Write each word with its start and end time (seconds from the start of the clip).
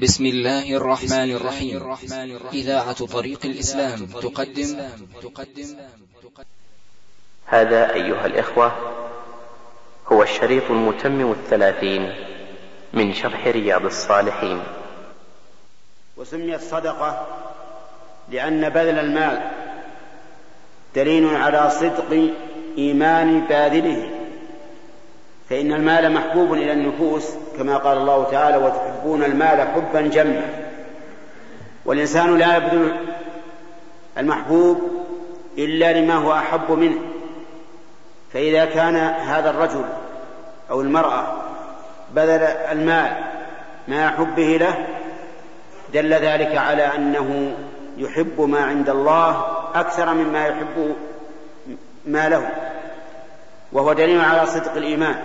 بسم 0.00 0.26
الله 0.26 0.76
الرحمن 0.76 1.30
الرحيم. 1.30 1.96
إذاعة 2.52 3.06
طريق 3.06 3.40
الإسلام 3.44 4.06
تقدم. 4.06 4.76
هذا 7.46 7.94
أيها 7.94 8.26
الإخوة 8.26 8.72
هو 10.12 10.22
الشريط 10.22 10.70
المتمم 10.70 11.32
الثلاثين 11.32 12.14
من 12.92 13.14
شرح 13.14 13.46
رياض 13.46 13.84
الصالحين. 13.84 14.62
وسميت 16.16 16.60
صدقة 16.60 17.26
لأن 18.28 18.68
بذل 18.68 18.98
المال 18.98 19.50
دليل 20.94 21.36
على 21.36 21.70
صدق 21.70 22.32
إيمان 22.78 23.40
باذله. 23.40 24.19
فإن 25.50 25.72
المال 25.72 26.12
محبوب 26.12 26.52
إلى 26.52 26.72
النفوس 26.72 27.30
كما 27.58 27.76
قال 27.76 27.98
الله 27.98 28.24
تعالى 28.30 28.56
وتحبون 28.56 29.24
المال 29.24 29.60
حبا 29.60 30.00
جما 30.00 30.42
والإنسان 31.84 32.38
لا 32.38 32.56
يبذل 32.56 32.96
المحبوب 34.18 34.80
إلا 35.58 35.92
لما 35.92 36.14
هو 36.14 36.32
أحب 36.32 36.70
منه. 36.70 36.98
فإذا 38.32 38.64
كان 38.64 38.96
هذا 38.96 39.50
الرجل 39.50 39.84
أو 40.70 40.80
المرأة 40.80 41.36
بذل 42.14 42.42
المال 42.42 43.16
مع 43.88 44.10
حبه 44.10 44.56
له 44.56 44.86
دل 45.92 46.14
ذلك 46.14 46.56
على 46.56 46.82
أنه 46.82 47.56
يحب 47.96 48.40
ما 48.40 48.60
عند 48.60 48.90
الله 48.90 49.44
أكثر 49.74 50.14
مما 50.14 50.46
يحب 50.46 50.96
ما 52.06 52.28
له 52.28 52.50
وهو 53.72 53.92
دليل 53.92 54.20
على 54.20 54.46
صدق 54.46 54.76
الإيمان. 54.76 55.22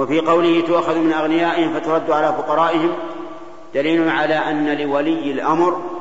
وفي 0.00 0.20
قوله 0.20 0.66
تؤخذ 0.66 0.98
من 0.98 1.12
أغنيائهم 1.12 1.80
فترد 1.80 2.10
على 2.10 2.26
فقرائهم 2.26 2.96
دليل 3.74 4.10
على 4.10 4.34
أن 4.34 4.78
لولي 4.78 5.32
الأمر 5.32 6.00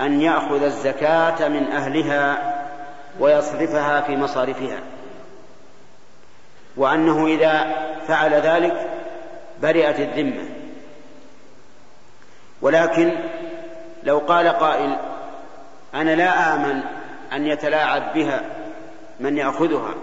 أن 0.00 0.20
يأخذ 0.20 0.62
الزكاة 0.62 1.48
من 1.48 1.72
أهلها 1.72 2.54
ويصرفها 3.20 4.00
في 4.00 4.16
مصارفها. 4.16 4.78
وأنه 6.76 7.26
إذا 7.26 7.74
فعل 8.08 8.34
ذلك 8.34 8.90
برئت 9.62 10.00
الذمة. 10.00 10.48
ولكن 12.62 13.12
لو 14.02 14.18
قال 14.18 14.48
قائل 14.48 14.96
أنا 15.94 16.14
لا 16.14 16.54
آمن 16.54 16.82
أن 17.32 17.46
يتلاعب 17.46 18.14
بها 18.14 18.40
من 19.20 19.36
يأخذها. 19.38 19.94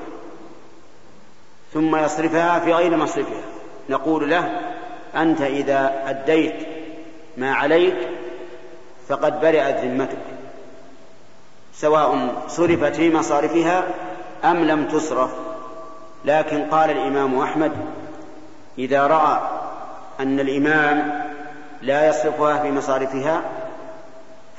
ثم 1.74 1.96
يصرفها 1.96 2.60
في 2.60 2.74
غير 2.74 2.98
مصرفها. 2.98 3.42
نقول 3.90 4.30
له 4.30 4.62
أنت 5.16 5.42
إذا 5.42 6.04
أديت 6.06 6.56
ما 7.38 7.54
عليك 7.54 7.96
فقد 9.08 9.42
برئت 9.42 9.78
ذمتك. 9.78 10.18
سواء 11.74 12.34
صرفت 12.48 12.96
في 12.96 13.14
مصارفها 13.14 13.84
أم 14.44 14.58
لم 14.58 14.88
تصرف. 14.88 15.32
لكن 16.26 16.70
قال 16.70 16.90
الإمام 16.92 17.40
أحمد 17.40 17.72
إذا 18.78 19.08
رأى 19.08 19.40
أن 20.20 20.40
الإمام 20.40 21.24
لا 21.82 22.10
يصرفها 22.10 22.62
في 22.62 22.72
مصارفها 22.72 23.42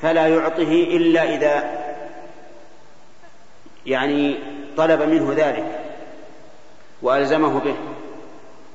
فلا 0.01 0.27
يعطه 0.27 0.71
إلا 0.71 1.23
إذا 1.35 1.63
يعني 3.85 4.39
طلب 4.77 5.01
منه 5.01 5.33
ذلك. 5.35 5.90
وألزمه 7.01 7.59
به 7.59 7.75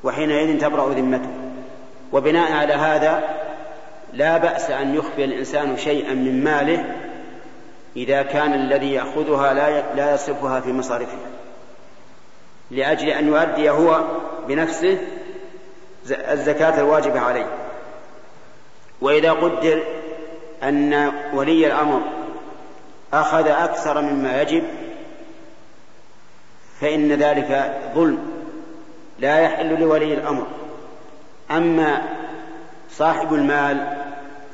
وحينئذ 0.04 0.60
تبرأ 0.60 0.92
ذمته. 0.92 1.30
وبناء 2.12 2.52
على 2.52 2.72
هذا 2.72 3.22
لا 4.12 4.38
بأس 4.38 4.70
أن 4.70 4.94
يخفي 4.94 5.24
الإنسان 5.24 5.76
شيئا 5.76 6.14
من 6.14 6.44
ماله 6.44 6.84
إذا 7.96 8.22
كان 8.22 8.54
الذي 8.54 8.92
يأخذها 8.92 9.54
لا 9.54 9.94
لا 9.94 10.14
يصرفها 10.14 10.60
في 10.60 10.72
مصارفها 10.72 11.30
لأجل 12.70 13.08
أن 13.08 13.28
يؤدي 13.28 13.70
هو 13.70 14.04
بنفسه 14.48 14.98
الزكاة 16.10 16.80
الواجبة 16.80 17.20
عليه. 17.20 17.46
وإذا 19.00 19.32
قدر 19.32 19.82
أن 20.62 21.12
ولي 21.34 21.66
الأمر 21.66 22.00
أخذ 23.12 23.48
أكثر 23.48 24.00
مما 24.00 24.42
يجب 24.42 24.62
فإن 26.80 27.12
ذلك 27.12 27.80
ظلم 27.94 28.18
لا 29.18 29.38
يحل 29.38 29.80
لولي 29.80 30.14
الأمر. 30.14 30.46
أما 31.50 32.02
صاحب 32.90 33.34
المال 33.34 33.96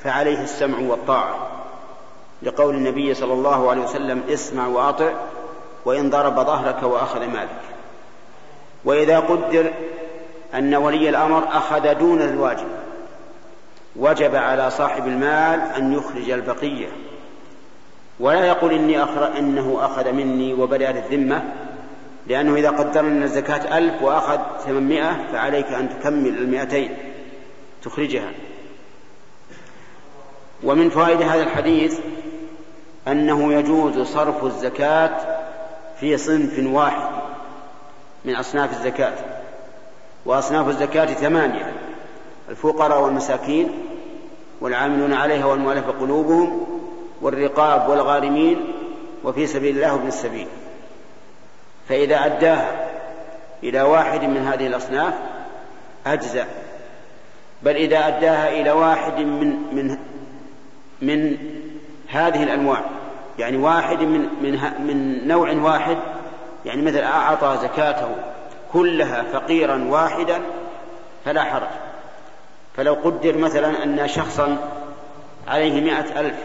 فعليه 0.04 0.42
السمع 0.42 0.78
والطاعة 0.78 1.48
لقول 2.42 2.74
النبي 2.74 3.14
صلى 3.14 3.32
الله 3.32 3.70
عليه 3.70 3.82
وسلم 3.82 4.22
اسمع 4.28 4.66
وأطع 4.66 5.12
وإن 5.84 6.10
ضرب 6.10 6.34
ظهرك 6.34 6.82
وأخذ 6.82 7.20
مالك. 7.26 7.60
وإذا 8.84 9.20
قدر 9.20 9.72
أن 10.54 10.74
ولي 10.74 11.08
الأمر 11.08 11.48
أخذ 11.48 11.94
دون 11.94 12.22
الواجب 12.22 12.68
وجب 13.96 14.34
على 14.34 14.70
صاحب 14.70 15.06
المال 15.06 15.60
أن 15.60 15.92
يخرج 15.92 16.30
البقية. 16.30 16.88
ولا 18.20 18.46
يقول 18.46 18.72
إني 18.72 19.02
أخر 19.02 19.38
إنه 19.38 19.78
أخذ 19.80 20.12
مني 20.12 20.54
وبدأت 20.54 20.96
الذمة 20.96 21.42
لأنه 22.26 22.54
إذا 22.54 22.70
قدرنا 22.70 23.08
أن 23.08 23.22
الزكاة 23.22 23.78
ألف 23.78 24.02
وأخذ 24.02 24.38
ثمانمائة 24.66 25.32
فعليك 25.32 25.66
أن 25.66 25.88
تكمل 25.88 26.38
المائتين 26.38 26.96
تخرجها. 27.82 28.30
ومن 30.64 30.90
فوائد 30.90 31.22
هذا 31.22 31.42
الحديث 31.42 31.98
أنه 33.08 33.52
يجوز 33.52 33.98
صرف 33.98 34.44
الزكاة 34.44 35.10
في 36.00 36.16
صنف 36.16 36.66
واحد 36.66 37.10
من 38.24 38.36
أصناف 38.36 38.72
الزكاة 38.72 39.14
وأصناف 40.26 40.68
الزكاة 40.68 41.06
ثمانية 41.06 41.72
الفقراء 42.48 43.02
والمساكين 43.02 43.68
والعاملون 44.60 45.12
عليها 45.12 45.44
والمؤلفة 45.44 45.92
قلوبهم 45.92 46.66
والرقاب 47.20 47.88
والغارمين 47.88 48.72
وفي 49.24 49.46
سبيل 49.46 49.76
الله 49.76 49.92
وابن 49.92 50.08
السبيل. 50.08 50.46
فإذا 51.92 52.26
أداها 52.26 52.88
إلى 53.62 53.82
واحد 53.82 54.24
من 54.24 54.46
هذه 54.46 54.66
الأصناف 54.66 55.14
أجزأ. 56.06 56.46
بل 57.62 57.76
إذا 57.76 58.08
أداها 58.08 58.48
إلى 58.48 58.70
واحد 58.70 59.18
من 59.18 59.74
من 59.74 59.98
من 61.02 61.36
هذه 62.08 62.42
الأنواع 62.42 62.80
يعني 63.38 63.56
واحد 63.56 63.98
من 63.98 64.20
من 64.42 64.60
من 64.86 65.28
نوع 65.28 65.52
واحد 65.52 65.96
يعني 66.64 66.82
مثل 66.82 66.98
أعطى 66.98 67.58
زكاته 67.62 68.08
كلها 68.72 69.22
فقيرا 69.22 69.84
واحدا 69.88 70.40
فلا 71.24 71.44
حرج. 71.44 71.68
فلو 72.76 72.94
قدر 72.94 73.38
مثلا 73.38 73.84
أن 73.84 74.08
شخصا 74.08 74.56
عليه 75.48 75.80
مائة 75.80 76.20
ألف 76.20 76.36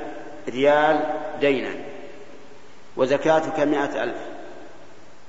ريال 0.49 0.99
دينا 1.39 1.71
وزكاتك 2.97 3.59
مائة 3.59 4.03
ألف 4.03 4.36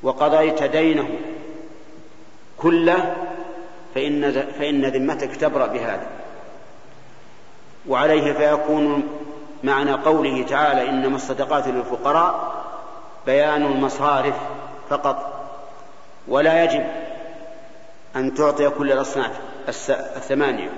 وقضيت 0.02 0.62
دينه 0.62 1.08
كله 2.58 3.16
فإن 3.94 4.32
فإن 4.58 4.84
ذمتك 4.84 5.36
تبرأ 5.36 5.66
بهذا. 5.66 6.06
وعليه 7.88 8.32
فيكون 8.32 9.08
معنى 9.64 9.92
قوله 9.92 10.42
تعالى 10.42 10.88
إنما 10.88 11.16
الصدقات 11.16 11.68
للفقراء 11.68 12.52
بيان 13.26 13.66
المصارف 13.66 14.34
فقط 14.90 15.32
ولا 16.28 16.64
يجب 16.64 16.86
أن 18.16 18.34
تعطي 18.34 18.70
كل 18.70 18.92
الأصناف 18.92 19.30
الثمانية 19.88 20.70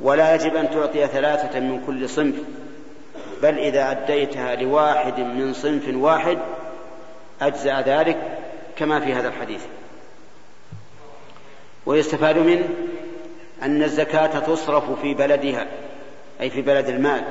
ولا 0.00 0.34
يجب 0.34 0.56
أن 0.56 0.70
تعطي 0.70 1.06
ثلاثة 1.06 1.60
من 1.60 1.84
كل 1.86 2.08
صنف 2.08 2.34
بل 3.42 3.58
إذا 3.58 3.90
أديتها 3.90 4.54
لواحد 4.54 5.20
من 5.20 5.52
صنف 5.54 5.82
واحد 5.94 6.38
أجزأ 7.42 7.80
ذلك 7.80 8.35
كما 8.76 9.00
في 9.00 9.14
هذا 9.14 9.28
الحديث. 9.28 9.62
ويستفاد 11.86 12.38
منه 12.38 12.68
أن 13.62 13.82
الزكاة 13.82 14.38
تصرف 14.38 15.00
في 15.00 15.14
بلدها 15.14 15.66
أي 16.40 16.50
في 16.50 16.62
بلد 16.62 16.88
المال. 16.88 17.24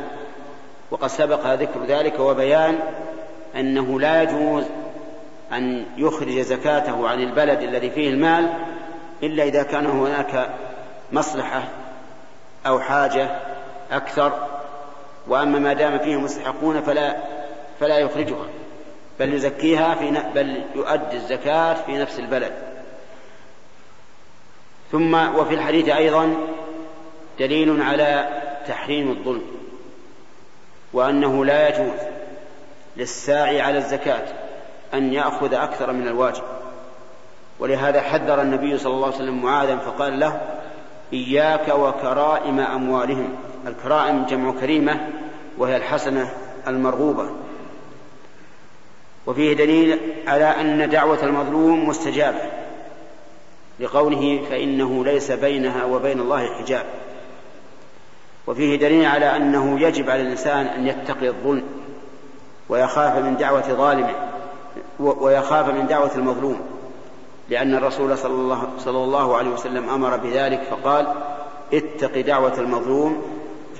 وقد 0.92 1.08
سبق 1.08 1.54
ذكر 1.54 1.86
ذلك 1.86 2.20
وبيان 2.20 2.80
أنه 3.56 4.00
لا 4.00 4.24
يجوز 4.24 4.64
أن 5.52 5.86
يخرج 5.98 6.40
زكاته 6.40 7.10
عن 7.10 7.22
البلد 7.22 7.62
الذي 7.62 7.90
فيه 7.90 8.10
المال 8.10 8.54
إلا 9.24 9.44
إذا 9.44 9.64
كان 9.64 9.86
هناك 9.86 10.50
مصلحة 11.12 11.64
أو 12.68 12.80
حاجة 12.80 13.40
أكثر. 13.92 14.48
وأما 15.28 15.60
ما 15.60 15.74
دام 15.74 15.98
فيه 16.00 16.16
مستحقون 16.16 16.82
فلا 16.82 17.18
فلا 17.80 17.98
يخرجها. 17.98 18.46
بل 19.20 19.34
يزكيها 19.34 19.96
في 19.96 20.22
بل 20.36 20.64
يؤدي 20.76 21.16
الزكاة 21.18 21.74
في 21.74 21.98
نفس 21.98 22.20
البلد. 22.20 22.54
ثم 24.92 25.14
وفي 25.36 25.54
الحديث 25.54 25.90
أيضا 25.90 26.36
دليل 27.40 27.82
على 27.82 28.28
تحريم 28.68 29.12
الظلم 29.12 29.42
وأنه 30.94 31.46
لا 31.46 31.70
يجوز 31.70 32.00
للساعي 32.98 33.62
على 33.62 33.78
الزكاة 33.78 34.24
أن 34.94 35.14
يأخذ 35.14 35.54
أكثر 35.54 35.92
من 35.92 36.08
الواجب. 36.08 36.44
ولهذا 37.60 38.02
حذر 38.02 38.42
النبي 38.42 38.78
صلى 38.78 38.94
الله 38.94 39.06
عليه 39.06 39.16
وسلم 39.16 39.42
معاذا 39.42 39.78
فقال 39.78 40.20
له 40.20 40.42
إياك 41.14 41.70
وكرائم 41.70 42.60
أموالهم. 42.60 43.36
الكرائم 43.68 44.26
جمع 44.26 44.52
كريمة 44.52 45.10
وهي 45.58 45.78
الحسنة 45.78 46.34
المرغوبة. 46.68 47.45
وفيه 49.28 49.54
دليل 49.54 50.00
على 50.28 50.46
أن 50.46 50.90
دعوة 50.90 51.24
المظلوم 51.24 51.88
مستجابة. 51.88 52.42
لقوله 53.80 54.42
فإنه 54.50 55.06
ليس 55.06 55.32
بينها 55.32 55.86
وبين 55.86 56.20
الله 56.20 56.48
حجاب. 56.58 56.86
وفيه 58.48 58.76
دليل 58.76 59.06
على 59.06 59.36
أنه 59.36 59.80
يجب 59.80 60.10
على 60.10 60.22
الإنسان 60.22 60.66
أن 60.66 60.88
يتقي 60.88 61.28
الظلم 61.28 61.64
ويخاف 62.70 63.18
من 63.18 63.38
دعوة 63.38 63.74
ظالم 63.74 64.10
ويخاف 65.00 65.70
من 65.70 65.88
دعوة 65.88 66.16
المظلوم. 66.16 66.62
لأن 67.50 67.76
الرسول 67.76 68.18
صلى 68.18 68.34
الله, 68.34 68.70
صلى 68.78 69.04
الله 69.04 69.38
عليه 69.38 69.50
وسلم 69.50 69.90
أمر 69.90 70.18
بذلك 70.18 70.62
فقال 70.72 71.08
اتق 71.74 72.22
دعوة 72.22 72.60
المظلوم 72.60 73.22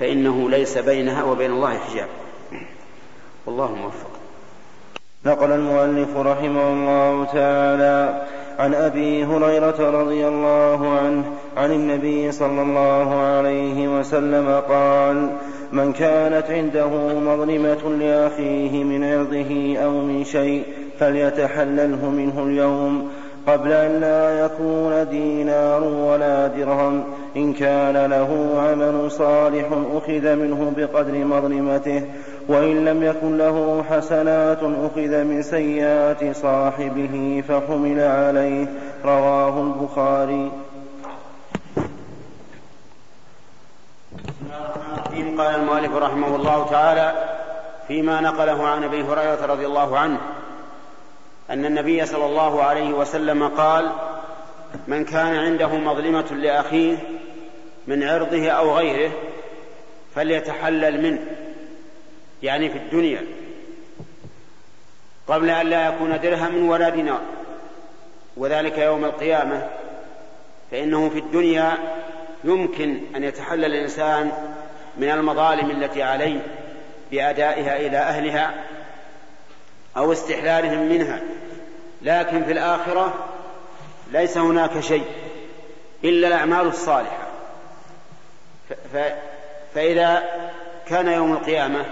فإنه 0.00 0.50
ليس 0.50 0.78
بينها 0.78 1.24
وبين 1.24 1.50
الله 1.50 1.78
حجاب. 1.78 2.08
والله 3.46 3.74
موفق. 3.74 4.15
نقل 5.26 5.52
المؤلف 5.52 6.16
رحمه 6.16 6.68
الله 6.68 7.24
تعالى 7.24 8.22
عن 8.58 8.74
أبي 8.74 9.24
هريرة 9.24 9.90
رضي 10.00 10.28
الله 10.28 10.98
عنه 10.98 11.24
عن 11.56 11.72
النبي 11.72 12.32
صلى 12.32 12.62
الله 12.62 13.14
عليه 13.14 13.98
وسلم 13.98 14.60
قال 14.68 15.30
من 15.72 15.92
كانت 15.92 16.50
عنده 16.50 16.88
مظلمة 17.20 17.90
لأخيه 18.00 18.84
من 18.84 19.04
عرضه 19.04 19.78
أو 19.84 19.90
من 19.90 20.24
شيء 20.24 20.62
فليتحلله 20.98 22.10
منه 22.10 22.42
اليوم 22.42 23.10
قبل 23.46 23.72
أن 23.72 24.00
لا 24.00 24.44
يكون 24.44 25.08
دينار 25.10 25.84
ولا 25.84 26.46
درهم. 26.46 27.04
إن 27.36 27.52
كان 27.52 28.10
له 28.10 28.60
عمل 28.68 29.10
صالح 29.10 29.66
أخذ 29.96 30.36
منه 30.36 30.72
بقدر 30.76 31.24
مظلمته 31.24 32.02
وإن 32.48 32.84
لم 32.84 33.02
يكن 33.02 33.38
له 33.38 33.84
حسنات 33.90 34.58
أخذ 34.62 35.24
من 35.24 35.42
سيئات 35.42 36.36
صاحبه 36.36 37.44
فحمل 37.48 38.00
عليه. 38.00 38.66
رواه 39.04 39.60
البخاري. 39.62 40.52
قال 45.38 45.54
المؤلف 45.54 45.96
رحمه 45.96 46.36
الله 46.36 46.66
تعالى 46.70 47.12
فيما 47.88 48.20
نقله 48.20 48.66
عن 48.66 48.84
أبي 48.84 49.02
هريرة 49.02 49.46
رضي 49.46 49.66
الله 49.66 49.98
عنه 49.98 50.18
أن 51.50 51.64
النبي 51.64 52.06
صلى 52.06 52.26
الله 52.26 52.62
عليه 52.62 52.92
وسلم 52.92 53.48
قال 53.48 53.90
من 54.88 55.04
كان 55.04 55.36
عنده 55.36 55.68
مظلمة 55.68 56.32
لأخيه 56.32 56.96
من 57.86 58.02
عرضه 58.02 58.48
أو 58.50 58.76
غيره 58.76 59.12
فليتحلل 60.14 61.02
منه. 61.02 61.20
يعني 62.46 62.70
في 62.70 62.78
الدنيا. 62.78 63.22
قبل 65.28 65.50
أن 65.50 65.66
لا 65.66 65.88
يكون 65.88 66.20
درهم 66.20 66.68
ولا 66.68 66.88
دينار. 66.88 67.20
وذلك 68.36 68.78
يوم 68.78 69.04
القيامة. 69.04 69.68
فإنه 70.70 71.08
في 71.08 71.18
الدنيا 71.18 71.78
يمكن 72.44 73.00
أن 73.16 73.24
يتحلل 73.24 73.64
الإنسان 73.64 74.32
من 74.96 75.10
المظالم 75.10 75.70
التي 75.70 76.02
عليه 76.02 76.40
بأدائها 77.10 77.76
إلى 77.76 77.98
أهلها 77.98 78.54
أو 79.96 80.12
استحلالهم 80.12 80.88
منها. 80.88 81.20
لكن 82.02 82.44
في 82.44 82.52
الآخرة 82.52 83.28
ليس 84.12 84.38
هناك 84.38 84.80
شيء 84.80 85.04
إلا 86.04 86.28
الأعمال 86.28 86.66
الصالحة. 86.66 87.26
فإذا 89.74 90.22
كان 90.86 91.08
يوم 91.08 91.32
القيامة 91.32 91.84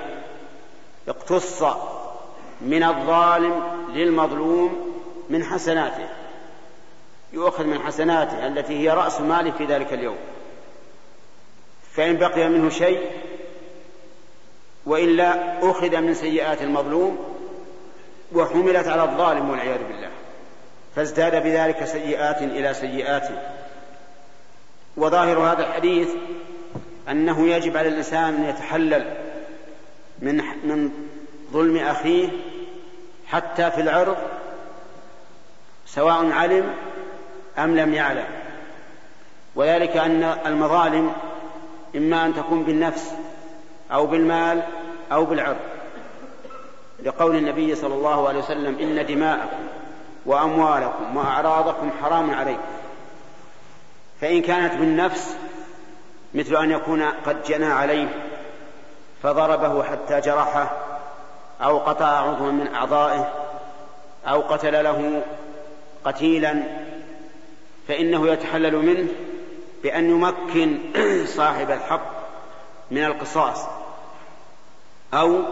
اقتص 1.09 1.63
من 2.61 2.83
الظالم 2.83 3.63
للمظلوم 3.95 4.95
من 5.31 5.45
حسناته 5.45 6.09
يؤخذ 7.33 7.65
من 7.65 7.79
حسناته 7.79 8.47
التي 8.47 8.79
هي 8.79 8.91
رأس 8.91 9.21
ماله 9.21 9.51
في 9.51 9.65
ذلك 9.65 9.93
اليوم. 9.93 10.17
فإن 11.93 12.17
بقي 12.17 12.49
منه 12.49 12.69
شيء 12.69 13.11
وإلا 14.87 15.59
أخذ 15.71 16.01
من 16.01 16.15
سيئات 16.15 16.63
المظلوم 16.63 17.19
وحملت 18.33 18.89
على 18.89 19.03
الظالم 19.03 19.51
والعياذ 19.51 19.79
بالله. 19.79 20.11
فازداد 20.97 21.43
بذلك 21.43 21.85
سيئات 21.85 22.43
إلى 22.43 22.75
سيئات. 22.75 23.29
وظاهر 24.97 25.39
هذا 25.39 25.67
الحديث 25.67 26.09
أنه 27.09 27.49
يجب 27.49 27.77
على 27.77 27.89
الإنسان 27.89 28.35
أن 28.35 28.45
يتحلل 28.45 29.34
من 30.19 30.37
من 30.65 30.91
ظلم 31.53 31.77
أخيه 31.77 32.29
حتى 33.27 33.71
في 33.71 33.81
العرض 33.81 34.17
سواء 35.87 36.31
علم 36.33 36.75
أم 37.59 37.77
لم 37.77 37.95
يعلم. 37.95 38.27
وذلك 39.55 39.97
أن 39.97 40.23
المظالم 40.47 41.13
إما 41.97 42.27
أن 42.27 42.35
تكون 42.35 42.65
بالنفس 42.65 43.15
أو 43.93 44.07
بالمال 44.07 44.63
أو 45.13 45.25
بالعرض. 45.25 45.57
لقول 47.03 47.37
النبي 47.37 47.75
صلى 47.75 47.95
الله 47.95 48.29
عليه 48.29 48.39
وسلم 48.39 48.79
إن 48.79 49.07
دماءكم 49.07 49.67
وأموالكم 50.27 51.17
وأعراضكم 51.17 51.91
حرام 52.03 52.31
عليكم. 52.31 52.63
فإن 54.21 54.43
كانت 54.43 54.75
بالنفس 54.75 55.37
مثل 56.35 56.57
أن 56.57 56.71
يكون 56.71 57.03
قد 57.03 57.43
جنى 57.43 57.67
عليه 57.67 58.09
فضربه 59.25 59.83
حتى 59.83 60.21
جرحه 60.21 60.77
أو 61.63 61.79
قطع 61.79 62.07
عضوا 62.07 62.53
من 62.53 62.75
أعضائه 62.75 63.33
أو 64.27 64.41
قتل 64.41 64.85
له 64.85 65.23
قتيلا 66.05 66.63
فإنه 67.89 68.29
يتحلل 68.29 68.77
منه 68.77 69.09
بأن 69.83 70.11
يمكن 70.11 70.79
صاحب 71.37 71.71
الحق 71.71 72.15
من 72.91 73.05
القصاص 73.05 73.67
أو 75.15 75.43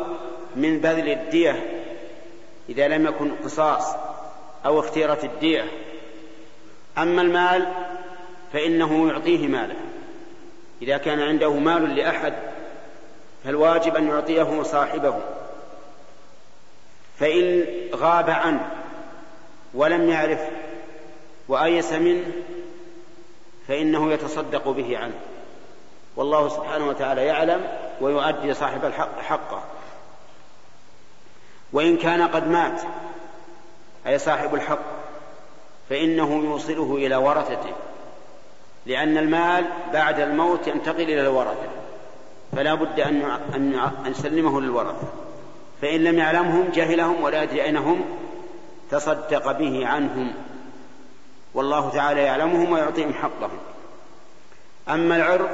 من 0.57 0.79
بذل 0.79 1.09
الدية 1.09 1.83
إذا 2.69 2.89
لم 2.89 3.07
يكن 3.07 3.33
قصاص 3.45 3.95
أو 4.67 4.81
اختيرت 4.81 5.25
الدية. 5.25 5.65
أما 6.99 7.23
المال 7.23 7.67
فإنه 8.53 9.09
يعطيه 9.09 9.49
ماله 9.49 9.77
إذا 10.83 10.97
كان 10.97 11.21
عنده 11.21 11.53
مال 11.53 11.97
لأحد 11.97 12.52
فالواجب 13.45 13.97
أن 13.97 14.09
يعطيه 14.09 14.63
صاحبه. 14.63 15.21
فإن 17.19 17.67
غاب 17.95 18.31
عنه 18.31 18.71
ولم 19.75 20.09
يعرف 20.09 20.41
وأيس 21.49 21.93
منه 21.93 22.27
فإنه 23.69 24.13
يتصدق 24.13 24.69
به 24.69 24.99
عنه. 24.99 25.15
والله 26.17 26.49
سبحانه 26.49 26.89
وتعالى 26.89 27.27
يعلم 27.27 27.69
ويؤدي 28.01 28.55
صاحب 28.55 28.85
الحق 28.85 29.21
حقه. 29.21 29.63
وإن 31.73 31.97
كان 31.97 32.29
قد 32.29 32.49
مات 32.49 32.81
أي 34.07 34.19
صاحب 34.19 34.55
الحق 34.55 34.83
فإنه 35.91 36.45
يوصله 36.45 36.97
إلى 36.97 37.17
ورثته. 37.17 37.73
لأن 38.87 39.19
المال 39.19 39.65
بعد 39.93 40.21
الموت 40.21 40.67
ينتقل 40.67 41.03
إلى 41.03 41.21
الورثة. 41.21 41.82
فلا 42.53 42.75
بد 42.75 43.01
أن 43.01 43.23
أن 43.55 43.91
نسلمه 44.11 44.61
للورثة 44.61 45.09
فإن 45.83 46.05
لم 46.05 46.19
يعلمهم 46.19 46.71
جهلهم 46.71 47.23
ولا 47.23 47.43
يدري 47.43 47.63
أين 47.63 47.77
هم 47.77 48.05
تصدق 48.91 49.53
به 49.53 49.87
عنهم. 49.87 50.35
والله 51.55 51.91
تعالى 51.91 52.23
يعلمهم 52.23 52.73
ويعطيهم 52.73 53.15
حقهم. 53.15 53.59
أما 54.89 55.17
العرض 55.17 55.51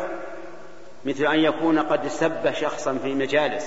مثل 1.05 1.27
أن 1.27 1.39
يكون 1.39 1.79
قد 1.79 2.09
سب 2.09 2.53
شخصا 2.53 2.99
في 3.03 3.15
مجالس 3.15 3.67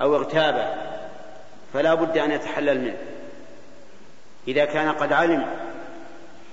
أو 0.00 0.16
اغتابه 0.16 0.74
فلا 1.72 1.94
بد 1.94 2.18
أن 2.18 2.30
يتحلل 2.30 2.80
منه. 2.80 2.98
إذا 4.48 4.64
كان 4.64 4.88
قد 4.88 5.12
علم 5.12 5.46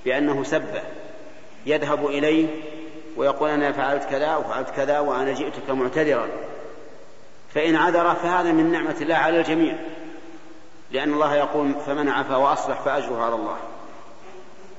بأنه 0.05 0.43
سبه 0.43 0.81
يذهب 1.65 2.05
إليه 2.05 2.48
ويقول 3.20 3.50
أنا 3.50 3.72
فعلت 3.72 4.04
كذا 4.04 4.36
وفعلت 4.36 4.70
كذا 4.70 5.00
وأنا 5.00 5.34
جئتك 5.34 5.70
معتذرا. 5.70 6.28
فإن 7.54 7.76
عذر 7.76 8.16
فهذا 8.16 8.52
من 8.52 8.72
نعمة 8.72 8.96
الله 9.02 9.16
على 9.16 9.40
الجميع. 9.40 9.76
لأن 10.92 11.14
الله 11.14 11.36
يقول 11.36 11.76
فمن 11.86 12.10
عفا 12.10 12.36
وأصلح 12.36 12.82
فأجره 12.82 13.24
على 13.24 13.36
الله. 13.36 13.58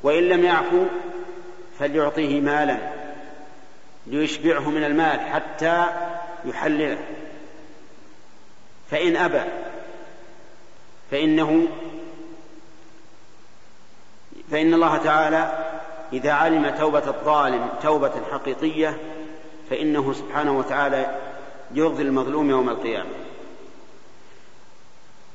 وإن 0.03 0.23
لم 0.23 0.45
يعفو 0.45 0.85
فليعطيه 1.79 2.41
مالا. 2.41 2.79
ليشبعه 4.07 4.71
من 4.71 4.85
المال 4.85 5.21
حتى 5.21 5.87
يحلله. 6.45 6.99
فإن 8.91 9.17
أبى 9.17 9.43
فإنه 11.11 11.69
فإن 14.51 14.75
الله 14.75 14.97
تعالى 14.97 15.70
إذا 16.13 16.33
علم 16.33 16.71
توبة 16.79 17.09
الظالم 17.09 17.69
توبة 17.83 18.13
حقيقية 18.33 18.97
فإنه 19.71 20.13
سبحانه 20.13 20.59
وتعالى 20.59 21.17
يرضي 21.75 22.03
المظلوم 22.03 22.51
يوم 22.51 22.69
القيامة. 22.69 23.11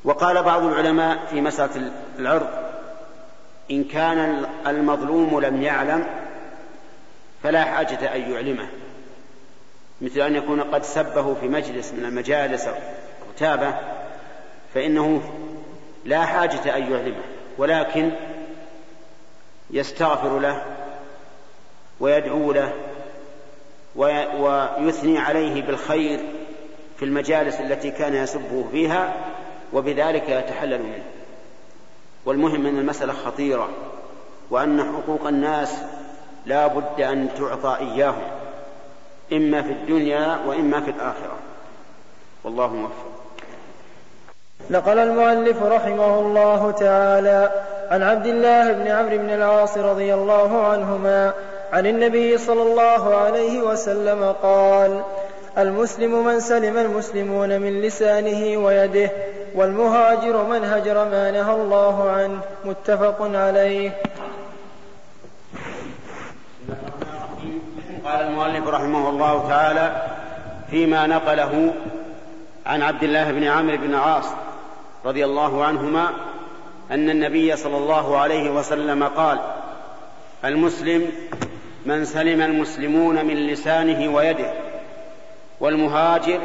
وقال 0.04 0.44
بعض 0.44 0.64
العلماء 0.64 1.26
في 1.26 1.42
مسألة 1.42 1.92
العرض 2.20 2.48
إن 3.72 3.84
كان 3.84 4.46
المظلوم 4.68 5.40
لم 5.40 5.62
يعلم 5.62 6.08
فلا 7.44 7.64
حاجة 7.64 8.16
أن 8.16 8.32
يعلمه 8.32 8.68
مثل 10.02 10.22
أن 10.22 10.36
يكون 10.36 10.62
قد 10.62 10.84
سبه 10.84 11.34
في 11.34 11.48
مجلس 11.48 11.94
من 11.94 12.06
المجالس 12.06 12.68
أو 12.68 12.76
تابه 13.38 13.76
فإنه 14.74 15.22
لا 16.06 16.26
حاجة 16.26 16.78
أن 16.78 16.92
يعلمه. 16.92 17.24
ولكن 17.58 18.12
يستغفر 19.70 20.40
له 20.40 20.66
ويدعو 22.00 22.52
له 22.52 22.74
ويثني 23.96 25.20
عليه 25.20 25.62
بالخير 25.62 26.20
في 26.98 27.06
المجالس 27.06 27.60
التي 27.60 27.92
كان 27.92 28.14
يسبه 28.14 28.66
فيها 28.72 29.14
وبذلك 29.74 30.30
يتحلل 30.30 30.84
منه. 30.84 31.04
والمهم 32.26 32.66
أن 32.66 32.80
المسألة 32.80 33.14
خطيرة 33.14 33.70
وأن 34.50 34.84
حقوق 34.84 35.28
الناس 35.28 35.74
لا 36.46 36.68
بد 36.68 37.02
أن 37.02 37.30
تعطى 37.38 37.78
إياهم 37.80 38.28
إما 39.34 39.62
في 39.62 39.72
الدنيا 39.72 40.40
وإما 40.46 40.82
في 40.82 40.92
الآخرة. 40.92 41.38
والله 42.44 42.68
موفق. 42.68 43.06
نقل 44.70 45.00
المؤلف 45.00 45.64
رحمه 45.64 46.20
الله 46.20 46.72
تعالى 46.72 47.66
عن 47.92 48.04
عبد 48.04 48.26
الله 48.26 48.72
بن 48.72 48.88
عمرو 48.88 49.18
بن 49.18 49.30
العاص 49.30 49.78
رضي 49.78 50.14
الله 50.14 50.68
عنهما 50.68 51.34
عن 51.74 51.86
النبي 51.86 52.38
صلى 52.38 52.62
الله 52.62 53.16
عليه 53.16 53.62
وسلم 53.62 54.36
قال 54.44 55.02
المسلم 55.58 56.26
من 56.26 56.40
سلم 56.40 56.78
المسلمون 56.78 57.62
من 57.62 57.82
لسانه 57.82 58.58
ويده 58.58 59.12
والمهاجر 59.56 60.44
من 60.44 60.64
هجر 60.64 61.06
ما 61.06 61.32
نهى 61.32 61.54
الله 61.54 62.10
عنه 62.10 62.40
متفق 62.66 63.22
عليه. 63.22 63.92
قال 68.06 68.22
المؤلف 68.22 68.68
رحمه 68.68 69.10
الله 69.10 69.50
تعالى 69.50 69.92
فيما 70.70 71.08
نقله 71.08 71.74
عن 72.66 72.82
عبد 72.82 73.04
الله 73.04 73.32
بن 73.32 73.44
عامر 73.44 73.76
بن 73.76 73.96
عاص 73.96 74.26
رضي 75.06 75.26
الله 75.26 75.66
عنهما 75.66 76.10
أن 76.92 77.10
النبي 77.10 77.56
صلى 77.56 77.78
الله 77.78 78.18
عليه 78.18 78.50
وسلم 78.50 79.04
قال 79.04 79.40
المسلم 80.46 81.12
من 81.86 82.06
سلم 82.06 82.42
المسلمون 82.42 83.26
من 83.26 83.48
لسانه 83.48 84.16
ويده 84.16 84.54
والمهاجر 85.60 86.42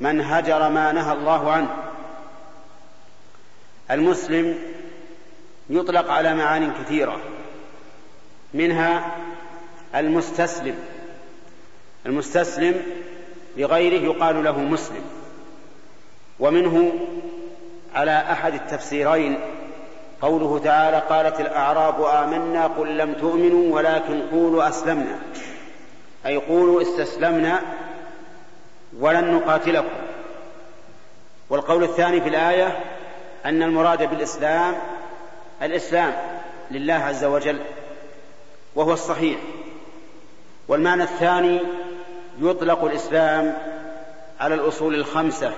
من 0.00 0.20
هجر 0.20 0.68
ما 0.68 0.92
نهى 0.92 1.12
الله 1.12 1.52
عنه. 1.52 1.68
المسلم 3.90 4.58
يطلق 5.70 6.10
على 6.10 6.34
معان 6.34 6.72
كثيرة 6.72 7.20
منها 8.54 9.16
المستسلم. 9.94 10.74
المستسلم 12.06 12.82
لغيره 13.56 14.02
يقال 14.04 14.44
له 14.44 14.58
مسلم 14.58 15.04
ومنه 16.40 16.92
على 17.94 18.24
أحد 18.32 18.54
التفسيرين. 18.54 19.40
قوله 20.22 20.58
تعالى 20.64 21.02
قالت 21.08 21.40
الأعراب 21.40 22.02
آمنا 22.02 22.66
قل 22.66 22.98
لم 22.98 23.14
تؤمنوا 23.14 23.74
ولكن 23.74 24.22
قولوا 24.32 24.68
أسلمنا. 24.68 25.18
أي 26.26 26.36
قولوا 26.36 26.82
استسلمنا 26.82 27.60
ولن 28.98 29.34
نقاتلكم. 29.34 29.98
والقول 31.50 31.82
الثاني 31.84 32.20
في 32.20 32.28
الآية 32.28 32.78
أن 33.44 33.62
المراد 33.62 34.10
بالإسلام 34.10 34.74
الإسلام 35.62 36.12
لله 36.70 36.94
عز 36.94 37.24
وجل 37.24 37.60
وهو 38.74 38.92
الصحيح. 38.92 39.38
والمعنى 40.68 41.02
الثاني 41.02 41.60
يطلق 42.40 42.84
الإسلام 42.84 43.58
على 44.40 44.54
الأصول 44.54 44.94
الخمسة. 44.94 45.52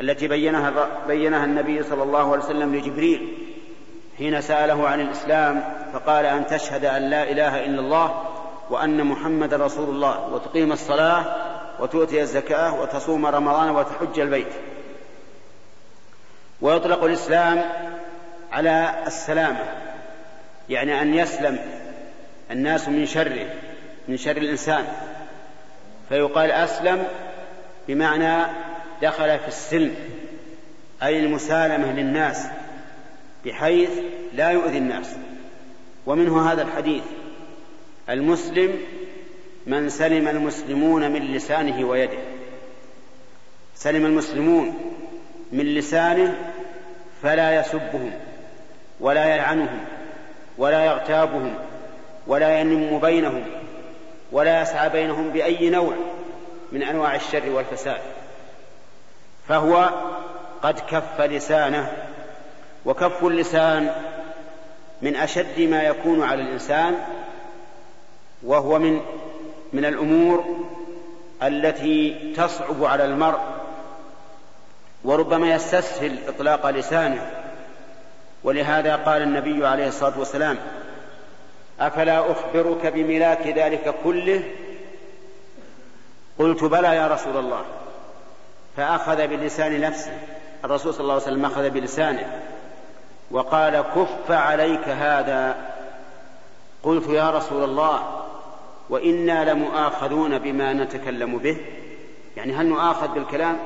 التي 0.00 0.28
بينها 0.28 0.88
بينها 1.08 1.44
النبي 1.44 1.82
صلى 1.82 2.02
الله 2.02 2.32
عليه 2.32 2.44
وسلم 2.44 2.74
لجبريل 2.74 3.48
حين 4.18 4.40
سأله 4.40 4.88
عن 4.88 5.00
الإسلام 5.00 5.64
فقال 5.92 6.26
أن 6.26 6.46
تشهد 6.46 6.84
أن 6.84 7.02
لا 7.10 7.30
إله 7.30 7.64
إلا 7.64 7.80
الله 7.80 8.24
وأن 8.70 9.04
محمدا 9.04 9.56
رسول 9.56 9.88
الله 9.88 10.28
وتقيم 10.28 10.72
الصلاة 10.72 11.24
وتؤتي 11.80 12.22
الزكاة 12.22 12.80
وتصوم 12.80 13.26
رمضان 13.26 13.70
وتحج 13.70 14.20
البيت. 14.20 14.52
ويطلق 16.60 17.04
الإسلام 17.04 17.64
على 18.52 18.94
السلامة 19.06 19.64
يعني 20.68 21.02
أن 21.02 21.14
يسلم 21.14 21.58
الناس 22.50 22.88
من 22.88 23.06
شره 23.06 23.46
من 24.08 24.16
شر 24.16 24.36
الإنسان. 24.36 24.84
فيقال 26.08 26.50
أسلم 26.50 27.04
بمعنى 27.88 28.44
دخل 29.02 29.38
في 29.38 29.48
السلم 29.48 29.94
أي 31.02 31.18
المسالمة 31.20 31.92
للناس 31.92 32.46
بحيث 33.44 33.90
لا 34.32 34.50
يؤذي 34.50 34.78
الناس. 34.78 35.16
ومنه 36.06 36.52
هذا 36.52 36.62
الحديث 36.62 37.02
المسلم 38.10 38.74
من 39.66 39.88
سلم 39.88 40.28
المسلمون 40.28 41.10
من 41.10 41.20
لسانه 41.20 41.86
ويده. 41.86 42.18
سلم 43.74 44.06
المسلمون 44.06 44.74
من 45.52 45.64
لسانه 45.74 46.38
فلا 47.22 47.60
يسبهم 47.60 48.10
ولا 49.00 49.34
يلعنهم 49.34 49.80
ولا 50.58 50.84
يغتابهم 50.84 51.54
ولا 52.26 52.60
ينم 52.60 52.98
بينهم 52.98 53.44
ولا 54.32 54.62
يسعى 54.62 54.88
بينهم 54.88 55.30
بأي 55.30 55.70
نوع 55.70 55.94
من 56.72 56.82
أنواع 56.82 57.14
الشر 57.14 57.50
والفساد. 57.50 58.00
فهو 59.48 59.90
قد 60.62 60.80
كف 60.80 61.20
لسانه 61.20 61.92
وكف 62.84 63.24
اللسان 63.24 63.94
من 65.02 65.16
أشد 65.16 65.60
ما 65.60 65.82
يكون 65.82 66.22
على 66.22 66.42
الإنسان 66.42 66.94
وهو 68.42 68.78
من 68.78 69.00
من 69.72 69.84
الأمور 69.84 70.44
التي 71.42 72.32
تصعب 72.36 72.84
على 72.84 73.04
المرء 73.04 73.40
وربما 75.04 75.50
يستسهل 75.50 76.18
إطلاق 76.28 76.70
لسانه. 76.70 77.30
ولهذا 78.44 78.96
قال 78.96 79.22
النبي 79.22 79.66
عليه 79.66 79.88
الصلاة 79.88 80.18
والسلام 80.18 80.58
أفلا 81.80 82.32
أخبرك 82.32 82.86
بملاك 82.86 83.46
ذلك 83.46 83.94
كله؟ 84.04 84.42
قلت 86.38 86.64
بلى 86.64 86.96
يا 86.96 87.06
رسول 87.06 87.36
الله. 87.36 87.64
فأخذ 88.78 89.26
بلسان 89.26 89.80
نفسه. 89.80 90.12
الرسول 90.64 90.94
صلى 90.94 91.00
الله 91.00 91.14
عليه 91.14 91.22
وسلم 91.22 91.44
أخذ 91.44 91.70
بلسانه. 91.70 92.40
وقال 93.30 93.84
كف 93.94 94.30
عليك 94.30 94.88
هذا. 94.88 95.56
قلت 96.82 97.08
يا 97.08 97.30
رسول 97.30 97.64
الله 97.64 98.24
وإنا 98.90 99.52
لمؤاخذون 99.52 100.38
بما 100.38 100.72
نتكلم 100.72 101.38
به. 101.38 101.56
يعني 102.36 102.52
هل 102.52 102.66
نؤاخذ 102.66 103.08
بالكلام؟ 103.08 103.58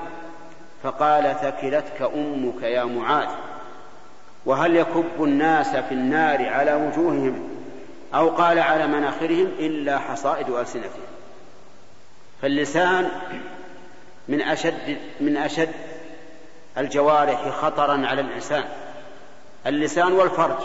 فقال 0.83 1.37
ثكلتك 1.43 2.03
أمك 2.15 2.63
يا 2.63 2.85
معاذ. 2.85 3.29
وهل 4.47 4.77
يكب 4.77 5.25
الناس 5.25 5.77
في 5.77 5.93
النار 5.93 6.49
على 6.49 6.75
وجوههم؟ 6.75 7.49
أو 8.15 8.29
قال 8.29 8.59
على 8.59 8.87
مناخرهم 8.87 9.47
إلا 9.59 9.99
حصائد 9.99 10.51
ألسنتهم. 10.51 11.07
فاللسان 12.43 13.09
من 14.29 14.43
أشد 14.43 14.97
من 15.21 15.37
أشد 15.37 15.73
الجوارح 16.79 17.49
خطرا 17.49 18.07
على 18.07 18.21
الإنسان. 18.21 18.65
اللسان 19.67 20.13
والفرج. 20.13 20.59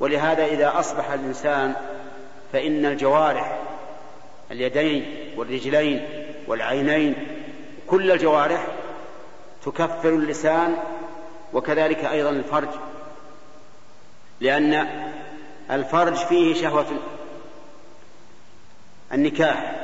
ولهذا 0.00 0.44
إذا 0.44 0.78
أصبح 0.78 1.10
الإنسان 1.10 1.74
فإن 2.52 2.86
الجوارح 2.86 3.58
اليدين 4.50 5.32
والرجلين 5.36 6.08
والعينين 6.46 7.14
كل 7.86 8.10
الجوارح 8.10 8.66
تكفر 9.64 10.08
اللسان 10.08 10.76
وكذلك 11.52 12.04
أيضا 12.04 12.30
الفرج. 12.30 12.68
لأن 14.40 14.88
الفرج 15.70 16.14
فيه 16.14 16.54
شهوة 16.54 16.86
النكاح. 19.12 19.79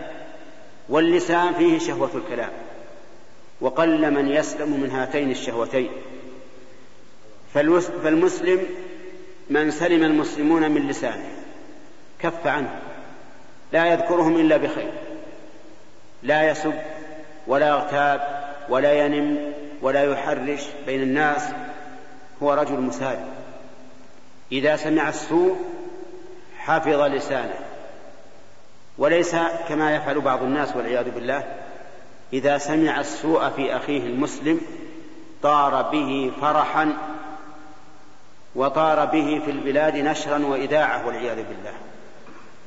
واللسان 0.88 1.55
فيه 1.55 1.78
شهوة 1.78 2.11
الكلام. 2.14 2.50
وقل 3.61 4.14
من 4.14 4.28
يسلم 4.28 4.81
من 4.81 4.90
هاتين 4.90 5.31
الشهوتين. 5.31 5.90
فالمسلم 7.55 8.66
من 9.50 9.71
سلم 9.71 10.02
المسلمون 10.02 10.71
من 10.71 10.88
لسانه. 10.88 11.28
كف 12.19 12.47
عنه. 12.47 12.81
لا 13.73 13.87
يذكرهم 13.87 14.37
إلا 14.37 14.57
بخير. 14.57 14.93
لا 16.23 16.50
يسب 16.50 16.75
ولا 17.47 17.69
يغتاب 17.69 18.45
ولا 18.69 18.93
ينم 18.93 19.52
ولا 19.83 20.05
يحرش 20.05 20.62
بين 20.87 21.02
الناس. 21.02 21.43
هو 22.43 22.52
رجل 22.52 22.81
مسالم 22.81 23.28
إذا 24.52 24.76
سمع 24.76 25.09
السوء 25.09 25.57
حفظ 26.59 27.00
لسانه. 27.00 27.65
وليس 28.99 29.37
كما 29.69 29.97
يفعل 29.97 30.21
بعض 30.21 30.43
الناس 30.43 30.76
والعياذ 30.76 31.11
بالله 31.11 31.45
إذا 32.33 32.59
سمع 32.59 33.00
السوء 33.00 33.49
في 33.49 33.76
أخيه 33.76 34.03
المسلم 34.03 34.61
طار 35.43 35.83
به 35.83 36.33
فرحا 36.41 36.97
وطار 38.55 39.05
به 39.05 39.43
في 39.45 39.50
البلاد 39.50 39.97
نشرا 39.97 40.47
وإذاعة 40.47 41.07
والعياذ 41.07 41.37
بالله. 41.37 41.73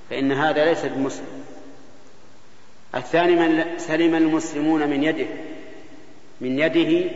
فإن 0.09 0.31
هذا 0.31 0.65
ليس 0.65 0.85
بمسلم. 0.85 1.43
الثاني 2.95 3.35
من 3.35 3.77
سلم 3.77 4.15
المسلمون 4.15 4.89
من 4.89 5.03
يده 5.03 5.27
من 6.41 6.59
يده 6.59 7.09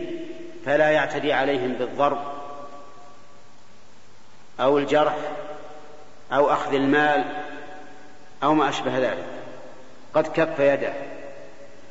فلا 0.66 0.90
يعتدي 0.90 1.32
عليهم 1.32 1.72
بالضرب 1.72 2.18
أو 4.60 4.78
الجرح 4.78 5.16
أو 6.32 6.52
أخذ 6.52 6.74
المال 6.74 7.43
أو 8.42 8.54
ما 8.54 8.68
أشبه 8.68 8.98
ذلك. 8.98 9.26
قد 10.14 10.26
كف 10.26 10.58
يده. 10.58 10.92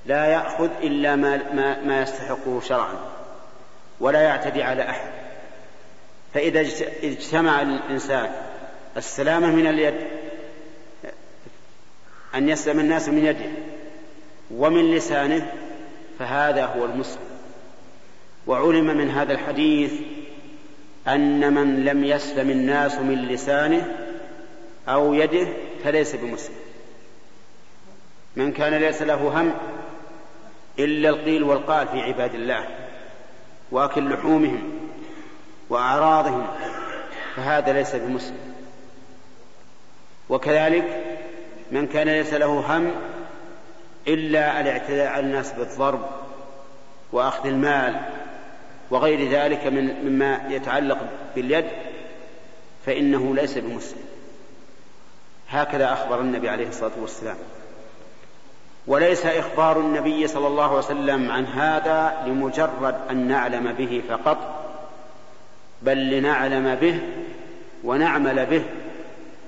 لا 0.05 0.25
يأخذ 0.25 0.69
إلا 0.81 1.15
ما, 1.15 1.53
ما, 1.53 1.81
ما 1.81 2.01
يستحقه 2.01 2.59
شرعا. 2.59 2.95
ولا 4.00 4.21
يعتدي 4.21 4.63
على 4.63 4.89
أحد. 4.89 5.12
فإذا 6.33 6.59
اجتمع 7.03 7.62
الإنسان 7.62 8.31
السلامة 8.97 9.47
من 9.47 9.67
اليد 9.67 9.95
أن 12.35 12.50
يسلم 12.50 12.79
الناس 12.79 13.09
من 13.09 13.25
يده 13.25 13.51
ومن 14.51 14.91
لسانه 14.91 15.51
فهذا 16.19 16.65
هو 16.65 16.85
المسلم. 16.85 17.33
وعلم 18.47 18.97
من 18.97 19.09
هذا 19.09 19.33
الحديث 19.33 19.93
أن 21.07 21.53
من 21.53 21.85
لم 21.85 22.03
يسلم 22.03 22.50
الناس 22.50 22.95
من 22.95 23.27
لسانه 23.27 23.95
أو 24.88 25.13
يده 25.13 25.47
فليس 25.84 26.16
بمسلم. 26.16 26.56
من 28.36 28.52
كان 28.52 28.74
ليس 28.74 29.02
له 29.02 29.42
هم 29.42 29.54
إلا 30.80 31.10
القيل 31.10 31.44
والقال 31.44 31.88
في 31.88 32.02
عباد 32.02 32.36
الله 32.36 32.68
وأكل 33.72 34.13
لحومهم 34.13 34.90
وأعراضهم 35.70 36.48
فهذا 37.36 37.74
ليس 37.74 37.96
بمسلم. 37.96 38.54
وكذلك 40.30 41.04
من 41.72 41.88
كان 41.88 42.08
ليس 42.08 42.34
له 42.34 42.78
هم 42.78 42.92
إلا 44.08 44.62
الاعتداء 44.62 45.08
على 45.08 45.25
الناس 45.25 45.54
بالضرب 45.54 46.10
وأخذ 47.12 47.48
المال 47.48 47.96
وغير 48.92 49.30
ذلك 49.30 49.68
من 49.68 50.06
مما 50.06 50.48
يتعلق 50.50 50.98
باليد 51.36 51.66
فإنه 52.86 53.36
ليس 53.36 53.58
بمسلم. 53.58 54.12
هكذا 55.53 55.93
أخبر 55.93 56.19
النبي 56.19 56.50
عليه 56.50 56.67
الصلاة 56.67 56.91
والسلام. 57.01 57.36
وليس 58.88 59.25
إخبار 59.25 59.79
النبي 59.79 60.27
صلى 60.27 60.48
الله 60.48 60.63
عليه 60.63 60.77
وسلم 60.77 61.31
عن 61.31 61.45
هذا 61.45 62.24
لمجرد 62.27 62.95
أن 63.10 63.28
نعلم 63.28 63.73
به 63.73 64.01
فقط 64.10 64.38
بل 65.82 66.10
لنعلم 66.10 66.75
به 66.75 66.99
ونعمل 67.84 68.45
به. 68.45 68.63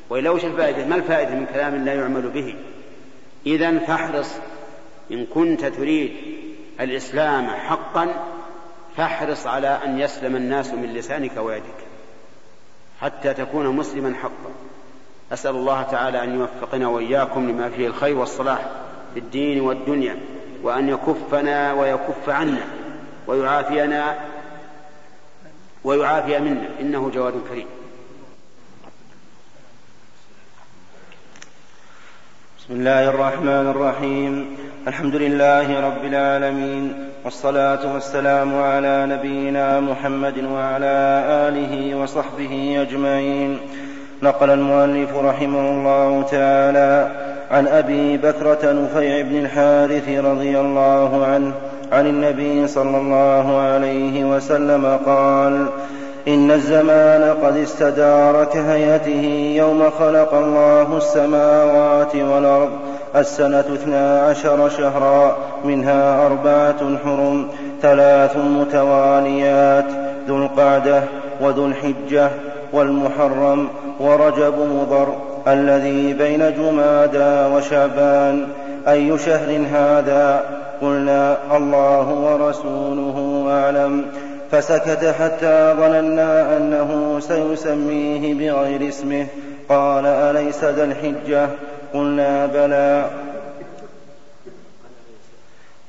وإلا 0.09 0.29
وش 0.29 0.45
الفائدة؟ 0.45 0.85
ما 0.85 0.95
الفائدة 0.95 1.35
من 1.35 1.45
كلام 1.45 1.85
لا 1.85 1.93
يعمل 1.93 2.29
به؟ 2.29 2.55
إذا 3.45 3.79
فاحرص 3.79 4.35
إن 5.11 5.25
كنت 5.25 5.65
تريد 5.65 6.11
الإسلام 6.79 7.47
حقا 7.49 8.13
فاحرص 8.97 9.47
على 9.47 9.79
أن 9.85 9.99
يسلم 9.99 10.35
الناس 10.35 10.73
من 10.73 10.93
لسانك 10.93 11.37
ويدك 11.37 11.85
حتى 13.01 13.33
تكون 13.33 13.67
مسلما 13.67 14.15
حقا. 14.15 14.51
أسأل 15.33 15.55
الله 15.55 15.81
تعالى 15.81 16.23
أن 16.23 16.39
يوفقنا 16.39 16.87
وإياكم 16.87 17.49
لما 17.49 17.69
فيه 17.69 17.87
الخير 17.87 18.17
والصلاح 18.17 18.65
في 19.13 19.19
الدين 19.19 19.61
والدنيا 19.61 20.17
وأن 20.63 20.89
يكفنا 20.89 21.73
ويكف 21.73 22.29
عنا 22.29 22.65
ويعافينا 23.27 24.15
ويعافي 25.83 26.39
منا. 26.39 26.69
إنه 26.81 27.11
جواد 27.13 27.33
كريم. 27.49 27.65
بسم 32.59 32.73
الله 32.73 33.09
الرحمن 33.09 33.67
الرحيم. 33.67 34.57
الحمد 34.87 35.15
لله 35.15 35.79
رب 35.87 36.05
العالمين 36.05 37.09
والصلاة 37.23 37.93
والسلام 37.93 38.61
على 38.61 39.05
نبينا 39.09 39.79
محمد 39.79 40.43
وعلى 40.43 41.23
آله 41.47 41.95
وصحبه 41.95 42.81
أجمعين. 42.81 43.59
نقل 44.25 44.49
المؤلف 44.49 45.15
رحمه 45.15 45.69
الله 45.69 46.23
تعالى 46.31 47.07
عن 47.51 47.67
أبي 47.67 48.17
بكرة 48.17 48.71
نفيع 48.71 49.21
بن 49.21 49.35
الحارث 49.37 50.09
رضي 50.09 50.59
الله 50.59 51.25
عنه 51.25 51.51
عن 51.91 52.07
النبي 52.07 52.67
صلى 52.67 52.97
الله 52.97 53.57
عليه 53.57 54.25
وسلم 54.25 54.99
قال 55.05 55.65
إن 56.27 56.51
الزمان 56.51 57.35
قد 57.43 57.57
استدار 57.57 58.45
كهيئته 58.45 59.53
يوم 59.57 59.89
خلق 59.99 60.33
الله 60.33 60.97
السماوات 60.97 62.15
والأرض 62.15 62.71
السنة 63.15 63.59
اثنا 63.59 64.21
عشر 64.21 64.69
شهرا 64.69 65.37
منها 65.65 66.25
أربعة 66.25 66.97
حرم 67.03 67.47
ثلاث 67.81 68.37
متواليات 68.37 69.85
ذو 70.27 70.37
القعدة 70.37 71.03
وذو 71.41 71.65
الحجة 71.65 72.29
والمحرم 72.73 73.67
ورجب 73.99 74.53
مضر 74.59 75.15
الذي 75.47 76.13
بين 76.13 76.53
جمادى 76.53 77.55
وشعبان. 77.55 78.47
أي 78.87 79.17
شهر 79.17 79.65
هذا؟ 79.73 80.43
قلنا 80.81 81.37
الله 81.57 82.09
ورسوله 82.09 83.45
أعلم. 83.49 84.05
فسكت 84.51 85.15
حتى 85.19 85.73
ظننا 85.77 86.57
أنه 86.57 87.19
سيسميه 87.19 88.33
بغير 88.33 88.89
اسمه. 88.89 89.27
قال 89.69 90.05
أليس 90.05 90.63
ذا 90.63 90.83
الحجة؟ 90.83 91.47
قلنا 91.93 92.45
بلى. 92.45 93.05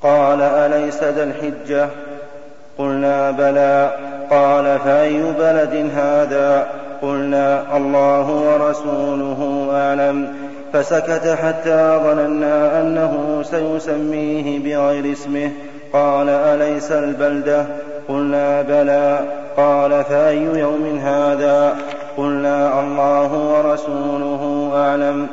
قال 0.02 0.40
أليس 0.40 1.02
ذا 1.02 1.24
الحجة؟ 1.24 1.88
قلنا 2.78 3.30
بلى. 3.30 3.96
قال 4.30 4.78
فأي 4.78 5.22
بلد 5.38 5.90
هذا؟ 5.96 6.66
قلنا 7.02 7.76
الله 7.76 8.30
ورسوله 8.30 9.68
أعلم. 9.72 10.34
فسكت 10.72 11.38
حتى 11.42 12.00
ظننا 12.04 12.80
أنه 12.82 13.42
سيسميه 13.42 14.58
بغير 14.58 15.12
اسمه. 15.12 15.50
قال 15.92 16.28
أليس 16.28 16.92
البلدة؟ 16.92 17.66
قلنا 18.08 18.62
بلى. 18.62 19.20
قال 19.56 20.04
فأي 20.04 20.42
يوم 20.42 21.00
هذا؟ 21.04 21.76
قلنا 22.16 22.80
الله 22.80 23.32
ورسوله 23.32 24.72
أعلم. 24.76 25.26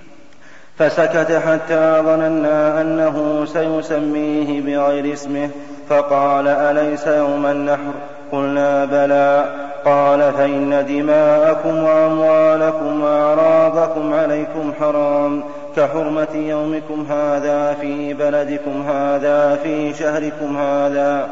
فسكت 0.78 1.42
حتى 1.46 2.02
ظننا 2.04 2.80
أنه 2.80 3.44
سيسميه 3.44 4.60
بغير 4.60 5.12
اسمه. 5.12 5.50
فقال 5.88 6.48
أليس 6.48 7.06
يوم 7.06 7.46
النحر؟ 7.46 7.92
قلنا 8.32 8.84
بلى. 8.84 9.69
قال 9.84 10.32
فإن 10.32 10.86
دماءكم 10.88 11.82
وأموالكم 11.82 13.02
وأعراضكم 13.02 14.14
عليكم 14.14 14.72
حرام 14.80 15.42
كحرمة 15.76 16.34
يومكم 16.34 17.06
هذا 17.10 17.76
في 17.80 18.14
بلدكم 18.14 18.82
هذا 18.88 19.58
في 19.62 19.94
شهركم 19.94 20.56
هذا 20.56 21.28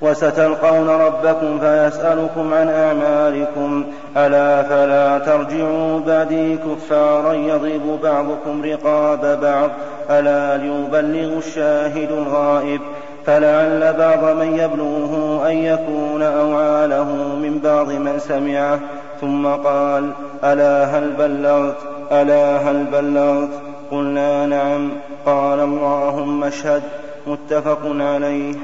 وستلقون 0.00 0.88
ربكم 0.88 1.58
فيسألكم 1.60 2.54
عن 2.54 2.68
أعمالكم 2.68 3.84
ألا 4.16 4.62
فلا 4.62 5.18
ترجعوا 5.18 6.00
بعدي 6.00 6.56
كفارا 6.56 7.32
يضرب 7.32 8.00
بعضكم 8.02 8.62
رقاب 8.64 9.40
بعض 9.42 9.70
ألا 10.10 10.56
ليبلغ 10.56 11.38
الشاهد 11.38 12.12
الغائب 12.12 12.80
فلعل 13.26 13.92
بعض 13.92 14.24
من 14.36 14.58
يبلغه 14.58 15.42
أن 15.46 15.56
يكون 15.56 16.22
أوعاله 16.22 17.04
من 17.14 17.58
بعض 17.58 17.88
من 17.88 18.18
سمعه 18.18 18.80
ثم 19.20 19.46
قال 19.46 20.12
ألا 20.44 20.84
هل 20.84 21.10
بلغت؟ 21.10 21.76
ألا 22.12 22.56
هل 22.56 22.84
بلغت؟ 22.84 23.50
قلنا 23.90 24.46
نعم. 24.46 24.92
قال 25.26 25.60
اللهم 25.60 26.44
اشهد. 26.44 26.82
متفق 27.26 27.80
عليه. 27.84 28.54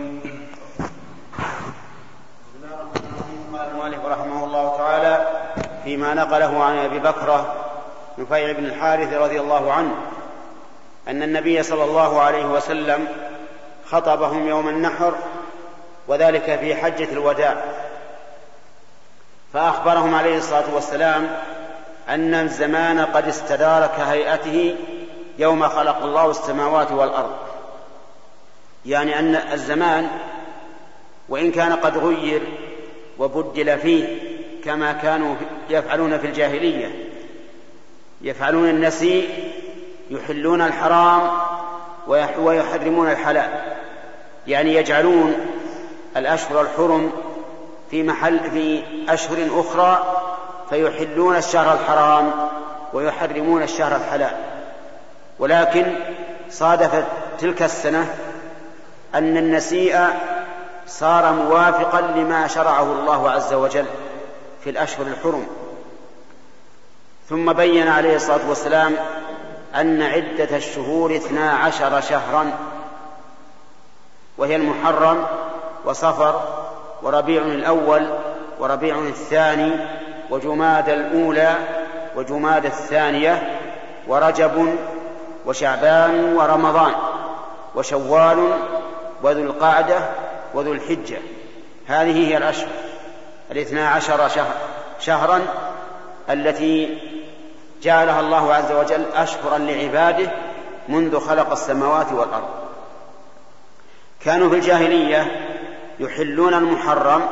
المؤلف 3.72 4.06
رحمه 4.06 4.44
الله 4.44 4.76
تعالى 4.76 5.26
فيما 5.84 6.14
نقله 6.14 6.64
عن 6.64 6.78
أبي 6.78 6.98
بكرة 6.98 7.54
نفيع 8.18 8.52
بن 8.52 8.64
الحارث 8.64 9.12
رضي 9.12 9.40
الله 9.40 9.72
عنه 9.72 9.94
أن 11.08 11.22
النبي 11.22 11.62
صلى 11.62 11.84
الله 11.84 12.20
عليه 12.20 12.46
وسلم 12.46 13.08
خطبهم 13.90 14.48
يوم 14.48 14.68
النحر 14.68 15.14
وذلك 16.08 16.58
في 16.60 16.74
حجة 16.74 17.12
الوداع. 17.12 17.64
فأخبرهم 19.52 20.14
عليه 20.14 20.38
الصلاة 20.38 20.74
والسلام 20.74 21.36
أن 22.08 22.34
الزمان 22.34 23.00
قد 23.00 23.28
استدار 23.28 23.86
كهيئته 23.86 24.76
يوم 25.38 25.68
خلق 25.68 26.02
الله 26.02 26.30
السماوات 26.30 26.92
والأرض. 26.92 27.36
يعني 28.86 29.18
أن 29.18 29.34
الزمان 29.34 30.08
وإن 31.28 31.52
كان 31.52 31.72
قد 31.72 31.98
غير 31.98 32.42
وبدل 33.18 33.78
فيه 33.78 34.18
كما 34.64 34.92
كانوا 34.92 35.34
يفعلون 35.70 36.18
في 36.18 36.26
الجاهلية. 36.26 37.10
يفعلون 38.22 38.68
النسيء 38.68 39.52
يحلون 40.10 40.62
الحرام 40.62 41.30
ويحرمون 42.38 43.10
الحلال. 43.10 43.69
يعني 44.46 44.74
يجعلون 44.74 45.34
الأشهر 46.16 46.60
الحرم 46.60 47.12
في 47.90 48.02
محل 48.02 48.50
في 48.50 48.82
أشهر 49.08 49.60
أخرى 49.60 50.16
فيحلون 50.70 51.36
الشهر 51.36 51.74
الحرام 51.74 52.32
ويحرمون 52.92 53.62
الشهر 53.62 53.96
الحلال. 53.96 54.36
ولكن 55.38 55.94
صادفت 56.50 57.04
تلك 57.38 57.62
السنة 57.62 58.14
أن 59.14 59.36
النسيء 59.36 60.06
صار 60.86 61.32
موافقا 61.32 62.00
لما 62.00 62.46
شرعه 62.46 62.82
الله 62.82 63.30
عز 63.30 63.52
وجل 63.52 63.86
في 64.64 64.70
الأشهر 64.70 65.06
الحرم. 65.06 65.46
ثم 67.28 67.52
بين 67.52 67.88
عليه 67.88 68.16
الصلاة 68.16 68.48
والسلام 68.48 68.96
أن 69.74 70.02
عدة 70.02 70.56
الشهور 70.56 71.16
اثنا 71.16 71.50
عشر 71.50 72.00
شهرا 72.00 72.52
وهي 74.40 74.56
المحرم 74.56 75.26
وصفر 75.84 76.42
وربيع 77.02 77.42
الأول 77.42 78.06
وربيع 78.58 78.98
الثاني 78.98 79.72
وجماد 80.30 80.88
الأولى 80.88 81.54
وجماد 82.16 82.66
الثانية 82.66 83.58
ورجب 84.08 84.76
وشعبان 85.46 86.34
ورمضان 86.36 86.92
وشوال 87.74 88.52
وذو 89.22 89.42
القعدة 89.42 89.98
وذو 90.54 90.72
الحجة. 90.72 91.18
هذه 91.86 92.28
هي 92.28 92.36
الأشهر. 92.36 92.68
الاثنا 93.50 93.88
عشر 93.88 94.28
شهر 94.28 94.54
شهرا 95.00 95.40
التي 96.30 96.98
جعلها 97.82 98.20
الله 98.20 98.54
عز 98.54 98.72
وجل 98.72 99.04
أشهرا 99.16 99.58
لعباده 99.58 100.30
منذ 100.88 101.20
خلق 101.20 101.50
السماوات 101.50 102.12
والأرض. 102.12 102.59
كانوا 104.24 104.50
في 104.50 104.56
الجاهلية 104.56 105.46
يحلون 106.00 106.54
المحرم 106.54 107.22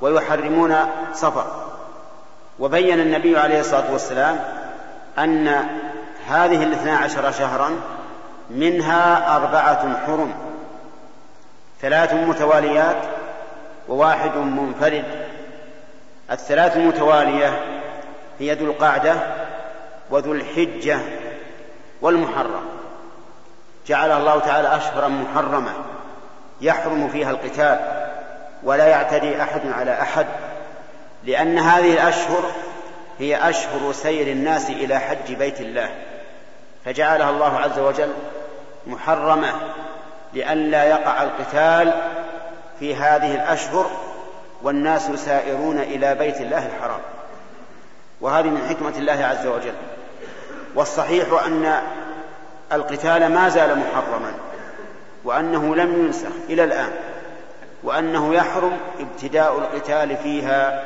ويحرمون 0.00 0.76
صفر 1.14 1.46
وبين 2.58 3.00
النبي 3.00 3.38
عليه 3.38 3.60
الصلاة 3.60 3.92
والسلام 3.92 4.40
أن 5.18 5.48
هذه 6.28 6.62
الاثنا 6.62 6.96
عشر 6.96 7.32
شهرا 7.32 7.70
منها 8.50 9.36
أربعة 9.36 10.06
حرم 10.06 10.34
ثلاث 11.80 12.14
متواليات 12.14 12.96
وواحد 13.88 14.36
منفرد. 14.36 15.04
الثلاث 16.30 16.76
المتوالية 16.76 17.60
هي 18.38 18.54
ذو 18.54 18.66
القعدة 18.66 19.14
وذو 20.10 20.32
الحجة 20.32 20.98
والمحرم. 22.02 22.64
جعلها 23.86 24.18
الله 24.18 24.38
تعالى 24.38 24.76
أشهرا 24.76 25.08
محرمة 25.08 25.72
يحرم 26.60 27.08
فيها 27.08 27.30
القتال 27.30 27.80
ولا 28.62 28.86
يعتدي 28.86 29.42
أحد 29.42 29.60
على 29.78 30.00
أحد 30.00 30.26
لأن 31.24 31.58
هذه 31.58 31.92
الأشهر 31.92 32.42
هي 33.18 33.48
أشهر 33.48 33.92
سير 33.92 34.26
الناس 34.26 34.70
إلى 34.70 34.98
حج 34.98 35.34
بيت 35.34 35.60
الله. 35.60 35.90
فجعلها 36.84 37.30
الله 37.30 37.58
عز 37.58 37.78
وجل 37.78 38.12
محرمة 38.86 39.52
لئلا 40.32 40.84
يقع 40.84 41.22
القتال 41.22 41.92
في 42.78 42.96
هذه 42.96 43.34
الأشهر 43.34 43.90
والناس 44.62 45.10
سائرون 45.10 45.78
إلى 45.78 46.14
بيت 46.14 46.40
الله 46.40 46.66
الحرام. 46.66 47.00
وهذه 48.20 48.46
من 48.46 48.66
حكمة 48.68 48.98
الله 48.98 49.24
عز 49.24 49.46
وجل. 49.46 49.74
والصحيح 50.74 51.44
أن 51.46 51.82
القتال 52.74 53.32
ما 53.32 53.48
زال 53.48 53.78
محرما 53.78 54.32
وأنه 55.24 55.76
لم 55.76 56.04
ينسخ 56.04 56.32
إلى 56.48 56.64
الآن 56.64 56.90
وأنه 57.82 58.34
يحرم 58.34 58.76
ابتداء 59.00 59.58
القتال 59.58 60.16
فيها 60.16 60.84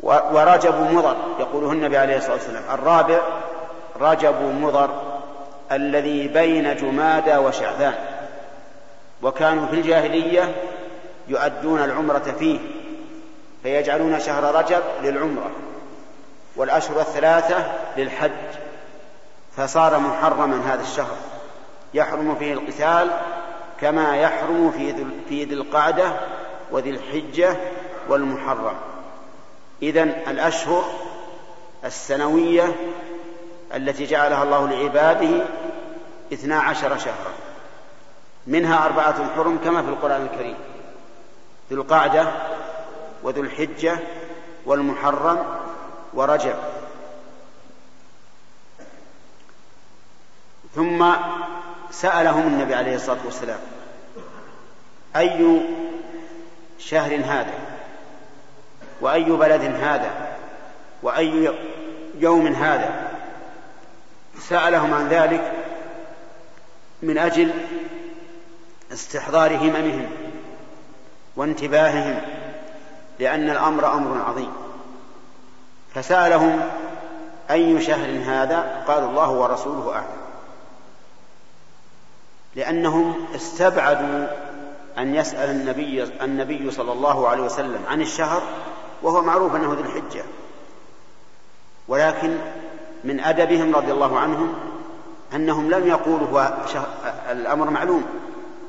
ورجب 0.00 0.74
مضر 0.92 1.16
يقوله 1.40 1.72
النبي 1.72 1.96
عليه 1.96 2.16
الصلاة 2.16 2.32
والسلام. 2.34 2.62
الرابع 2.70 3.20
رجب 4.00 4.42
مضر 4.60 4.90
الذي 5.72 6.28
بين 6.28 6.76
جمادى 6.76 7.36
وشعبان 7.36 7.94
وكانوا 9.22 9.66
في 9.66 9.74
الجاهلية 9.74 10.54
يؤدون 11.28 11.84
العمرة 11.84 12.34
فيه 12.38 12.58
فيجعلون 13.62 14.20
شهر 14.20 14.54
رجب 14.54 14.82
للعمرة 15.02 15.50
والأشهر 16.56 17.00
الثلاثة 17.00 17.72
للحج. 17.96 18.30
فصار 19.58 19.98
محرما 19.98 20.74
هذا 20.74 20.82
الشهر. 20.82 21.16
يحرم 21.94 22.34
فيه 22.34 22.52
القتال 22.52 23.10
كما 23.80 24.16
يحرم 24.16 24.70
في 25.28 25.44
ذي 25.44 25.54
القعدة 25.54 26.12
وذي 26.70 26.90
الحجة 26.90 27.56
والمحرم. 28.08 28.74
إذن 29.82 30.08
الأشهر 30.08 30.84
السنوية 31.84 32.74
التي 33.74 34.04
جعلها 34.04 34.42
الله 34.42 34.68
لعباده 34.68 35.44
اثنا 36.32 36.60
عشر 36.60 36.98
شهرا. 36.98 37.32
منها 38.46 38.84
أربعة 38.84 39.34
حرم 39.36 39.58
كما 39.64 39.82
في 39.82 39.88
القرآن 39.88 40.28
الكريم. 40.32 40.56
ذو 41.70 41.82
القعدة 41.82 42.28
وذو 43.22 43.42
الحجة 43.42 43.98
والمحرم 44.66 45.44
ورجب. 46.14 46.54
ثم 50.74 51.06
سألهم 51.90 52.46
النبي 52.46 52.74
عليه 52.74 52.94
الصلاة 52.94 53.18
والسلام 53.24 53.58
أي 55.16 55.60
شهر 56.78 57.14
هذا؟ 57.14 57.54
وأي 59.00 59.24
بلد 59.24 59.62
هذا؟ 59.62 60.10
وأي 61.02 61.54
يوم 62.18 62.46
هذا؟ 62.46 63.10
سألهم 64.38 64.94
عن 64.94 65.08
ذلك 65.08 65.52
من 67.02 67.18
أجل 67.18 67.50
استحضار 68.92 69.56
هممهم 69.56 70.06
وانتباههم 71.36 72.20
لأن 73.18 73.50
الأمر 73.50 73.92
أمر 73.92 74.22
عظيم. 74.22 74.52
فسألهم 75.94 76.60
أي 77.50 77.80
شهر 77.80 78.08
هذا؟ 78.26 78.84
قالوا 78.88 79.10
الله 79.10 79.30
ورسوله 79.30 79.92
أعلم. 79.94 80.27
لأنهم 82.58 83.26
استبعدوا 83.34 84.26
أن 84.98 85.14
يسأل 85.14 85.50
النبي 85.50 86.04
النبي 86.04 86.70
صلى 86.70 86.92
الله 86.92 87.28
عليه 87.28 87.42
وسلم 87.42 87.80
عن 87.88 88.00
الشهر 88.00 88.42
وهو 89.02 89.22
معروف 89.22 89.54
أنه 89.54 89.66
ذو 89.66 89.80
الحجة. 89.80 90.24
ولكن 91.88 92.36
من 93.04 93.20
أدبهم 93.20 93.76
رضي 93.76 93.92
الله 93.92 94.18
عنهم 94.18 94.54
أنهم 95.34 95.70
لم 95.70 95.86
يقولوا 95.86 96.28
هو 96.28 96.54
الأمر 97.30 97.70
معلوم. 97.70 98.04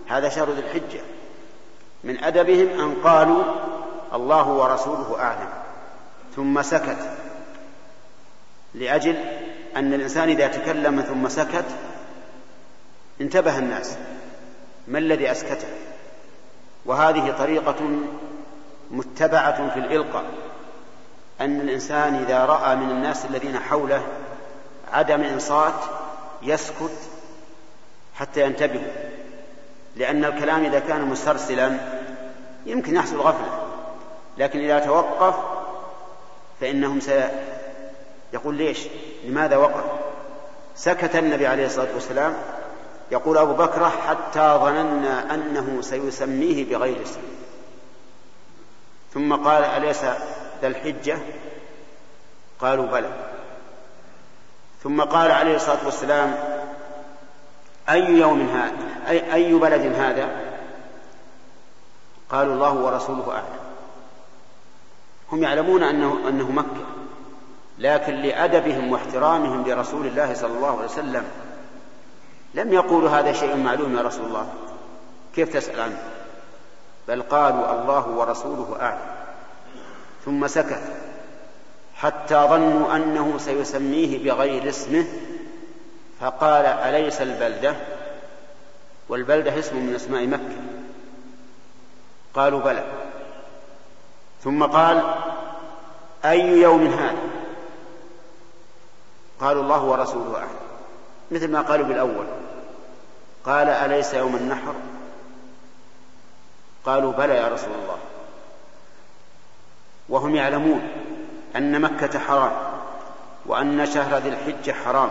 هذا 0.07 0.29
شهر 0.29 0.49
ذي 0.49 0.61
الحجة. 0.61 1.01
من 2.03 2.23
أدبهم 2.23 2.79
أن 2.79 2.95
قالوا 3.03 3.43
الله 4.13 4.47
ورسوله 4.49 5.19
أعلم. 5.19 5.49
ثم 6.35 6.61
سكت. 6.61 7.17
لأجل 8.73 9.15
أن 9.75 9.93
الإنسان 9.93 10.29
إذا 10.29 10.47
تكلم 10.47 11.01
ثم 11.01 11.29
سكت 11.29 11.65
انتبه 13.21 13.57
الناس. 13.57 13.97
ما 14.87 14.99
الذي 14.99 15.31
أسكته؟ 15.31 15.67
وهذه 16.85 17.35
طريقة 17.39 17.75
متبعة 18.91 19.73
في 19.73 19.79
الإلقاء 19.79 20.25
أن 21.41 21.61
الإنسان 21.61 22.15
إذا 22.15 22.45
رأى 22.45 22.75
من 22.75 22.91
الناس 22.91 23.25
الذين 23.25 23.59
حوله 23.59 24.03
عدم 24.91 25.21
إنصات 25.21 25.83
يسكت 26.41 26.97
حتى 28.15 28.41
ينتبهوا. 28.41 29.09
لأن 29.95 30.25
الكلام 30.25 30.65
إذا 30.65 30.79
كان 30.79 31.01
مسترسلا 31.01 31.77
يمكن 32.65 32.95
يحصل 32.95 33.17
غفلة 33.17 33.67
لكن 34.37 34.59
إذا 34.59 34.79
توقف 34.79 35.35
فإنهم 36.61 36.99
سيقول 36.99 38.55
ليش؟ 38.55 38.87
لماذا 39.23 39.57
وقف؟ 39.57 39.83
سكت 40.75 41.15
النبي 41.15 41.47
عليه 41.47 41.65
الصلاة 41.65 41.87
والسلام 41.93 42.33
يقول 43.11 43.37
أبو 43.37 43.53
بكر 43.53 43.89
حتى 43.89 44.59
ظننا 44.63 45.33
أنه 45.33 45.81
سيسميه 45.81 46.65
بغير 46.65 47.01
اسمه 47.03 47.23
ثم 49.13 49.35
قال 49.35 49.63
أليس 49.63 50.03
ذا 50.61 50.67
الحجة؟ 50.67 51.17
قالوا 52.59 52.85
بلى. 52.85 53.09
ثم 54.83 55.01
قال 55.01 55.31
عليه 55.31 55.55
الصلاة 55.55 55.85
والسلام 55.85 56.35
أي 57.89 58.05
يوم 58.05 58.41
هذا 58.41 59.09
أي, 59.09 59.33
أي 59.33 59.53
بلد 59.53 59.95
هذا؟ 59.95 60.29
قالوا 62.29 62.53
الله 62.53 62.73
ورسوله 62.73 63.31
أعلم. 63.31 63.59
هم 65.31 65.43
يعلمون 65.43 65.83
أنه, 65.83 66.29
أنه 66.29 66.51
مكة 66.51 66.85
لكن 67.79 68.13
لأدبهم 68.13 68.91
واحترامهم 68.91 69.67
لرسول 69.67 70.07
الله 70.07 70.33
صلى 70.33 70.53
الله 70.53 70.77
عليه 70.77 70.85
وسلم 70.85 71.23
لم 72.53 72.73
يقولوا 72.73 73.09
هذا 73.09 73.33
شيء 73.33 73.55
معلوم 73.55 73.97
يا 73.97 74.01
رسول 74.01 74.25
الله. 74.25 74.53
كيف 75.35 75.53
تسأل 75.53 75.79
عنه؟ 75.79 76.03
بل 77.07 77.21
قالوا 77.21 77.71
الله 77.71 78.07
ورسوله 78.07 78.77
أعلم. 78.81 79.15
ثم 80.25 80.47
سكت. 80.47 80.81
حتى 81.95 82.35
ظنوا 82.35 82.95
أنه 82.95 83.37
سيسميه 83.37 84.23
بغير 84.23 84.69
اسمه 84.69 85.05
فقال 86.19 86.65
أليس 86.65 87.21
البلدة؟ 87.21 87.75
والبلدة 89.09 89.59
اسم 89.59 89.75
من 89.75 89.95
أسماء 89.95 90.27
مكة. 90.27 90.55
قالوا 92.33 92.59
بلى. 92.59 92.83
ثم 94.43 94.63
قال 94.63 95.13
أي 96.25 96.61
يوم 96.61 96.87
هذا؟ 96.87 97.17
قالوا 99.39 99.63
الله 99.63 99.83
ورسوله 99.83 100.37
أعلم. 100.37 100.68
مثل 101.31 101.51
ما 101.51 101.61
قالوا 101.61 101.87
بالأول. 101.87 102.25
قال 103.45 103.69
أليس 103.69 104.13
يوم 104.13 104.35
النحر؟ 104.35 104.73
قالوا 106.85 107.11
بلى 107.11 107.35
يا 107.35 107.47
رسول 107.47 107.73
الله. 107.81 107.97
وهم 110.09 110.35
يعلمون 110.35 110.81
أن 111.55 111.81
مكة 111.81 112.19
حرام 112.19 112.51
وأن 113.45 113.85
شهر 113.85 114.17
ذي 114.17 114.29
الحجة 114.29 114.71
حرام 114.71 115.09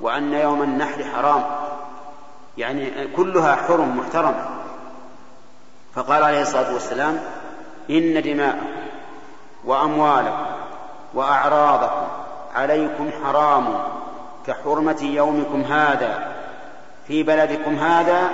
وأن 0.00 0.32
يوم 0.32 0.62
النحر 0.62 1.04
حرام. 1.04 1.44
يعني 2.58 3.08
كلها 3.16 3.56
حرم 3.56 3.98
محترمة 3.98 4.48
فقال 5.94 6.22
عليه 6.22 6.42
الصلاة 6.42 6.72
والسلام 6.72 7.20
إن 7.90 8.22
دماءكم 8.22 8.66
وأموالكم 9.64 10.46
وأعراضكم 11.14 12.06
عليكم 12.54 13.10
حرام. 13.24 13.99
كحرمة 14.46 15.02
يومكم 15.02 15.62
هذا 15.62 16.32
في 17.08 17.22
بلدكم 17.22 17.74
هذا 17.74 18.30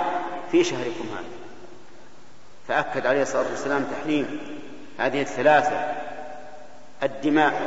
في 0.51 0.63
شهركم 0.63 1.05
هذا. 1.11 1.37
فأكد 2.67 3.05
عليه 3.05 3.21
الصلاة 3.21 3.49
والسلام 3.51 3.85
تحريم 3.91 4.39
هذه 4.97 5.21
الثلاثة 5.21 5.95
الدماء 7.03 7.61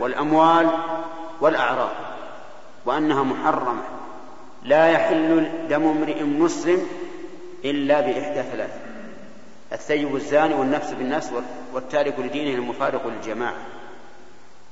والأموال 0.00 0.70
والأعراض 1.40 1.90
وأنها 2.86 3.22
محرمة. 3.22 3.82
لا 4.62 4.88
يحل 4.88 5.50
دم 5.68 5.88
امرئ 5.88 6.22
مسلم 6.22 6.86
إلا 7.64 8.00
بإحدى 8.00 8.42
ثلاث 8.42 8.70
الثيب 9.72 10.16
الزاني 10.16 10.54
والنفس 10.54 10.90
بالنفس 10.90 11.32
والتارك 11.74 12.18
لدينه 12.18 12.58
المفارق 12.58 13.06
للجماعة. 13.06 13.56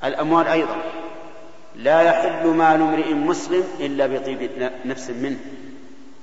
الأموال 0.05 0.47
أيضا. 0.47 0.77
لا 1.79 2.01
يحل 2.01 2.47
مال 2.47 2.81
امرئ 2.83 3.15
مسلم 3.15 3.65
إلا 3.81 4.07
بطيب 4.07 4.71
نفس 4.85 5.11
منه. 5.11 5.39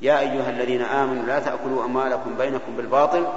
يا 0.02 0.20
أيها 0.20 0.50
الذين 0.50 0.82
آمنوا 0.82 1.24
لا 1.24 1.40
تأكلوا 1.40 1.86
أموالكم 1.86 2.36
بينكم 2.38 2.76
بالباطل 2.78 3.28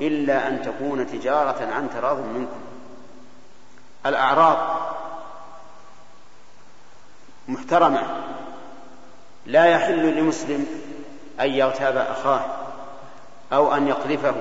إلا 0.00 0.48
أن 0.48 0.62
تكون 0.62 1.06
تجارة 1.06 1.68
عن 1.74 1.90
تراض 1.90 2.18
منكم. 2.18 2.60
الأعراض 4.06 4.58
محترمة. 7.48 8.02
لا 9.46 9.64
يحل 9.64 10.16
لمسلم 10.16 10.66
أن 11.40 11.50
يغتاب 11.50 11.96
أخاه 11.96 12.40
أو 13.52 13.74
أن 13.74 13.88
يقذفه. 13.88 14.34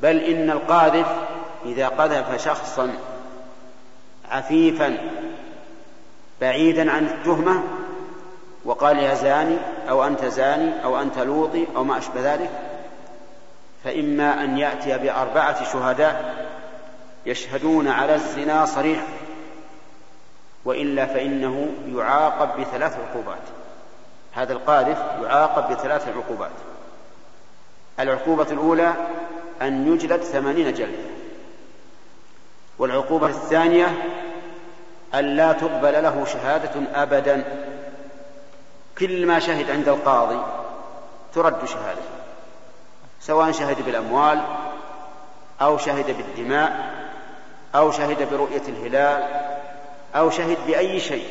بل 0.00 0.16
إن 0.18 0.50
القاذف 0.50 1.06
إذا 1.64 1.88
قذف 1.88 2.44
شخصا 2.44 2.94
عفيفا 4.30 4.98
بعيدا 6.40 6.92
عن 6.92 7.06
التهمة 7.06 7.62
وقال 8.64 8.98
يا 8.98 9.14
زاني 9.14 9.56
أو 9.88 10.06
أنت 10.06 10.24
زاني 10.24 10.84
أو 10.84 11.00
أنت 11.00 11.18
لوطي 11.18 11.66
أو 11.76 11.84
ما 11.84 11.98
أشبه 11.98 12.34
ذلك 12.34 12.50
فإما 13.84 14.44
أن 14.44 14.58
يأتي 14.58 14.98
بأربعة 14.98 15.72
شهداء 15.72 16.46
يشهدون 17.26 17.88
على 17.88 18.14
الزنا 18.14 18.64
صريحا 18.64 19.06
وإلا 20.64 21.06
فإنه 21.06 21.68
يعاقب 21.94 22.60
بثلاث 22.60 22.96
عقوبات. 22.98 23.42
هذا 24.32 24.52
القاذف 24.52 24.98
يعاقب 25.22 25.72
بثلاث 25.72 26.08
عقوبات. 26.08 26.50
العقوبة 28.00 28.46
الأولى 28.50 28.94
أن 29.62 29.92
يجلد 29.92 30.22
ثمانين 30.22 30.72
جلدة 30.74 31.14
والعقوبة 32.78 33.26
الثانية 33.26 33.86
أن 35.14 35.36
لا 35.36 35.52
تقبل 35.52 36.02
له 36.02 36.24
شهادة 36.24 37.02
أبدا. 37.02 37.44
كل 38.98 39.26
ما 39.26 39.38
شهد 39.38 39.70
عند 39.70 39.88
القاضي 39.88 40.40
ترد 41.34 41.64
شهادته 41.64 42.14
سواء 43.20 43.52
شهد 43.52 43.84
بالأموال 43.84 44.40
أو 45.60 45.78
شهد 45.78 46.06
بالدماء 46.06 46.94
أو 47.74 47.92
شهد 47.92 48.30
برؤية 48.30 48.62
الهلال 48.68 49.28
أو 50.14 50.30
شهد 50.30 50.56
بأي 50.66 51.00
شيء 51.00 51.26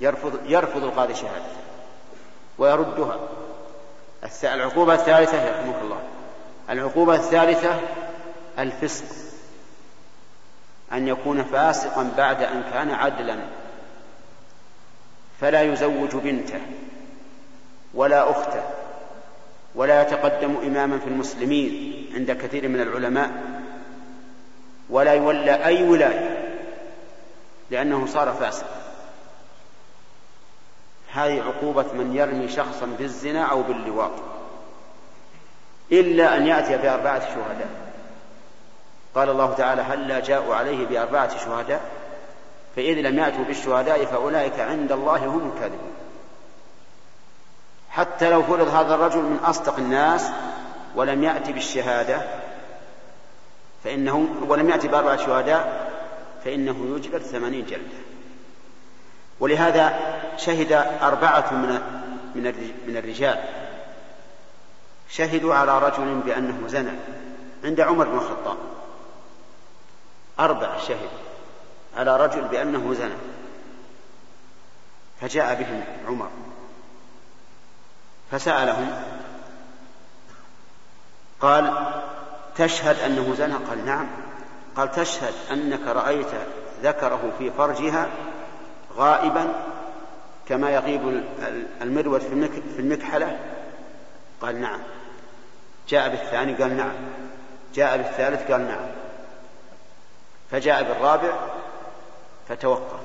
يرفض 0.00 0.40
يرفض 0.46 0.84
القاضي 0.84 1.14
شهادته 1.14 1.62
ويردها. 2.58 3.18
العقوبة 4.44 4.94
الثالثة 4.94 5.42
يرحمك 5.42 5.76
الله 5.82 5.98
العقوبة 6.70 7.14
الثالثة 7.14 7.80
الفسق. 8.58 9.04
أن 10.92 11.08
يكون 11.08 11.42
فاسقا 11.42 12.12
بعد 12.16 12.42
أن 12.42 12.62
كان 12.72 12.90
عدلا 12.90 13.36
فلا 15.40 15.62
يزوج 15.62 16.16
بنته 16.16 16.60
ولا 17.94 18.30
أخته 18.30 18.62
ولا 19.74 20.02
يتقدم 20.02 20.56
إماما 20.56 20.98
في 20.98 21.06
المسلمين 21.06 22.06
عند 22.14 22.30
كثير 22.30 22.68
من 22.68 22.80
العلماء 22.80 23.30
ولا 24.90 25.12
يولى 25.12 25.64
أي 25.64 25.88
ولاية 25.88 26.52
لأنه 27.70 28.06
صار 28.06 28.32
فاسقا. 28.32 28.82
هذه 31.12 31.42
عقوبة 31.42 31.92
من 31.92 32.16
يرمي 32.16 32.48
شخصا 32.48 32.86
بالزنا 32.98 33.44
أو 33.44 33.62
باللواط 33.62 34.12
إلا 35.92 36.36
أن 36.36 36.46
يأتي 36.46 36.76
بأربعة 36.76 37.20
شهداء. 37.20 37.81
قال 39.14 39.30
الله 39.30 39.54
تعالى 39.54 39.82
هلا 39.82 40.20
جاءوا 40.20 40.54
عليه 40.54 40.86
بأربعة 40.86 41.44
شهداء؟ 41.44 41.80
فإذ 42.76 42.94
لم 42.94 43.18
يأتوا 43.18 43.44
بالشهداء 43.44 44.04
فأولئك 44.04 44.60
عند 44.60 44.92
الله 44.92 45.26
هم 45.26 45.52
الكاذبون. 45.54 45.92
حتى 47.90 48.30
لو 48.30 48.42
فرض 48.42 48.68
هذا 48.68 48.94
الرجل 48.94 49.22
من 49.22 49.38
أصدق 49.44 49.76
الناس 49.78 50.30
ولم 50.94 51.24
يأتي 51.24 51.52
بالشهادة 51.52 52.22
فإنه 53.84 54.28
ولم 54.48 54.70
يأتي 54.70 54.88
بأربعة 54.88 55.16
شهداء 55.16 55.90
فإنه 56.44 56.96
يجبر 56.96 57.18
ثمانين 57.18 57.64
جلدة. 57.64 58.02
ولهذا 59.40 59.98
شهد 60.36 60.72
أربعة 61.02 61.52
من 61.54 61.80
من 62.86 62.96
الرجال. 62.96 63.38
شهدوا 65.08 65.54
على 65.54 65.78
رجل 65.78 66.14
بأنه 66.14 66.68
زنى 66.68 66.92
عند 67.64 67.80
عمر 67.80 68.08
بن 68.08 68.14
الخطاب. 68.14 68.56
أربع 70.44 70.78
شهد 70.78 71.10
على 71.96 72.16
رجل 72.16 72.42
بأنه 72.42 72.94
زنى. 72.94 73.14
فجاء 75.20 75.54
بهم 75.54 75.84
عمر. 76.06 76.30
فسألهم 78.30 78.90
قال 81.40 81.72
تشهد 82.56 82.98
أنه 82.98 83.34
زنى؟ 83.34 83.54
قال 83.54 83.86
نعم. 83.86 84.06
قال 84.76 84.92
تشهد 84.92 85.34
أنك 85.50 85.86
رأيت 85.86 86.30
ذكره 86.82 87.32
في 87.38 87.50
فرجها 87.50 88.08
غائبا 88.96 89.52
كما 90.48 90.70
يغيب 90.70 91.24
المرود 91.82 92.20
في 92.76 92.78
المكحلة؟ 92.78 93.38
قال 94.40 94.60
نعم. 94.60 94.80
جاء 95.88 96.08
بالثاني؟ 96.08 96.54
قال 96.54 96.76
نعم. 96.76 96.92
جاء 97.74 97.96
بالثالث؟ 97.96 98.50
قال 98.50 98.68
نعم. 98.68 99.01
فجاء 100.52 100.82
بالرابع 100.82 101.32
فتوقف. 102.48 103.00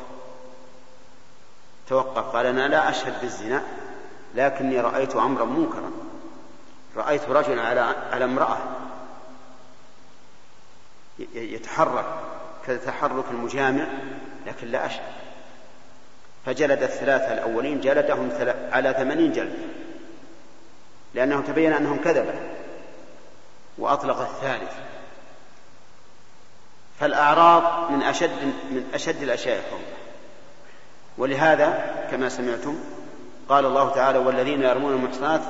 توقف 1.88 2.36
قال 2.36 2.46
أنا 2.46 2.68
لا 2.68 2.90
أشهد 2.90 3.22
بالزنا 3.22 3.64
لكني 4.36 4.80
رأيت 4.80 5.16
أمرا 5.16 5.46
منكرا. 5.46 5.92
رأيت 6.96 7.30
رجلا 7.30 7.62
على 7.62 7.80
على 8.12 8.26
امرأة 8.26 8.58
يتحرك 11.34 12.06
كتحرك 12.68 13.26
المجامع 13.32 13.88
لكن 14.48 14.68
لا 14.68 14.86
أشهد. 14.86 15.14
فجلد 16.46 16.84
الثلاثة 16.84 17.34
الأولين 17.34 17.82
جلدهم 17.82 18.30
على 18.72 18.94
ثمانين 18.94 19.32
جلد 19.32 19.58
لأنه 21.14 21.42
تبين 21.42 21.74
أنهم 21.74 21.98
كذبة 21.98 22.34
وأطلق 23.78 24.20
الثالث. 24.20 24.87
فالأعراض 27.00 27.92
من 27.92 28.04
أشد 28.04 28.32
من 28.72 28.84
أشد 28.94 29.24
الأشياء 29.24 29.62
حرمة 29.70 29.98
ولهذا 31.18 31.96
كما 32.12 32.30
سمعتم 32.30 32.76
قال 33.50 33.66
الله 33.66 33.90
تعالى 33.90 34.20
والذين 34.20 34.64
يرمون 34.64 34.94
المحصنات 34.94 35.42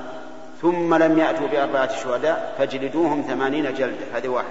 ثم 0.61 0.95
لم 0.95 1.19
يأتوا 1.19 1.47
بأربعة 1.47 2.03
شهداء 2.03 2.55
فاجلدوهم 2.57 3.21
ثمانين 3.21 3.73
جلدة. 3.73 4.05
هذه 4.13 4.27
واحد 4.27 4.47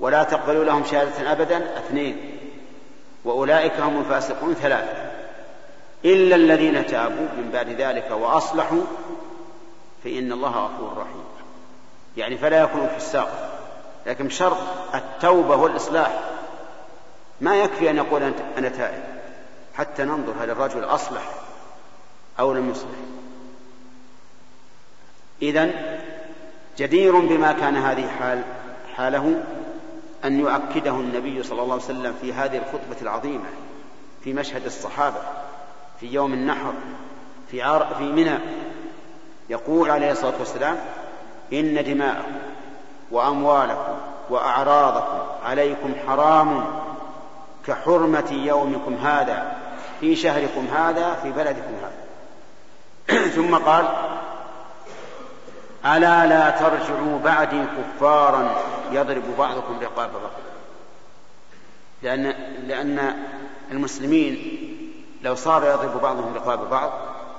ولا 0.00 0.22
تقبلوا 0.22 0.64
لهم 0.64 0.84
شهادة 0.84 1.32
أبدا. 1.32 1.78
اثنين. 1.78 2.38
وأولئك 3.24 3.80
هم 3.80 3.98
الفاسقون. 3.98 4.54
ثلاثة. 4.54 5.10
إلا 6.04 6.36
الذين 6.36 6.86
تابوا 6.86 7.26
من 7.36 7.50
بعد 7.52 7.68
ذلك 7.68 8.10
وأصلحوا 8.10 8.82
فإن 10.04 10.32
الله 10.32 10.50
غفور 10.50 10.92
رحيم. 10.96 11.24
يعني 12.16 12.36
فلا 12.36 12.62
يكونوا 12.62 12.86
في 12.86 12.96
الساق 12.96 13.51
لكن 14.06 14.30
شرط 14.30 14.56
التوبة 14.94 15.56
والإصلاح. 15.56 16.20
ما 17.40 17.56
يكفي 17.56 17.90
أن 17.90 17.96
يقول 17.96 18.32
أنا 18.58 18.68
تائب. 18.68 19.02
حتى 19.74 20.04
ننظر 20.04 20.32
هل 20.40 20.50
الرجل 20.50 20.84
أصلح 20.84 21.22
أو 22.40 22.52
لم 22.52 22.70
يصلح. 22.70 22.98
إذا 25.42 25.70
جدير 26.78 27.18
بما 27.18 27.52
كان 27.52 27.76
هذه 27.76 28.08
حال 28.08 28.42
حاله 28.96 29.44
أن 30.24 30.40
يؤكده 30.40 30.90
النبي 30.90 31.42
صلى 31.42 31.62
الله 31.62 31.74
عليه 31.74 31.84
وسلم 31.84 32.14
في 32.20 32.32
هذه 32.32 32.56
الخطبة 32.56 33.02
العظيمة 33.02 33.48
في 34.24 34.32
مشهد 34.32 34.64
الصحابة 34.64 35.22
في 36.00 36.06
يوم 36.06 36.32
النحر 36.32 36.72
في 37.50 37.62
عار 37.62 37.94
في 37.98 38.04
منى. 38.04 38.38
يقول 39.50 39.90
عليه 39.90 40.12
الصلاة 40.12 40.38
والسلام 40.38 40.76
إن 41.52 41.84
دماءكم 41.84 42.32
وأموالكم 43.12 43.94
وأعراضكم 44.30 45.18
عليكم 45.44 45.94
حرام 46.06 46.64
كحرمة 47.66 48.32
يومكم 48.32 48.94
هذا 48.94 49.56
في 50.00 50.16
شهركم 50.16 50.66
هذا 50.74 51.14
في 51.22 51.30
بلدكم 51.30 51.72
هذا. 51.82 52.02
ثم 53.36 53.54
قال 53.54 53.88
ألا 55.84 56.26
لا 56.26 56.50
ترجعوا 56.50 57.18
بعدي 57.24 57.64
كفارا 57.64 58.54
يضرب 58.92 59.22
بعضكم 59.38 59.80
رقاب 59.82 60.10
بعض. 60.12 60.30
لأن 62.02 62.22
لأن 62.66 63.14
المسلمين 63.70 64.58
لو 65.22 65.34
صار 65.34 65.64
يضرب 65.64 66.02
بعضهم 66.02 66.34
رقاب 66.34 66.70
بعض 66.70 66.92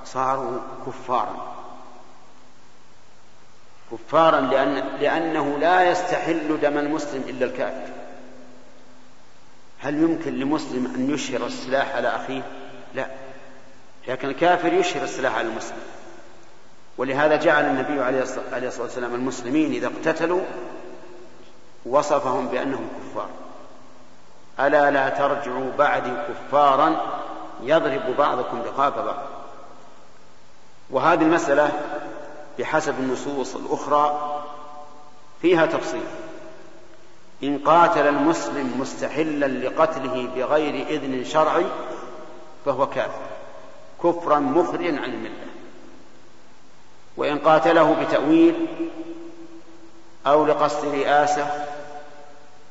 صاروا 0.04 0.58
كفارا. 0.86 1.53
كفارا 3.94 4.40
لأن 4.40 4.74
لأنه 5.00 5.58
لا 5.58 5.90
يستحل 5.90 6.60
دم 6.62 6.78
المسلم 6.78 7.24
إلا 7.28 7.46
الكافر. 7.46 7.92
هل 9.78 9.94
يمكن 9.94 10.38
لمسلم 10.38 10.92
أن 10.94 11.10
يشهر 11.14 11.46
السلاح 11.46 11.96
على 11.96 12.08
أخيه؟ 12.08 12.42
لا. 12.94 13.06
لكن 14.08 14.28
الكافر 14.28 14.72
يشهر 14.72 15.04
السلاح 15.04 15.38
على 15.38 15.48
المسلم. 15.48 15.78
ولهذا 16.98 17.36
جعل 17.36 17.64
النبي 17.64 18.02
عليه 18.02 18.22
الصلاة 18.68 18.82
والسلام 18.82 19.14
المسلمين 19.14 19.72
إذا 19.72 19.86
اقتتلوا 19.86 20.42
وصفهم 21.86 22.48
بأنهم 22.48 22.88
كفار. 22.98 23.28
ألا 24.60 24.90
لا 24.90 25.08
ترجعوا 25.08 25.70
بعدي 25.78 26.12
كفارا 26.28 26.96
يضرب 27.62 28.16
بعضكم 28.18 28.62
رقاب 28.62 29.04
بعض. 29.04 29.22
وهذه 30.90 31.22
المسألة 31.22 31.72
بحسب 32.58 32.94
النصوص 32.98 33.56
الأخرى 33.56 34.40
فيها 35.42 35.66
تفصيل. 35.66 36.04
إن 37.42 37.58
قاتل 37.58 38.06
المسلم 38.06 38.80
مستحلا 38.80 39.46
لقتله 39.46 40.28
بغير 40.36 40.86
إذن 40.88 41.24
شرعي 41.24 41.66
فهو 42.64 42.86
كافر 42.86 43.22
كفرا 44.02 44.38
مخرجا 44.38 45.00
عن 45.00 45.14
الملة. 45.14 45.46
وإن 47.16 47.38
قاتله 47.38 48.04
بتأويل 48.04 48.66
أو 50.26 50.46
لقصد 50.46 50.94
رئاسة 50.94 51.66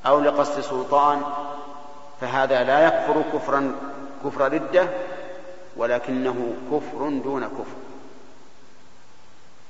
أو 0.06 0.20
لقصد 0.20 0.62
سلطان 0.62 1.22
فهذا 2.22 2.64
لا 2.64 2.88
يكفر 2.88 3.24
كفرا 3.34 3.76
كفر 4.26 4.54
ردة 4.54 4.88
ولكنه 5.78 6.54
كفر 6.72 7.10
دون 7.24 7.46
كفر. 7.46 7.83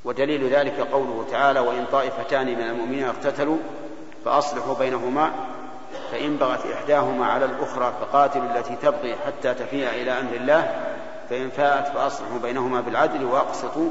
ودليل 0.06 0.50
ذلك 0.50 0.80
قوله 0.80 1.26
تعالى 1.32 1.60
وإن 1.60 1.86
طائفتان 1.92 2.48
من 2.48 2.62
المؤمنين 2.62 3.06
اقتتلوا 3.06 3.58
فأصلحوا 4.26 4.76
بينهما 4.76 5.32
فإن 6.12 6.38
بغت 6.38 6.66
إحداهما 6.66 7.26
على 7.26 7.46
الأخرى 7.46 7.94
فقاتلوا 8.02 8.56
التي 8.56 8.76
تبغي 8.76 9.16
حتى 9.26 9.54
تفيء 9.54 9.90
إلى 9.90 10.12
أمر 10.12 10.34
الله 10.34 10.92
فإن 11.30 11.50
فاءت 11.50 11.88
فأصلحوا 11.88 12.40
بينهما 12.40 12.82
بالعدل 12.82 13.26
وأقسطوا 13.26 13.90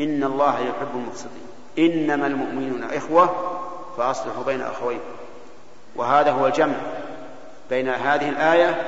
إن 0.00 0.24
الله 0.24 0.60
يحب 0.60 0.88
المقسطين. 0.94 1.46
إنما 1.78 2.26
المؤمنون 2.26 2.84
إخوة 2.84 3.30
فأصلحوا 3.96 4.44
بين 4.44 4.60
أخويكم 4.60 5.16
وهذا 5.96 6.30
هو 6.30 6.46
الجمع 6.46 6.74
بين 7.70 7.88
هذه 7.88 8.28
الآية 8.28 8.82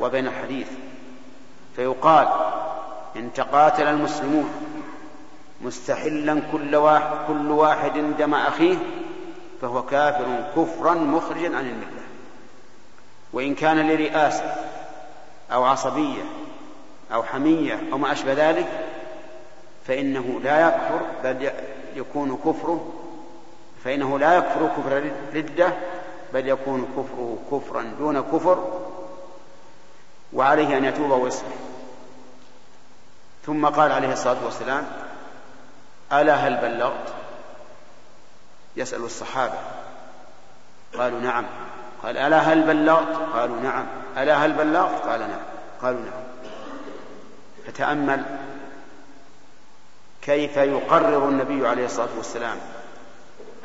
وبين 0.00 0.26
الحديث. 0.26 0.68
فيقال 1.76 2.28
إن 3.16 3.32
تقاتل 3.32 3.82
المسلمون 3.82 4.69
مستحلا 5.62 6.42
كل 6.52 6.76
واحد, 6.76 7.26
كل 7.28 7.50
واحد 7.50 7.92
دم 8.18 8.34
أخيه 8.34 8.76
فهو 9.62 9.82
كافر 9.82 10.50
كفرا 10.56 10.94
مخرجا 10.94 11.56
عن 11.56 11.66
الملة. 11.66 12.00
وإن 13.32 13.54
كان 13.54 13.88
لرئاسة 13.88 14.54
أو 15.52 15.64
عصبية 15.64 16.22
أو 17.12 17.22
حمية 17.22 17.80
أو 17.92 17.98
ما 17.98 18.12
أشبه 18.12 18.32
ذلك 18.32 18.66
فإنه 19.86 20.40
لا 20.44 20.68
يكفر 20.68 21.00
بل 21.24 21.50
يكون 21.96 22.38
كفره 22.44 22.92
فإنه 23.84 24.18
لا 24.18 24.34
يكفر 24.34 24.68
كفر 24.76 25.10
ردة 25.34 25.72
بل 26.34 26.48
يكون 26.48 26.88
كفره 26.96 27.38
كفرا 27.50 27.92
دون 27.98 28.20
كفر 28.20 28.80
وعليه 30.32 30.78
أن 30.78 30.84
يتوب 30.84 31.10
ويصلح. 31.10 31.48
ثم 33.46 33.66
قال 33.66 33.92
عليه 33.92 34.12
الصلاة 34.12 34.44
والسلام 34.44 34.86
ألا 36.12 36.34
هل 36.34 36.56
بلغت؟ 36.56 37.14
يسأل 38.76 39.04
الصحابة. 39.04 39.58
قالوا 40.98 41.20
نعم. 41.20 41.46
قال 42.02 42.16
ألا 42.16 42.38
هل 42.38 42.62
بلغت؟ 42.62 43.16
قالوا 43.34 43.60
نعم. 43.60 43.86
ألا 44.18 44.34
هل 44.46 44.52
بلغت؟ 44.52 45.06
قال 45.06 45.20
نعم. 45.20 45.40
قالوا 45.82 46.00
نعم. 46.00 46.22
فتأمل 47.66 48.24
كيف 50.22 50.56
يقرر 50.56 51.28
النبي 51.28 51.68
عليه 51.68 51.84
الصلاة 51.84 52.08
والسلام 52.16 52.56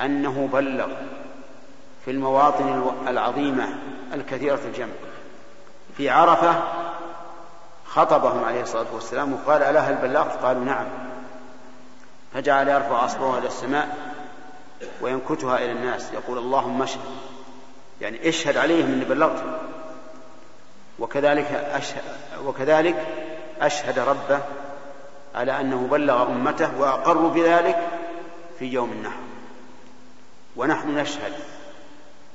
أنه 0.01 0.49
بلغ 0.53 0.87
في 2.05 2.11
المواطن 2.11 2.91
العظيمة 3.07 3.67
الكثيرة 4.13 4.59
الجمع. 4.65 4.93
في 5.97 6.09
عرفة 6.09 6.63
خطبهم 7.85 8.43
عليه 8.43 8.61
الصلاة 8.61 8.85
والسلام 8.93 9.33
وقال 9.33 9.63
ألا 9.63 9.79
هل 9.79 9.95
بلغت؟ 9.95 10.43
قالوا 10.43 10.63
نعم. 10.63 10.85
فجعل 12.35 12.67
يرفع 12.67 13.05
أصبعه 13.05 13.37
إلى 13.37 13.47
السماء 13.47 13.97
وينكتها 15.01 15.57
إلى 15.57 15.71
الناس 15.71 16.13
يقول 16.13 16.37
اللهم 16.37 16.81
اشهد. 16.81 16.99
يعني 18.01 18.29
اشهد 18.29 18.57
عليهم 18.57 18.93
أني 18.93 19.05
بلغتهم 19.05 19.57
وكذلك 20.99 21.51
أشهد 21.51 22.01
وكذلك 22.45 22.95
أشهد 23.61 23.99
ربه 23.99 24.39
على 25.35 25.61
أنه 25.61 25.87
بلغ 25.91 26.23
أمته 26.23 26.79
وأقروا 26.79 27.29
بذلك 27.29 27.87
في 28.59 28.65
يوم 28.65 28.91
النحر. 28.91 29.19
ونحن 30.55 30.97
نشهد 30.97 31.33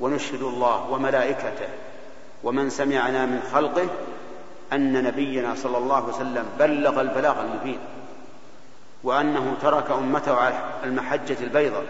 ونشهد 0.00 0.42
الله 0.42 0.90
وملائكته 0.90 1.68
ومن 2.44 2.70
سمعنا 2.70 3.26
من 3.26 3.42
خلقه 3.52 3.88
أن 4.72 5.02
نبينا 5.04 5.54
صلى 5.54 5.78
الله 5.78 5.96
عليه 5.96 6.06
وسلم 6.06 6.46
بلغ 6.58 7.00
البلاغ 7.00 7.40
المبين. 7.40 7.78
وأنه 9.04 9.56
ترك 9.62 9.90
أمته 9.90 10.34
على 10.34 10.54
المحجة 10.84 11.36
البيضاء 11.40 11.84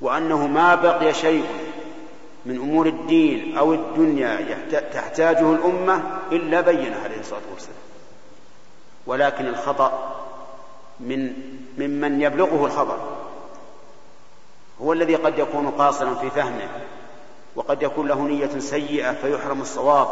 وأنه 0.00 0.46
ما 0.46 0.74
بقي 0.74 1.14
شيء 1.14 1.46
من 2.46 2.56
أمور 2.56 2.86
الدين 2.86 3.58
أو 3.58 3.74
الدنيا 3.74 4.58
تحتاجه 4.92 5.52
الأمة 5.52 6.02
إلا 6.32 6.60
بينه 6.60 6.96
عليه 7.04 7.20
الصلاة 7.20 7.40
والسلام. 7.54 7.76
ولكن 9.06 9.46
الخطأ 9.46 10.16
من 11.00 11.32
ممن 11.78 12.22
يبلغه 12.22 12.66
الخبر 12.66 12.98
هو 14.82 14.92
الذي 14.92 15.14
قد 15.14 15.38
يكون 15.38 15.70
قاصرا 15.70 16.14
في 16.14 16.30
فهمه 16.30 16.68
وقد 17.56 17.82
يكون 17.82 18.08
له 18.08 18.22
نية 18.22 18.58
سيئة 18.58 19.12
فيحرم 19.12 19.60
الصواب 19.60 20.08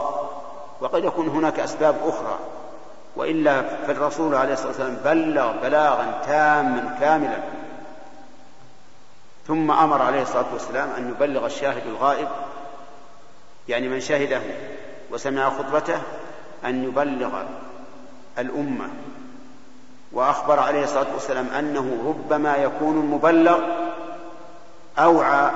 وقد 0.81 1.05
يكون 1.05 1.29
هناك 1.29 1.61
أسباب 1.61 1.97
أخرى 2.07 2.39
وإلا 3.17 3.63
فالرسول 3.63 4.35
عليه 4.35 4.53
الصلاة 4.53 4.69
والسلام 4.69 4.97
بلغ 5.05 5.53
بلاغا 5.63 6.21
تاما 6.27 6.97
كاملا. 7.01 7.39
ثم 9.47 9.71
أمر 9.71 10.03
عليه 10.03 10.23
الصلاة 10.23 10.53
والسلام 10.53 10.89
أن 10.99 11.11
يبلغ 11.11 11.47
الشاهد 11.47 11.87
الغائب 11.87 12.29
يعني 13.69 13.89
من 13.89 14.01
شهده 14.01 14.41
وسمع 15.11 15.51
خطبته 15.51 15.99
أن 16.65 16.85
يبلغ 16.85 17.43
الأمة. 18.39 18.89
وأخبر 20.13 20.61
عليه 20.61 20.85
الصلاة 20.85 21.13
والسلام 21.15 21.49
أنه 21.49 22.05
ربما 22.07 22.57
يكون 22.57 23.01
المبلغ 23.01 23.61
أوعى 24.99 25.51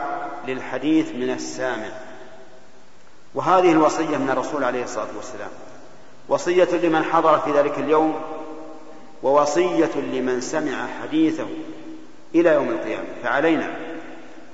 للحديث 0.46 1.12
من 1.12 1.30
السامع. 1.30 1.88
وهذه 3.34 3.72
الوصية 3.72 4.16
من 4.16 4.30
الرسول 4.30 4.64
عليه 4.64 4.84
الصلاة 4.84 5.09
والسلام. 5.16 5.50
وصية 6.29 6.68
لمن 6.76 7.05
حضر 7.05 7.39
في 7.39 7.53
ذلك 7.53 7.79
اليوم 7.79 8.14
ووصية 9.22 9.97
لمن 9.97 10.41
سمع 10.41 10.87
حديثه 11.03 11.47
إلى 12.35 12.51
يوم 12.51 12.68
القيامة. 12.68 13.07
فعلينا 13.22 13.76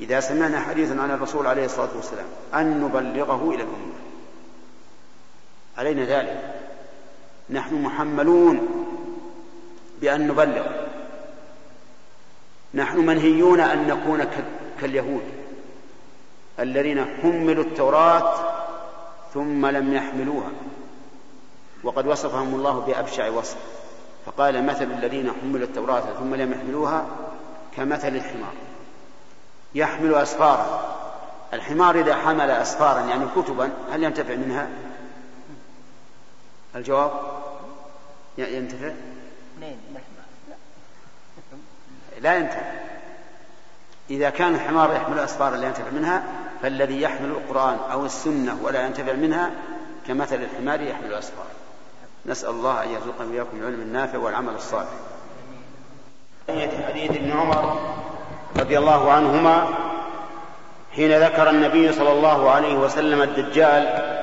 إذا 0.00 0.20
سمعنا 0.20 0.60
حديثا 0.60 1.00
عن 1.00 1.10
الرسول 1.10 1.46
عليه 1.46 1.64
الصلاة 1.64 1.88
والسلام 1.96 2.26
أن 2.54 2.80
نبلغه 2.80 3.48
إلى 3.48 3.62
الأمة. 3.62 3.94
علينا 5.78 6.04
ذلك. 6.04 6.54
نحن 7.50 7.82
محملون 7.82 8.68
بأن 10.00 10.28
نبلغ. 10.28 10.66
نحن 12.74 12.98
منهيون 12.98 13.60
أن 13.60 13.86
نكون 13.86 14.24
كاليهود 14.80 15.22
الذين 16.60 17.04
حملوا 17.04 17.64
التوراة 17.64 18.34
ثم 19.34 19.66
لم 19.66 19.94
يحملوها. 19.94 20.50
وقد 21.84 22.06
وصفهم 22.06 22.54
الله 22.54 22.80
بأبشع 22.80 23.28
وصف. 23.28 23.56
فقال 24.26 24.66
مثل 24.66 24.84
الذين 24.84 25.32
حملوا 25.32 25.66
التوراة 25.66 26.02
ثم 26.18 26.34
لم 26.34 26.52
يحملوها 26.52 27.06
كمثل 27.76 28.08
الحمار. 28.08 28.54
يحمل 29.74 30.14
أسفارا. 30.14 30.94
الحمار 31.52 32.00
إذا 32.00 32.14
حمل 32.14 32.50
أسفارا 32.50 33.00
يعني 33.00 33.24
كتبا 33.36 33.70
هل 33.92 34.02
ينتفع 34.02 34.34
منها؟ 34.34 34.68
الجواب؟ 36.76 37.10
ينتفع؟ 38.38 38.92
لا 42.20 42.34
ينتفع. 42.34 42.72
إذا 44.10 44.30
كان 44.30 44.54
الحمار 44.54 44.94
يحمل 44.94 45.18
أسفارا 45.18 45.56
لا 45.56 45.66
ينتفع 45.66 45.90
منها 45.90 46.24
فالذي 46.62 47.02
يحمل 47.02 47.28
القرآن 47.28 47.78
أو 47.92 48.04
السنة 48.04 48.58
ولا 48.62 48.86
ينتفع 48.86 49.12
منها 49.12 49.50
كمثل 50.06 50.34
الحمار 50.34 50.80
يحمل 50.80 51.14
أسفارا. 51.14 51.63
نسأل 52.26 52.50
الله 52.50 52.82
أن 52.82 52.88
يرزقنا 52.88 53.28
وإياكم 53.30 53.56
العلم 53.56 53.80
النافع 53.80 54.18
والعمل 54.18 54.54
الصالح. 54.54 54.88
حديث 56.88 57.10
ابن 57.10 57.32
عمر 57.32 57.80
رضي 58.56 58.78
الله 58.78 59.12
عنهما 59.12 59.68
حين 60.96 61.18
ذكر 61.18 61.50
النبي 61.50 61.92
صلى 61.92 62.12
الله 62.12 62.50
عليه 62.50 62.74
وسلم 62.74 63.22
الدجال 63.22 64.14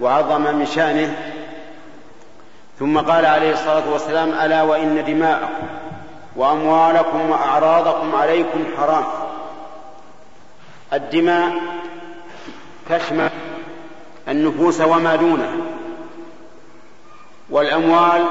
وعظم 0.00 0.40
من 0.40 0.66
شأنه 0.66 1.34
ثم 2.78 2.98
قال 2.98 3.26
عليه 3.26 3.52
الصلاة 3.52 3.92
والسلام 3.92 4.28
ألا 4.28 4.62
وإن 4.62 5.04
دماءكم 5.04 5.66
وأموالكم 6.36 7.30
وأعراضكم 7.30 8.14
عليكم 8.14 8.64
حرام. 8.76 9.04
الدماء 10.92 11.52
تشمل 12.90 13.30
النفوس 14.28 14.80
وما 14.80 15.16
دونها 15.16 15.65
والأموال 17.50 18.24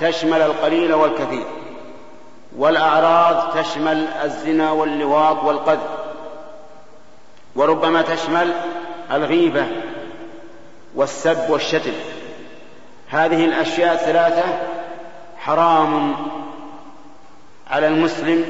تشمل 0.00 0.42
القليل 0.42 0.94
والكثير 0.94 1.46
والأعراض 2.56 3.62
تشمل 3.62 4.06
الزنا 4.24 4.70
واللواط 4.70 5.44
والقذف 5.44 5.88
وربما 7.56 8.02
تشمل 8.02 8.52
الغيبة 9.12 9.66
والسب 10.94 11.50
والشتم. 11.50 11.92
هذه 13.08 13.44
الأشياء 13.44 13.94
الثلاثة 13.94 14.44
حرام 15.38 16.14
على 17.70 17.88
المسلم 17.88 18.44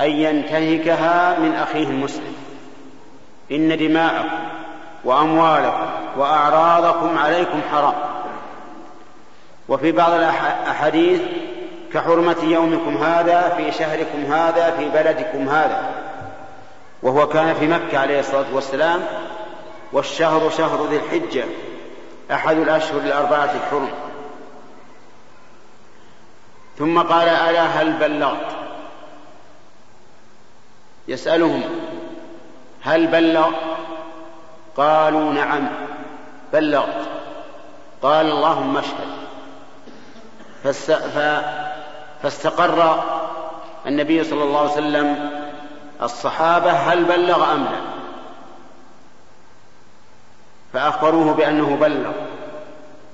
أن 0.00 0.10
ينتهكها 0.10 1.38
من 1.38 1.54
أخيه 1.54 1.86
المسلم. 1.86 2.34
إن 3.52 3.76
دماءكم 3.78 4.38
وأموالكم 5.04 5.86
وأعراضكم 6.16 7.18
عليكم 7.18 7.60
حرام. 7.72 7.94
وفي 9.68 9.92
بعض 9.92 10.12
الاحاديث 10.12 11.20
كحرمة 11.92 12.36
يومكم 12.42 12.96
هذا 12.96 13.54
في 13.56 13.72
شهركم 13.72 14.32
هذا 14.32 14.70
في 14.70 14.88
بلدكم 14.88 15.48
هذا. 15.48 15.90
وهو 17.02 17.28
كان 17.28 17.54
في 17.54 17.66
مكة 17.66 17.98
عليه 17.98 18.20
الصلاة 18.20 18.46
والسلام 18.52 19.00
والشهر 19.92 20.50
شهر 20.50 20.86
ذي 20.86 20.96
الحجة 20.96 21.44
أحد 22.30 22.56
الأشهر 22.56 23.00
الأربعة 23.00 23.54
الحرم. 23.54 23.88
ثم 26.78 26.98
قال 26.98 27.28
ألا 27.28 27.62
هل 27.62 27.92
بلغت؟ 27.92 28.56
يسألهم 31.08 31.62
هل 32.82 33.06
بلغ 33.06 33.50
قالوا 34.76 35.32
نعم 35.32 35.68
بلغت. 36.52 37.08
قال 38.02 38.26
اللهم 38.26 38.76
اشهد. 38.76 39.08
فاستقر 42.22 43.04
النبي 43.86 44.24
صلى 44.24 44.42
الله 44.42 44.60
عليه 44.60 44.72
وسلم. 44.72 45.30
الصحابة 46.02 46.70
هل 46.70 47.04
بلغ 47.04 47.52
أم 47.52 47.64
لا؟ 47.64 47.80
فأخبروه 50.72 51.34
بأنه 51.34 51.76
بلغ. 51.80 52.12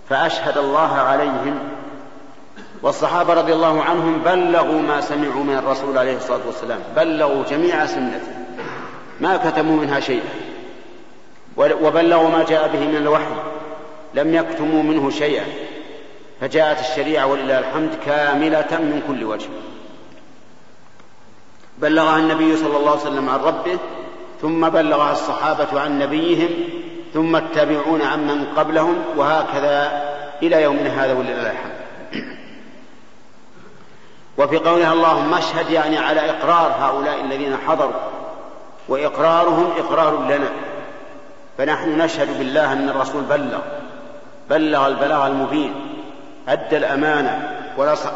فأشهد 0.08 0.58
الله 0.58 0.94
عليهم. 0.94 1.58
والصحابة 2.82 3.34
رضي 3.34 3.52
الله 3.52 3.82
عنهم 3.82 4.18
بلغوا 4.18 4.82
ما 4.82 5.00
سمعوا 5.00 5.44
من 5.44 5.56
الرسول 5.56 5.98
عليه 5.98 6.16
الصلاة 6.16 6.40
والسلام. 6.46 6.80
بلغوا 6.96 7.44
جميع 7.50 7.86
سنته. 7.86 8.34
ما 9.20 9.36
كتموا 9.36 9.76
منها 9.76 10.00
شيئا. 10.00 10.34
وبلغوا 11.56 12.28
ما 12.28 12.44
جاء 12.44 12.68
به 12.68 12.80
من 12.80 12.96
الوحي. 12.96 13.34
لم 14.14 14.34
يكتموا 14.34 14.82
منه 14.82 15.10
شيئا. 15.10 15.44
فجاءت 16.40 16.80
الشريعة 16.80 17.26
ولله 17.26 17.58
الحمد 17.58 17.90
كاملة 18.06 18.70
من 18.70 19.02
كل 19.08 19.24
وجه. 19.24 19.48
بلغها 21.78 22.18
النبي 22.18 22.56
صلى 22.56 22.76
الله 22.76 22.90
عليه 22.90 23.00
وسلم 23.00 23.28
عن 23.28 23.40
ربه 23.40 23.78
ثم 24.42 24.68
بلغها 24.68 25.12
الصحابة 25.12 25.80
عن 25.80 25.98
نبيهم 25.98 26.48
ثم 27.14 27.36
التابعون 27.36 28.02
عمن 28.02 28.46
قبلهم 28.56 29.04
وهكذا 29.16 30.02
إلى 30.42 30.62
يومنا 30.62 31.04
هذا 31.04 31.12
ولله 31.12 31.50
الحمد. 31.50 31.74
وفي 34.38 34.56
قولها 34.56 34.92
اللهم 34.92 35.34
اشهد 35.34 35.70
يعني 35.70 35.98
على 35.98 36.30
إقرار 36.30 36.74
هؤلاء 36.80 37.20
الذين 37.20 37.56
حضروا 37.66 37.92
وإقرارهم 38.88 39.70
إقرار 39.78 40.24
لنا. 40.24 40.48
فنحن 41.58 41.98
نشهد 41.98 42.38
بالله 42.38 42.72
أن 42.72 42.88
الرسول 42.88 43.22
بلغ 43.22 43.60
بلغ 44.50 44.86
البلاغ 44.86 45.26
المبين. 45.26 45.93
أدى 46.48 46.76
الأمانة 46.76 47.50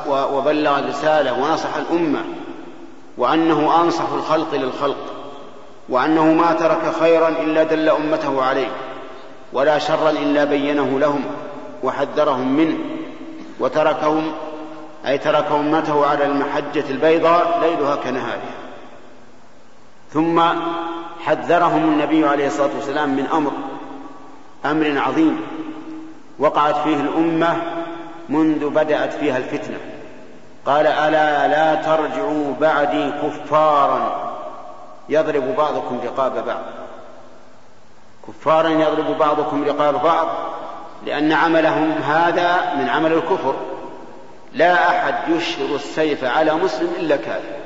وبلغ 0.09 0.79
الرسالة 0.79 1.33
ونصح 1.33 1.77
الأمة 1.77 2.25
وأنه 3.19 3.83
أنصح 3.83 4.13
الخلق 4.13 4.55
للخلق 4.55 5.07
وأنه 5.89 6.25
ما 6.25 6.53
ترك 6.53 6.93
خيرا 7.01 7.29
إلا 7.29 7.63
دل 7.63 7.89
أمته 7.89 8.43
عليه 8.43 8.69
ولا 9.53 9.79
شرا 9.79 10.11
إلا 10.11 10.45
بينه 10.45 10.99
لهم 10.99 11.25
وحذرهم 11.83 12.57
منه 12.57 12.79
وتركهم 13.61 14.33
أي 15.07 15.19
ترك 15.19 15.47
أمته 15.53 16.07
على 16.07 16.27
المحجة 16.27 16.85
البيضاء 16.91 17.61
ليلها 17.63 17.97
كنهارها. 17.97 18.59
ثم 20.13 20.43
حذرهم 21.25 21.85
النبي 21.85 22.27
عليه 22.27 22.47
الصلاة 22.47 22.71
والسلام 22.77 23.09
من 23.09 23.27
أمر 23.27 23.53
أمر 24.65 24.99
عظيم 25.07 25.41
وقعت 26.39 26.77
فيه 26.77 26.97
الأمة 26.97 27.57
منذ 28.29 28.69
بدأت 28.69 29.13
فيها 29.13 29.37
الفتنة. 29.37 29.79
قال 30.67 30.87
ألا 30.87 31.49
لا 31.49 31.75
ترجعوا 31.75 32.55
بعدي 32.61 33.11
كفارا. 33.11 34.29
يضرب 35.09 35.57
بعضكم 35.57 36.01
رقاب 36.05 36.47
بعض. 36.47 36.63
كفارا 38.29 38.69
يضرب 38.69 39.19
بعضكم 39.19 39.65
رقاب 39.65 40.03
بعض 40.03 40.29
لأن 41.07 41.33
عملهم 41.33 41.91
هذا 41.91 42.75
من 42.79 42.89
عمل 42.89 43.13
الكفر. 43.13 43.55
لا 44.53 44.89
أحد 44.89 45.15
يشهر 45.29 45.75
السيف 45.75 46.25
على 46.25 46.55
مسلم 46.55 46.93
إلا 46.99 47.17
كافر. 47.17 47.59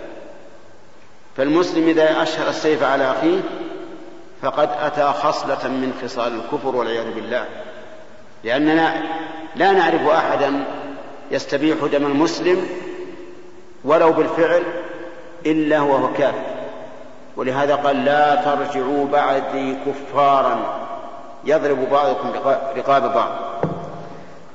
فالمسلم 1.36 1.88
إذا 1.88 2.22
أشهر 2.22 2.48
السيف 2.48 2.82
على 2.82 3.10
أخيه 3.10 3.40
فقد 4.42 4.68
أتى 4.80 5.12
خصلة 5.12 5.68
من 5.68 6.00
خصال 6.04 6.32
الكفر 6.34 6.76
والعياذ 6.76 7.14
بالله. 7.14 7.46
لأننا 8.44 9.02
لا 9.56 9.72
نعرف 9.72 10.08
أحدا 10.08 10.64
يستبيح 11.30 11.76
دم 11.92 12.06
المسلم 12.06 12.66
ولو 13.84 14.12
بالفعل 14.12 14.62
إلا 15.46 15.80
وهو 15.80 16.12
كافر 16.12 16.52
ولهذا 17.36 17.74
قال 17.74 18.04
لا 18.04 18.34
ترجعوا 18.34 19.06
بعدي 19.06 19.76
كفارا. 19.86 20.60
يضرب 21.44 21.90
بعضكم 21.90 22.28
رقاب 22.76 23.14
بعض. 23.14 23.30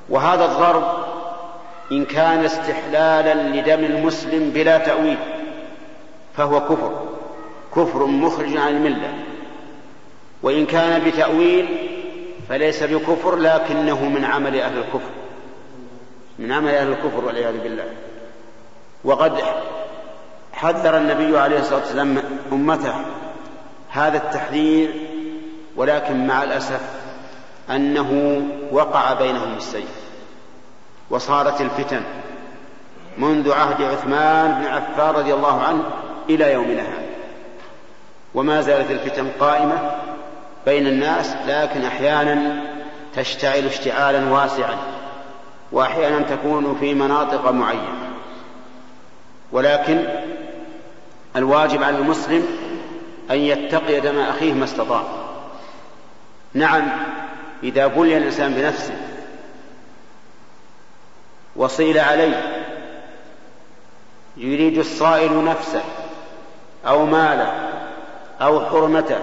وهذا 0.08 0.44
الضرب 0.44 0.84
إن 1.92 2.04
كان 2.04 2.44
استحلالا 2.44 3.34
لدم 3.34 3.84
المسلم 3.84 4.50
بلا 4.50 4.78
تأويل 4.78 5.18
فهو 6.36 6.60
كفر. 6.60 6.92
كفر 7.76 8.06
مخرج 8.06 8.56
عن 8.56 8.68
الملة. 8.68 9.12
وإن 10.42 10.66
كان 10.66 11.10
بتأويل 11.10 11.66
فليس 12.48 12.82
بكفر 12.82 13.36
لكنه 13.36 14.04
من 14.08 14.24
عمل 14.24 14.60
أهل 14.60 14.78
الكفر. 14.78 15.10
من 16.38 16.52
عمل 16.52 16.74
أهل 16.74 16.88
الكفر 16.88 17.24
والعياذ 17.24 17.58
بالله. 17.62 17.86
وقد 19.04 19.42
حذر 20.52 20.96
النبي 20.96 21.38
عليه 21.38 21.58
الصلاة 21.58 21.78
والسلام 21.78 22.22
أمته 22.52 22.94
هذا 23.90 24.16
التحذير 24.16 24.94
ولكن 25.76 26.26
مع 26.26 26.42
الأسف 26.42 26.80
أنه 27.70 28.42
وقع 28.72 29.12
بينهم 29.12 29.56
السيف 29.56 30.08
وصارت 31.10 31.60
الفتن 31.60 32.02
منذ 33.18 33.52
عهد 33.52 33.82
عثمان 33.82 34.52
بن 34.60 34.66
عفان 34.66 35.14
رضي 35.14 35.34
الله 35.34 35.62
عنه 35.62 35.82
إلى 36.30 36.52
يومنا 36.52 36.82
هذا. 36.82 37.08
وما 38.34 38.60
زالت 38.60 38.90
الفتن 38.90 39.28
قائمة 39.40 39.90
بين 40.68 40.86
الناس 40.86 41.34
لكن 41.46 41.84
أحيانا 41.84 42.62
تشتعل 43.16 43.66
اشتعالا 43.66 44.28
واسعا 44.28 44.76
وأحيانا 45.72 46.36
تكون 46.36 46.76
في 46.80 46.94
مناطق 46.94 47.50
معينة. 47.50 48.10
ولكن 49.52 50.04
الواجب 51.36 51.82
على 51.82 51.96
المسلم 51.96 52.46
أن 53.30 53.36
يتقي 53.36 54.00
دم 54.00 54.18
أخيه 54.18 54.52
ما 54.52 54.64
استطاع. 54.64 55.02
نعم 56.54 56.88
إذا 57.62 57.86
بلي 57.86 58.16
الإنسان 58.16 58.52
بنفسه 58.52 58.94
وصيل 61.56 61.98
عليه 61.98 62.64
يريد 64.36 64.78
الصائل 64.78 65.44
نفسه 65.44 65.82
أو 66.86 67.06
ماله 67.06 67.52
أو 68.40 68.66
حرمته 68.66 69.18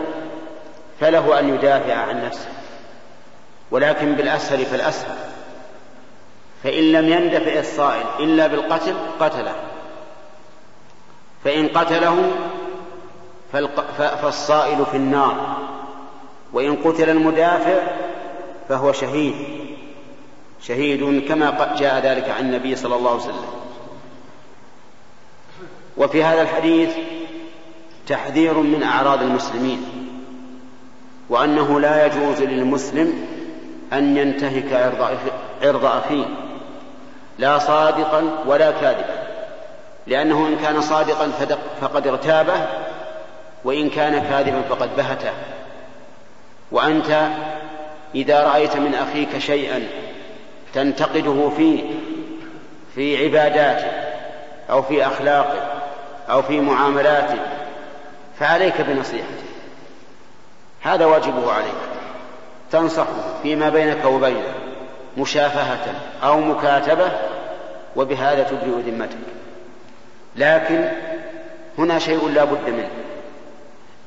فله 1.00 1.40
أن 1.40 1.56
يدافع 1.56 1.94
عن 1.94 2.26
نفسه. 2.26 2.50
ولكن 3.72 4.14
بالأسهل 4.14 4.66
فالأسهل. 4.66 5.16
فإن 6.64 6.92
لم 6.92 7.10
يندفع 7.10 7.60
الصائل 7.60 8.06
إلا 8.20 8.48
بالقتل 8.48 8.96
قتله. 9.20 9.56
فإن 11.44 11.68
قتله 11.68 12.32
فالصائل 14.22 14.86
في 14.86 14.98
النار. 14.98 15.58
وإن 16.54 16.76
قتل 16.76 17.10
المدافع 17.10 17.82
فهو 18.70 18.92
شهيد. 18.92 19.36
شهيد 20.62 21.28
كما 21.28 21.76
جاء 21.80 22.06
ذلك 22.06 22.30
عن 22.30 22.46
النبي 22.46 22.76
صلى 22.76 22.96
الله 22.96 23.12
عليه 23.12 23.22
وسلم. 23.22 23.46
وفي 25.98 26.24
هذا 26.24 26.42
الحديث 26.42 26.96
تحذير 28.08 28.54
من 28.54 28.84
أعراض 28.84 29.22
المسلمين. 29.22 30.05
وأنه 31.30 31.80
لا 31.80 32.06
يجوز 32.06 32.42
للمسلم 32.42 33.28
أن 33.94 34.18
ينتهك 34.18 34.74
عرض 35.62 35.86
أخيه 35.86 36.26
لا 37.40 37.58
صادقا 37.58 38.24
ولا 38.46 38.72
كاذبا. 38.72 39.26
لأنه 40.08 40.48
إن 40.48 40.56
كان 40.56 40.82
صادقا 40.82 41.32
فقد 41.82 42.08
اغتابه 42.08 42.68
وإن 43.64 43.90
كان 43.90 44.24
كاذبا 44.24 44.62
فقد 44.70 44.96
بهته. 44.98 45.32
وأنت 46.72 47.28
إذا 48.16 48.44
رأيت 48.44 48.78
من 48.78 48.96
أخيك 48.96 49.38
شيئا 49.38 49.88
تنتقده 50.74 51.50
فيه 51.58 51.84
في 52.96 53.24
عباداته 53.24 53.88
أو 54.70 54.82
في 54.82 55.08
أخلاقه 55.08 55.64
أو 56.30 56.42
في 56.42 56.60
معاملاته 56.60 57.38
فعليك 58.40 58.82
بنصيحته. 58.82 59.45
هذا 60.86 61.06
واجبه 61.06 61.52
عليك. 61.52 61.76
تنصحه 62.72 63.06
فيما 63.44 63.70
بينك 63.70 64.06
وبينه 64.06 64.54
مشافهة 65.18 65.94
أو 66.24 66.40
مكاتبة 66.40 67.12
وبهذا 67.96 68.44
تبرئ 68.44 68.82
ذمتك. 68.82 69.18
لكن 70.36 70.90
هنا 71.78 72.00
شيء 72.00 72.30
لا 72.30 72.44
بد 72.44 72.70
منه. 72.70 72.90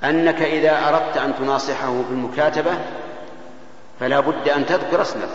أنك 0.05 0.43
إذا 0.43 0.89
أردت 0.89 1.16
أن 1.16 1.35
تناصحه 1.39 2.03
بالمكاتبة 2.11 2.72
فلا 4.01 4.20
بد 4.20 4.49
أن 4.49 4.66
تذكر 4.66 5.03
اسمك. 5.03 5.29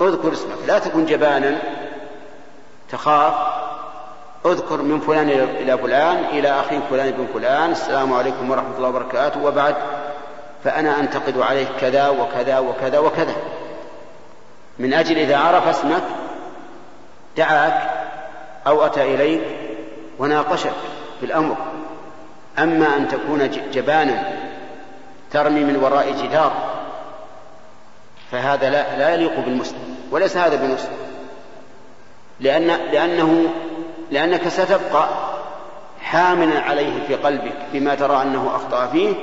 اذكر 0.00 0.32
اسمك. 0.32 0.58
لا 0.66 0.78
تكن 0.78 1.06
جبانا 1.06 1.58
تخاف 2.92 3.59
اذكر 4.46 4.82
من 4.82 5.00
فلان 5.00 5.30
إلى 5.30 5.78
فلان 5.78 6.24
إلى 6.24 6.60
أخي 6.60 6.80
فلان 6.90 7.10
بن 7.10 7.26
فلان 7.34 7.70
السلام 7.70 8.12
عليكم 8.12 8.50
ورحمة 8.50 8.76
الله 8.76 8.88
وبركاته 8.88 9.44
وبعد 9.44 9.74
فأنا 10.64 11.00
أنتقد 11.00 11.38
عليك 11.38 11.68
كذا 11.80 12.08
وكذا 12.08 12.58
وكذا 12.58 12.98
وكذا. 12.98 13.34
من 14.78 14.94
أجل 14.94 15.18
إذا 15.18 15.36
عرف 15.36 15.68
اسمك 15.68 16.02
دعاك 17.36 17.90
أو 18.66 18.86
أتى 18.86 19.14
إليك 19.14 19.42
وناقشك 20.18 20.72
في 21.20 21.26
الأمر. 21.26 21.56
أما 22.58 22.96
أن 22.96 23.08
تكون 23.08 23.50
جبانا 23.72 24.32
ترمي 25.30 25.60
من 25.60 25.76
وراء 25.76 26.10
جدار 26.22 26.52
فهذا 28.32 28.70
لا, 28.70 28.98
لا 28.98 29.14
يليق 29.14 29.40
بالمسلم 29.40 29.96
وليس 30.10 30.36
هذا 30.36 30.56
بمسلم 30.56 30.96
لأن 32.40 32.66
لأنه 32.66 33.44
لأنك 34.10 34.48
ستبقى 34.48 35.08
حاملا 36.02 36.60
عليه 36.60 37.06
في 37.06 37.14
قلبك 37.14 37.56
بما 37.72 37.94
ترى 37.94 38.22
أنه 38.22 38.50
أخطأ 38.56 38.86
فيه 38.86 39.14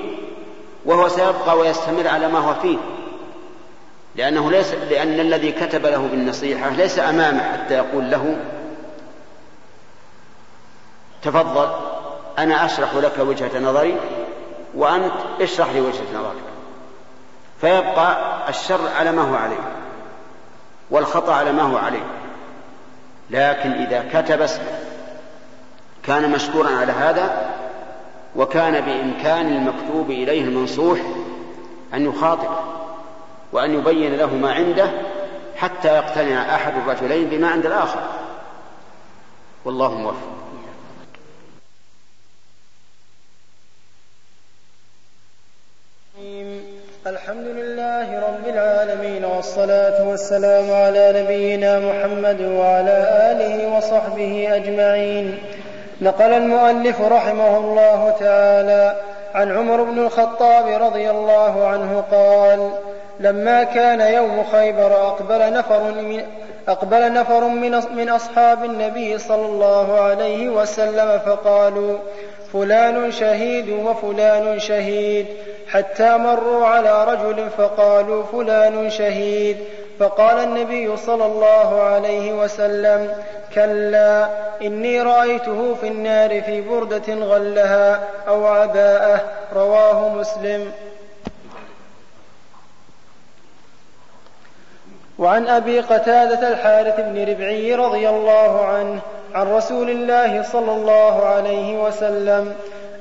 وهو 0.86 1.08
سيبقى 1.08 1.58
ويستمر 1.58 2.08
على 2.08 2.28
ما 2.28 2.40
هو 2.40 2.54
فيه. 2.54 2.78
لأنه 4.16 4.52
ليس 4.52 4.74
لأن 4.74 5.20
الذي 5.20 5.52
كتب 5.52 5.86
له 5.86 6.08
بالنصيحة 6.12 6.70
ليس 6.70 7.00
أمامه 7.00 7.52
حتى 7.54 7.74
يقول 7.74 8.12
له 8.12 8.38
تفضل 11.22 11.70
أنا 12.38 12.66
أشرح 12.66 12.96
لك 12.96 13.20
وجهة 13.20 13.60
نظري 13.60 13.96
وأنت 14.76 15.14
اشرح 15.42 15.70
لي 15.72 15.82
وجهة 15.82 16.14
نظرك. 16.16 16.44
فيبقى 17.62 18.18
الشر 18.50 18.80
على 19.00 19.12
ما 19.12 19.22
هو 19.22 19.36
عليه 19.36 19.72
والخطأ 20.92 21.34
على 21.34 21.52
ما 21.52 21.64
هو 21.64 21.78
عليه. 21.78 22.04
لكن 23.30 23.72
إذا 23.72 24.06
كتب 24.14 24.42
اسمه 24.42 24.80
كان 26.04 26.32
مشكورا 26.32 26.70
على 26.70 26.92
هذا 26.92 27.50
وكان 28.36 28.82
بإمكان 28.82 29.48
المكتوب 29.48 30.12
إليه 30.12 30.42
المنصوح 30.42 31.00
أن 31.94 32.06
يخاطب 32.06 32.50
وأن 33.52 33.74
يبين 33.74 34.16
له 34.16 34.36
ما 34.36 34.54
عنده 34.54 34.90
حتى 35.56 35.88
يقتنع 35.88 36.56
أحد 36.56 36.74
الرجلين 36.78 37.30
بما 37.30 37.48
عند 37.48 37.66
الآخر. 37.66 38.00
والله 39.66 39.94
موفق. 39.98 40.38
الحمد 47.08 47.48
لله 47.48 48.20
رب 48.20 48.48
العالمين 48.48 49.26
والصلاة 49.26 50.08
والسلام 50.08 50.72
على 50.72 51.24
نبينا 51.24 51.80
محمد 51.80 52.42
وعلى 52.42 52.98
آله 53.32 53.78
وصحبه 53.78 54.48
أجمعين. 54.56 55.38
نقل 56.02 56.34
المؤلف 56.34 57.02
رحمه 57.02 57.58
الله 57.58 58.16
تعالى 58.20 58.96
عن 59.34 59.58
عمر 59.58 59.84
بن 59.84 60.00
الخطاب 60.00 60.82
رضي 60.82 61.10
الله 61.10 61.68
عنه 61.68 62.04
قال 62.12 62.72
لما 63.20 63.64
كان 63.64 64.02
يوم 64.02 64.44
خيبر 64.52 65.08
أقبل 65.08 65.54
نفر 65.54 65.84
من 65.84 66.22
أقبل 66.68 67.14
نفر 67.14 67.48
من 67.48 67.72
من 67.96 68.10
أصحاب 68.10 68.64
النبي 68.64 69.18
صلى 69.18 69.46
الله 69.46 70.00
عليه 70.02 70.50
وسلم 70.50 71.20
فقالوا 71.26 71.98
فلان 72.54 73.12
شهيد 73.12 73.70
وفلان 73.70 74.60
شهيد. 74.60 75.26
حتى 75.72 76.18
مروا 76.18 76.66
على 76.66 77.06
رجل 77.06 77.50
فقالوا 77.58 78.24
فلان 78.24 78.90
شهيد. 78.90 79.58
فقال 80.00 80.44
النبي 80.44 80.98
صلى 80.98 81.26
الله 81.26 81.82
عليه 81.82 82.34
وسلم 82.34 83.16
كلا 83.56 84.30
إني 84.62 85.02
رأيته 85.02 85.76
في 85.82 85.88
النار 85.88 86.42
في 86.42 86.62
بردة 86.62 87.14
غلها 87.14 88.00
أو 88.28 88.46
عباءة. 88.48 89.22
رواه 89.54 90.10
مسلم. 90.10 90.72
وعن 95.20 95.48
أبي 95.48 95.80
قتادة 95.80 96.48
الحارث 96.50 97.00
بن 97.00 97.30
ربعي 97.30 97.76
رضي 97.76 98.10
الله 98.10 98.66
عنه 98.66 99.00
عن 99.34 99.54
رسول 99.54 99.90
الله 99.90 100.44
صلى 100.44 100.72
الله 100.72 101.26
عليه 101.26 101.84
وسلم 101.84 102.56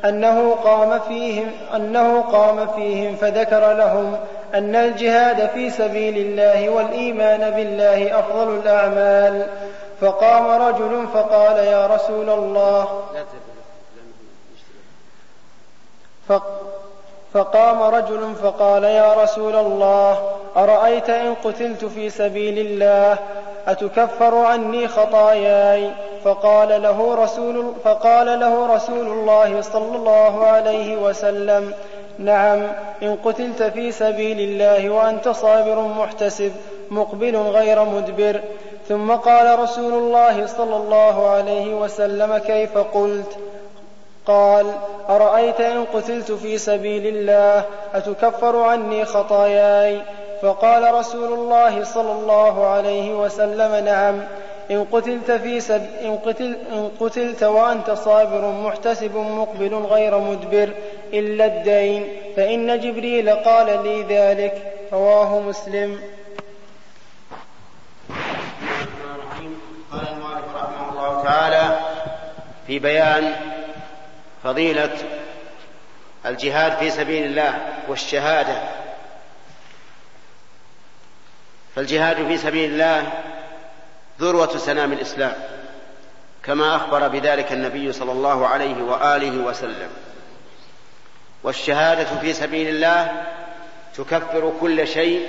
أنه 0.04 0.54
قام 0.64 1.00
فيهم 1.00 1.50
أنه 1.76 2.20
قام 2.20 2.66
فيهم 2.66 3.16
فذكر 3.16 3.72
لهم 3.72 4.16
أن 4.54 4.74
الجهاد 4.74 5.48
في 5.48 5.70
سبيل 5.70 6.18
الله 6.18 6.68
والإيمان 6.68 7.50
بالله 7.50 8.18
أفضل 8.18 8.54
الأعمال. 8.58 9.46
فقام 10.00 10.62
رجل 10.62 11.06
فقال 11.14 11.56
يا 11.56 11.86
رسول 11.86 12.30
الله 12.30 13.02
فقام 17.32 17.82
رجل 17.82 18.34
فقال 18.42 18.84
يا 18.84 19.14
رسول 19.22 19.54
الله 19.54 20.18
أرأيت 20.56 21.10
إن 21.10 21.34
قتلت 21.44 21.84
في 21.84 22.10
سبيل 22.10 22.58
الله؟ 22.58 23.18
أتكفر 23.66 24.34
عني 24.34 24.88
خطاياي؟ 24.88 25.90
فقال 26.24 26.82
له 26.82 27.14
رسول 27.14 27.72
فقال 27.84 28.40
له 28.40 28.74
رسول 28.74 29.06
الله 29.06 29.60
صلى 29.62 29.96
الله 29.96 30.46
عليه 30.46 30.96
وسلم 30.96 31.74
نعم 32.18 32.62
إن 33.02 33.16
قتلت 33.24 33.62
في 33.62 33.92
سبيل 33.92 34.40
الله 34.40 34.90
وأنت 34.90 35.28
صابر 35.28 35.80
محتسب 35.80 36.52
مقبل 36.90 37.36
غير 37.36 37.84
مدبر. 37.84 38.40
ثم 38.88 39.12
قال 39.12 39.58
رسول 39.58 39.94
الله 39.94 40.46
صلى 40.46 40.76
الله 40.76 41.30
عليه 41.30 41.74
وسلم 41.74 42.38
كيف 42.38 42.78
قلت؟ 42.78 43.38
قال 44.26 44.66
أرأيت 45.08 45.60
إن 45.60 45.84
قتلت 45.84 46.32
في 46.32 46.58
سبيل 46.58 47.06
الله 47.06 47.64
أتكفر 47.94 48.56
عني 48.56 49.04
خطاياي؟ 49.04 50.02
فقال 50.42 50.94
رسول 50.94 51.32
الله 51.32 51.84
صلى 51.84 52.12
الله 52.12 52.66
عليه 52.66 53.14
وسلم 53.14 53.84
نعم 53.84 54.20
إن 54.70 54.84
قتلت 54.92 55.30
في 55.30 55.60
سب 55.60 55.86
إن, 56.02 56.16
قتل 56.16 56.56
إن 56.72 56.90
قتلت 57.00 57.42
وأنت 57.42 57.90
صابر 57.90 58.50
محتسب 58.50 59.16
مقبل 59.16 59.74
غير 59.74 60.18
مدبر 60.18 60.70
إلا 61.12 61.46
الدين 61.46 62.08
فإن 62.36 62.80
جبريل 62.80 63.30
قال 63.30 63.82
لي 63.84 64.02
ذلك 64.02 64.72
رواه 64.92 65.40
مسلم. 65.40 66.00
قال 69.92 70.08
المؤلف 70.12 70.54
رحمه 70.54 70.90
الله 70.92 71.22
تعالى 71.22 71.78
في 72.66 72.78
بيان 72.78 73.55
فضيلة 74.46 74.98
الجهاد 76.26 76.78
في 76.78 76.90
سبيل 76.90 77.24
الله 77.24 77.74
والشهادة. 77.88 78.62
فالجهاد 81.76 82.16
في 82.16 82.36
سبيل 82.36 82.70
الله 82.70 83.12
ذروة 84.20 84.56
سنام 84.56 84.92
الإسلام 84.92 85.34
كما 86.42 86.76
أخبر 86.76 87.08
بذلك 87.08 87.52
النبي 87.52 87.92
صلى 87.92 88.12
الله 88.12 88.46
عليه 88.46 88.82
وآله 88.82 89.38
وسلم. 89.38 89.90
والشهادة 91.42 92.20
في 92.20 92.32
سبيل 92.32 92.68
الله 92.68 93.26
تكفر 93.96 94.52
كل 94.60 94.88
شيء 94.88 95.28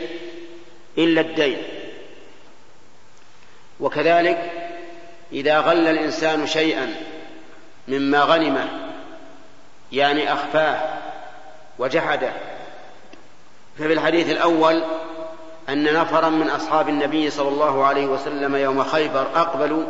إلا 0.97 1.21
الدين. 1.21 1.63
وكذلك 3.79 4.51
إذا 5.31 5.59
غل 5.59 5.87
الإنسان 5.87 6.47
شيئا 6.47 6.95
مما 7.87 8.19
غنمه 8.19 8.86
يعني 9.91 10.33
أخفاه 10.33 10.79
وجحده. 11.79 12.31
ففي 13.77 13.93
الحديث 13.93 14.29
الأول 14.29 14.83
أن 15.69 15.93
نفرا 15.93 16.29
من 16.29 16.49
أصحاب 16.49 16.89
النبي 16.89 17.29
صلى 17.29 17.49
الله 17.49 17.85
عليه 17.85 18.05
وسلم 18.05 18.55
يوم 18.55 18.83
خيبر 18.83 19.27
أقبلوا 19.35 19.83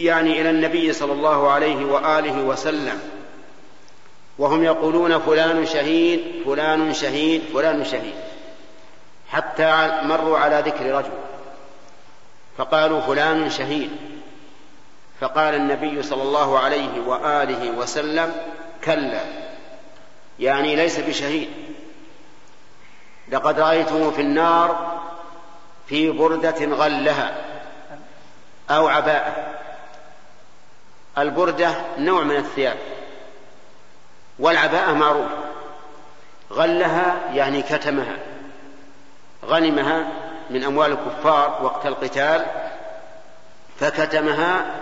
يعني 0.00 0.40
إلى 0.40 0.50
النبي 0.50 0.92
صلى 0.92 1.12
الله 1.12 1.50
عليه 1.50 1.84
وآله 1.84 2.42
وسلم. 2.42 3.00
وهم 4.38 4.64
يقولون 4.64 5.18
فلان 5.18 5.66
شهيد 5.66 6.20
فلان 6.44 6.94
شهيد 6.94 7.42
فلان 7.54 7.84
شهيد. 7.84 8.14
حتى 9.28 10.00
مروا 10.02 10.38
على 10.38 10.62
ذكر 10.66 10.94
رجل. 10.98 11.10
فقالوا 12.58 13.00
فلان 13.00 13.50
شهيد. 13.50 13.90
فقال 15.20 15.54
النبي 15.54 16.02
صلى 16.02 16.22
الله 16.22 16.58
عليه 16.58 17.00
وآله 17.06 17.70
وسلم 17.70 18.32
كلا. 18.88 19.20
يعني 20.38 20.76
ليس 20.76 21.00
بشهيد. 21.00 21.48
لقد 23.28 23.60
رأيته 23.60 24.10
في 24.10 24.20
النار 24.22 25.00
في 25.86 26.10
بردة 26.10 26.66
غلها 26.66 27.44
أو 28.70 28.88
عباءة 28.88 29.34
البردة 31.18 31.74
نوع 31.98 32.22
من 32.22 32.36
الثياب. 32.36 32.76
والعباءة 34.38 34.92
معروفة 34.92 35.38
غلها 36.52 37.16
يعني 37.34 37.62
كتمها. 37.62 38.16
غنمها 39.44 40.06
من 40.50 40.64
أموال 40.64 40.92
الكفار 40.92 41.64
وقت 41.64 41.86
القتال. 41.86 42.46
فكتمها 43.80 44.74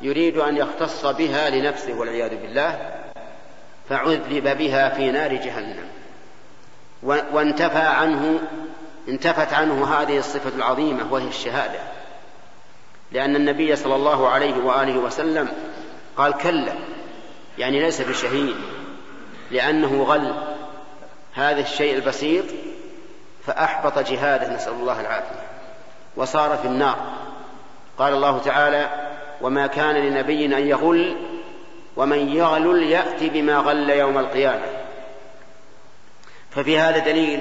يريد 0.00 0.38
أن 0.38 0.56
يختص 0.56 1.06
بها 1.06 1.50
لنفسه 1.50 1.94
والعياذ 1.94 2.30
بالله. 2.42 3.01
فعذب 3.92 4.58
بها 4.58 4.88
في 4.88 5.10
نار 5.10 5.34
جهنم. 5.34 5.88
وانتفى 7.02 7.78
عنه 7.78 8.40
انتفت 9.08 9.52
عنه 9.52 9.86
هذه 9.86 10.18
الصفة 10.18 10.56
العظيمة 10.56 11.12
وهي 11.12 11.28
الشهادة. 11.28 11.78
لأن 13.12 13.36
النبي 13.36 13.76
صلى 13.76 13.94
الله 13.94 14.28
عليه 14.28 14.54
وآله 14.64 14.98
وسلم 14.98 15.48
قال 16.16 16.32
كلا 16.32 16.72
يعني 17.58 17.80
ليس 17.80 18.00
بشهيد 18.00 18.56
لأنه 19.50 20.02
غل. 20.02 20.34
هذا 21.34 21.60
الشيء 21.60 21.94
البسيط 21.94 22.44
فأحبط 23.46 23.98
جهاده 23.98 24.54
نسأل 24.54 24.72
الله 24.72 25.00
العافية. 25.00 25.46
وصار 26.16 26.56
في 26.56 26.68
النار. 26.68 26.96
قال 27.98 28.12
الله 28.12 28.38
تعالى 28.38 28.90
وما 29.40 29.66
كان 29.66 29.94
لنبي 29.94 30.46
أن 30.46 30.66
يغل 30.66 31.16
ومن 31.96 32.36
يغلل 32.36 32.82
يأتي 32.82 33.28
بما 33.28 33.56
غل 33.56 33.90
يوم 33.90 34.18
القيامة. 34.18 34.66
ففي 36.50 36.78
هذا 36.78 36.98
دليل 36.98 37.40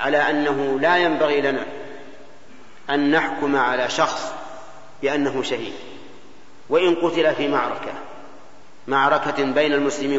على 0.00 0.30
أنه 0.30 0.80
لا 0.80 0.96
ينبغي 0.96 1.40
لنا 1.40 1.66
أن 2.90 3.10
نحكم 3.10 3.56
على 3.56 3.90
شخص 3.90 4.32
بأنه 5.02 5.42
شهيد. 5.42 5.74
وإن 6.68 6.94
قتل 6.94 7.34
في 7.34 7.48
معركة 7.48 7.92
معركة 8.88 9.44
بين 9.44 9.72
المسلمين 9.72 10.18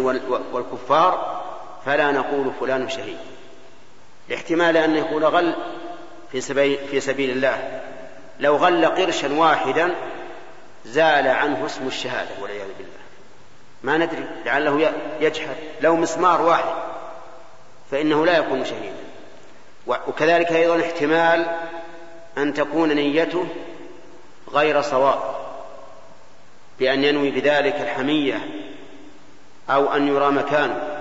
والكفار 0.53 1.41
فلا 1.85 2.11
نقول 2.11 2.51
فلان 2.59 2.89
شهيد. 2.89 3.17
لاحتمال 4.29 4.77
أن 4.77 4.95
يكون 4.95 5.23
غل 5.23 5.55
في 6.31 6.41
سبيل, 6.41 6.77
في 6.91 6.99
سبيل 6.99 7.29
الله. 7.29 7.81
لو 8.39 8.55
غل 8.55 8.85
قرشا 8.85 9.33
واحدا 9.33 9.95
زال 10.85 11.27
عنه 11.27 11.65
اسم 11.65 11.87
الشهادة 11.87 12.29
والعياذ 12.41 12.68
ما 13.83 13.97
ندري 13.97 14.25
لعله 14.45 14.91
يجحد 15.21 15.55
لو 15.81 15.95
مسمار 15.95 16.41
واحد 16.41 16.73
فإنه 17.91 18.25
لا 18.25 18.37
يكون 18.37 18.65
شهيدا. 18.65 18.95
وكذلك 20.07 20.51
أيضا 20.51 20.81
احتمال 20.81 21.45
أن 22.37 22.53
تكون 22.53 22.93
نيته 22.93 23.45
غير 24.53 24.81
صواب 24.81 25.19
بأن 26.79 27.03
ينوي 27.03 27.31
بذلك 27.31 27.75
الحمية 27.75 28.47
أو 29.69 29.93
أن 29.93 30.07
يرى 30.07 30.31
مكانه. 30.31 30.99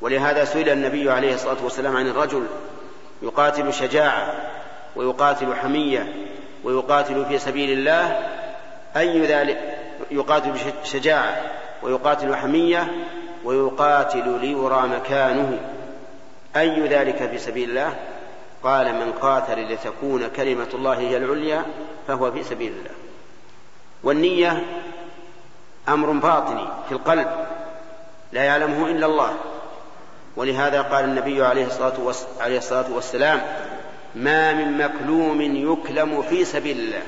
ولهذا 0.00 0.44
سئل 0.44 0.68
النبي 0.68 1.10
عليه 1.10 1.34
الصلاة 1.34 1.64
والسلام 1.64 1.96
عن 1.96 2.08
الرجل 2.08 2.46
يقاتل 3.22 3.72
شجاعة 3.72 4.34
ويقاتل 4.96 5.54
حمية 5.54 6.12
ويقاتل 6.64 7.26
في 7.28 7.38
سبيل 7.38 7.78
الله 7.78 8.30
أي 8.96 9.26
ذلك 9.26 9.78
يقاتل 10.10 10.52
بشجاعة 10.82 11.42
ويقاتل 11.88 12.36
حمية 12.36 12.92
ويقاتل 13.44 14.38
ليرى 14.40 14.88
مكانه. 14.88 15.58
أي 16.56 16.88
ذلك 16.88 17.30
في 17.30 17.38
سبيل 17.38 17.70
الله؟ 17.70 17.96
قال 18.62 18.94
من 18.94 19.12
قاتل 19.12 19.72
لتكون 19.72 20.28
كلمة 20.28 20.68
الله 20.74 20.98
هي 20.98 21.16
العليا 21.16 21.64
فهو 22.08 22.32
في 22.32 22.42
سبيل 22.42 22.72
الله. 22.72 22.90
والنية 24.02 24.62
أمر 25.88 26.10
باطني 26.10 26.68
في 26.88 26.92
القلب 26.92 27.28
لا 28.32 28.44
يعلمه 28.44 28.86
إلا 28.86 29.06
الله. 29.06 29.34
ولهذا 30.36 30.82
قال 30.82 31.04
النبي 31.04 31.44
عليه 31.44 31.66
الصلاة 32.56 32.92
والسلام 32.92 33.42
ما 34.14 34.52
من 34.52 34.78
مكلوم 34.78 35.40
يكلم 35.40 36.22
في 36.22 36.44
سبيل 36.44 36.78
الله. 36.78 37.02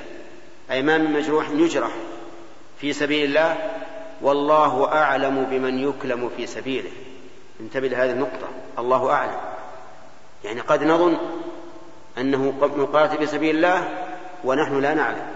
أي 0.70 0.82
ما 0.82 0.98
من 0.98 1.12
مجروح 1.12 1.50
يجرح 1.50 1.90
في 2.80 2.92
سبيل 2.92 3.24
الله 3.24 3.56
والله 4.22 4.92
أعلم 4.92 5.44
بمن 5.50 5.78
يكلم 5.88 6.30
في 6.36 6.46
سبيله. 6.46 6.90
انتبه 7.60 7.88
لهذه 7.88 8.10
النقطة. 8.10 8.48
الله 8.78 9.10
أعلم. 9.10 9.40
يعني 10.44 10.60
قد 10.60 10.84
نظن 10.84 11.16
أنه 12.18 12.54
مقاتل 12.60 13.18
في 13.18 13.26
سبيل 13.26 13.56
الله 13.56 13.88
ونحن 14.44 14.80
لا 14.80 14.94
نعلم. 14.94 15.26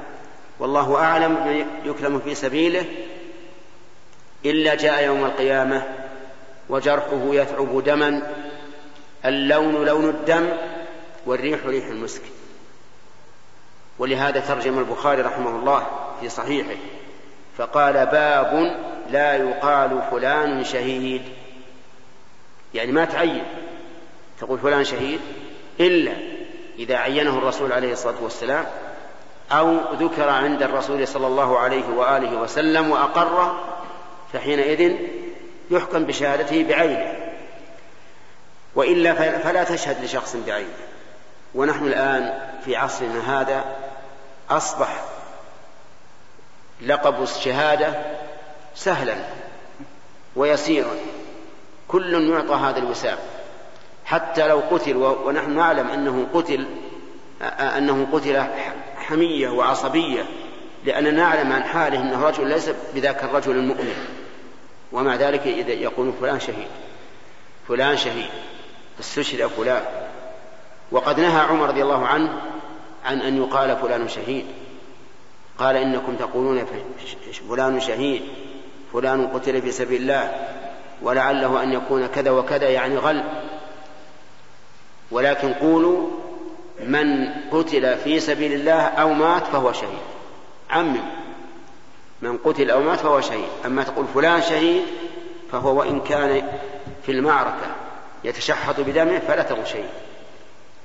والله 0.58 0.96
أعلم 0.96 1.34
بمن 1.34 1.66
يكلم 1.84 2.18
في 2.18 2.34
سبيله 2.34 2.84
إلا 4.44 4.74
جاء 4.74 5.04
يوم 5.04 5.24
القيامة 5.24 5.82
وجرحه 6.68 7.22
يثعب 7.24 7.84
دما 7.84 8.32
اللون 9.24 9.84
لون 9.84 10.08
الدم 10.08 10.48
والريح 11.26 11.66
ريح 11.66 11.86
المسك. 11.86 12.22
ولهذا 13.98 14.40
ترجم 14.40 14.78
البخاري 14.78 15.22
رحمه 15.22 15.50
الله 15.50 15.86
في 16.20 16.28
صحيحه. 16.28 16.76
فقال 17.58 18.06
باب 18.06 18.76
لا 19.10 19.36
يقال 19.36 20.02
فلان 20.10 20.64
شهيد. 20.64 21.22
يعني 22.74 22.92
ما 22.92 23.04
تعين. 23.04 23.44
تقول 24.40 24.58
فلان 24.58 24.84
شهيد 24.84 25.20
إلا 25.80 26.12
إذا 26.78 26.96
عينه 26.96 27.38
الرسول 27.38 27.72
عليه 27.72 27.92
الصلاة 27.92 28.22
والسلام 28.22 28.66
أو 29.52 29.76
ذكر 29.94 30.28
عند 30.28 30.62
الرسول 30.62 31.08
صلى 31.08 31.26
الله 31.26 31.58
عليه 31.58 31.88
وآله 31.88 32.36
وسلم 32.36 32.90
وأقره 32.90 33.64
فحينئذ 34.32 34.96
يحكم 35.70 36.04
بشهادته 36.04 36.64
بعينه. 36.68 37.14
وإلا 38.74 39.38
فلا 39.38 39.64
تشهد 39.64 40.04
لشخص 40.04 40.36
بعينه. 40.46 40.68
ونحن 41.54 41.86
الآن 41.86 42.38
في 42.64 42.76
عصرنا 42.76 43.40
هذا 43.40 43.64
أصبح 44.50 45.04
لقب 46.82 47.22
الشهادة 47.22 47.94
سهلا 48.74 49.16
ويسيرا. 50.36 50.94
كل 51.88 52.30
يعطى 52.30 52.54
هذا 52.54 52.78
الوسام 52.78 53.18
حتى 54.04 54.48
لو 54.48 54.62
قتل 54.70 54.96
ونحن 54.96 55.56
نعلم 55.56 55.88
أنه 55.88 56.26
قتل 56.34 56.66
أنه 57.60 58.06
قتل 58.12 58.44
حمية 58.96 59.48
وعصبية 59.48 60.24
لأننا 60.84 61.10
نعلم 61.10 61.52
عن 61.52 61.64
حاله 61.64 62.00
أنه 62.00 62.24
رجل 62.24 62.48
ليس 62.48 62.70
بذاك 62.94 63.24
الرجل 63.24 63.52
المؤمن. 63.52 64.06
ومع 64.92 65.14
ذلك 65.14 65.46
يقول 65.46 66.12
فلان 66.20 66.40
شهيد 66.40 66.68
فلان 67.68 67.96
شهيد 67.96 68.30
استشهد 69.00 69.46
فلان. 69.46 69.82
وقد 70.92 71.20
نهى 71.20 71.40
عمر 71.40 71.68
رضي 71.68 71.82
الله 71.82 72.06
عنه 72.06 72.42
عن 73.04 73.20
أن 73.20 73.42
يقال 73.42 73.76
فلان 73.76 74.08
شهيد. 74.08 74.46
قال 75.58 75.76
إنكم 75.76 76.16
تقولون 76.16 76.66
فلان 77.48 77.80
شهيد 77.80 78.22
فلان 78.92 79.26
قتل 79.26 79.62
في 79.62 79.72
سبيل 79.72 80.00
الله 80.00 80.32
ولعله 81.02 81.62
أن 81.62 81.72
يكون 81.72 82.06
كذا 82.06 82.30
وكذا 82.30 82.68
يعني 82.68 82.96
غل. 82.96 83.24
ولكن 85.10 85.52
قولوا 85.52 86.10
من 86.84 87.28
قتل 87.52 87.96
في 87.96 88.20
سبيل 88.20 88.52
الله 88.52 88.82
أو 88.82 89.12
مات 89.12 89.46
فهو 89.46 89.72
شهيد. 89.72 89.98
عمم 90.70 91.00
من 92.22 92.38
قتل 92.38 92.70
أو 92.70 92.82
مات 92.82 93.00
فهو 93.00 93.20
شهيد. 93.20 93.48
أما 93.66 93.82
تقول 93.82 94.06
فلان 94.14 94.42
شهيد 94.42 94.82
فهو 95.52 95.78
وإن 95.78 96.00
كان 96.00 96.48
في 97.06 97.12
المعركة 97.12 97.66
يتشحط 98.24 98.80
بدمه 98.80 99.18
فلا 99.18 99.42
تقول 99.42 99.66
شهيد 99.66 99.90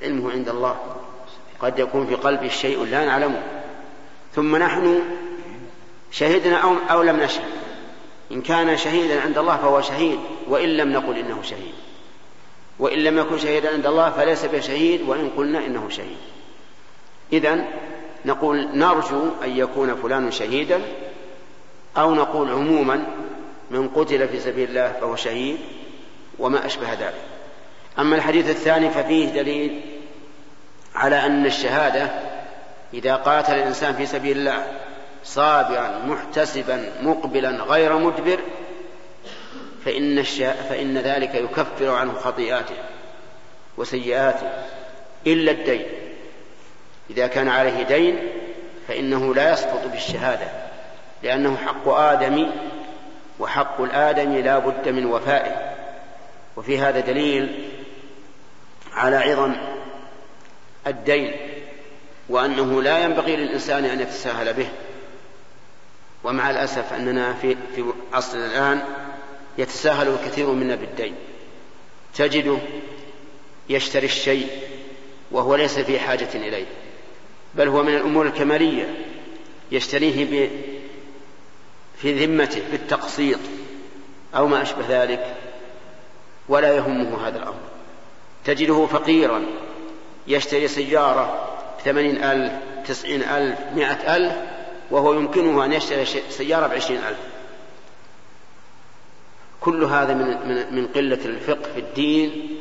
علمه 0.04 0.32
عند 0.32 0.50
الله. 0.50 0.76
قد 1.62 1.80
يكون 1.80 2.08
في 2.08 2.16
قلبه 2.16 2.48
شيء 2.48 2.86
لا 2.86 3.06
نعلمه. 3.06 3.59
ثم 4.36 4.56
نحن 4.56 5.02
شهدنا 6.12 6.58
أو, 6.58 6.76
أو 6.90 7.02
لم 7.02 7.20
نشهد. 7.20 7.50
إن 8.32 8.42
كان 8.42 8.78
شهيدا 8.78 9.22
عند 9.22 9.38
الله 9.38 9.58
فهو 9.58 9.82
شهيد 9.82 10.20
وإن 10.48 10.70
لم 10.78 10.92
نقل 10.92 11.18
إنه 11.18 11.42
شهيد. 11.44 11.74
وإن 12.80 13.00
لم 13.00 13.18
يكن 13.18 13.40
شهيدا 13.40 13.74
عند 13.74 13.86
الله 13.86 14.10
فليس 14.10 14.46
بشهيد 14.46 15.02
وإن 15.02 15.30
قلنا 15.38 15.66
إنه 15.66 15.90
شهيد. 15.90 16.18
إذا 17.34 17.66
نقول 18.26 18.68
نرجو 18.74 19.30
أن 19.44 19.58
يكون 19.58 19.96
فلان 19.96 20.32
شهيدا 20.32 20.82
أو 21.98 22.16
نقول 22.16 22.52
عموما 22.52 23.06
من 23.72 23.90
قتل 23.90 24.28
في 24.28 24.40
سبيل 24.40 24.70
الله 24.70 24.92
فهو 25.02 25.16
شهيد 25.16 25.58
وما 26.40 26.66
أشبه 26.66 26.94
ذلك. 26.94 27.22
أما 28.00 28.16
الحديث 28.16 28.50
الثاني 28.50 28.90
ففيه 28.90 29.30
دليل 29.30 29.82
على 30.96 31.26
أن 31.26 31.46
الشهادة 31.46 32.29
إذا 32.94 33.16
قاتل 33.16 33.54
الإنسان 33.54 33.96
في 33.96 34.06
سبيل 34.06 34.38
الله 34.38 34.68
صابرا 35.24 36.00
محتسبا 36.06 36.92
مقبلا 37.02 37.50
غير 37.50 37.98
مدبر 37.98 38.40
فإن. 39.86 40.24
فإن 40.70 40.98
ذلك 40.98 41.36
يكفر 41.36 41.90
عنه 41.90 42.14
خطيئاته 42.14 42.76
وسيئاته 43.78 44.50
إلا 45.28 45.52
الدين 45.52 45.86
إذا 47.10 47.28
كان 47.28 47.48
عليه 47.48 47.84
دين 47.84 48.20
فإنه 48.88 49.36
لا 49.36 49.54
يسقط 49.54 49.88
بالشهادة 49.88 50.48
لأنه 51.24 51.58
حق 51.58 51.88
آدم 51.88 52.52
وحق 53.40 53.82
الآدم 53.82 54.34
لا 54.34 54.60
بد 54.60 54.90
من 54.90 55.06
وفائه 55.06 55.76
وفي 56.58 56.80
هذا 56.80 57.00
دليل 57.00 57.70
على 58.94 59.16
عظم 59.16 59.56
الدين 60.88 61.36
وأنه 62.30 62.82
لا 62.82 63.04
ينبغي 63.04 63.36
للإنسان 63.36 63.86
أن 63.86 64.00
يتساهل 64.00 64.54
به. 64.54 64.68
ومع 66.24 66.50
الأسف 66.50 66.94
أننا 66.94 67.34
في, 67.34 67.58
في 67.76 67.84
عصرنا 68.14 68.46
الآن 68.46 68.82
يتساهل 69.58 70.08
الكثير 70.08 70.52
منا 70.52 70.76
بالدين. 70.76 71.16
تجده 72.16 72.58
يشتري 73.70 74.06
الشيء 74.06 74.48
وهو 75.32 75.56
ليس 75.56 75.80
في 75.80 76.00
حاجة 76.00 76.30
إليه 76.36 76.66
بل 77.56 77.68
هو 77.68 77.84
من 77.84 77.96
الأمور 77.96 78.26
الكمالية 78.26 79.06
يشتريه 79.72 80.50
في 82.02 82.26
ذمته 82.26 82.62
بالتقسيط 82.72 83.40
أو 84.36 84.48
ما 84.48 84.62
أشبه 84.62 85.04
ذلك 85.04 85.36
ولا 86.50 86.76
يهمه 86.76 87.28
هذا 87.28 87.38
الأمر. 87.38 87.60
تجده 88.46 88.86
فقيرا 88.86 89.46
يشتري 90.28 90.68
سيارة 90.68 91.49
بثمانين 91.80 92.24
ألف 92.24 92.54
تسعين 92.88 93.24
ألف 93.24 93.60
مائة 93.76 94.16
ألف 94.16 94.36
وهو 94.92 95.14
يمكنه 95.14 95.66
أن 95.66 95.74
يشتري 95.74 96.06
سيارة 96.30 96.68
بعشرين 96.68 97.00
ألف. 97.00 97.20
كل 99.62 99.84
هذا 99.84 100.14
من, 100.14 100.48
من, 100.48 100.76
من 100.76 100.88
قلة 100.88 101.26
الفقه 101.26 101.72
في 101.74 101.80
الدين 101.80 102.60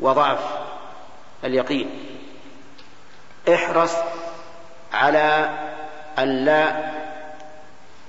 وضعف 0.00 0.40
اليقين. 1.44 1.90
احرص 3.54 3.94
على 4.92 5.50
أن 6.18 6.44
لا 6.44 6.90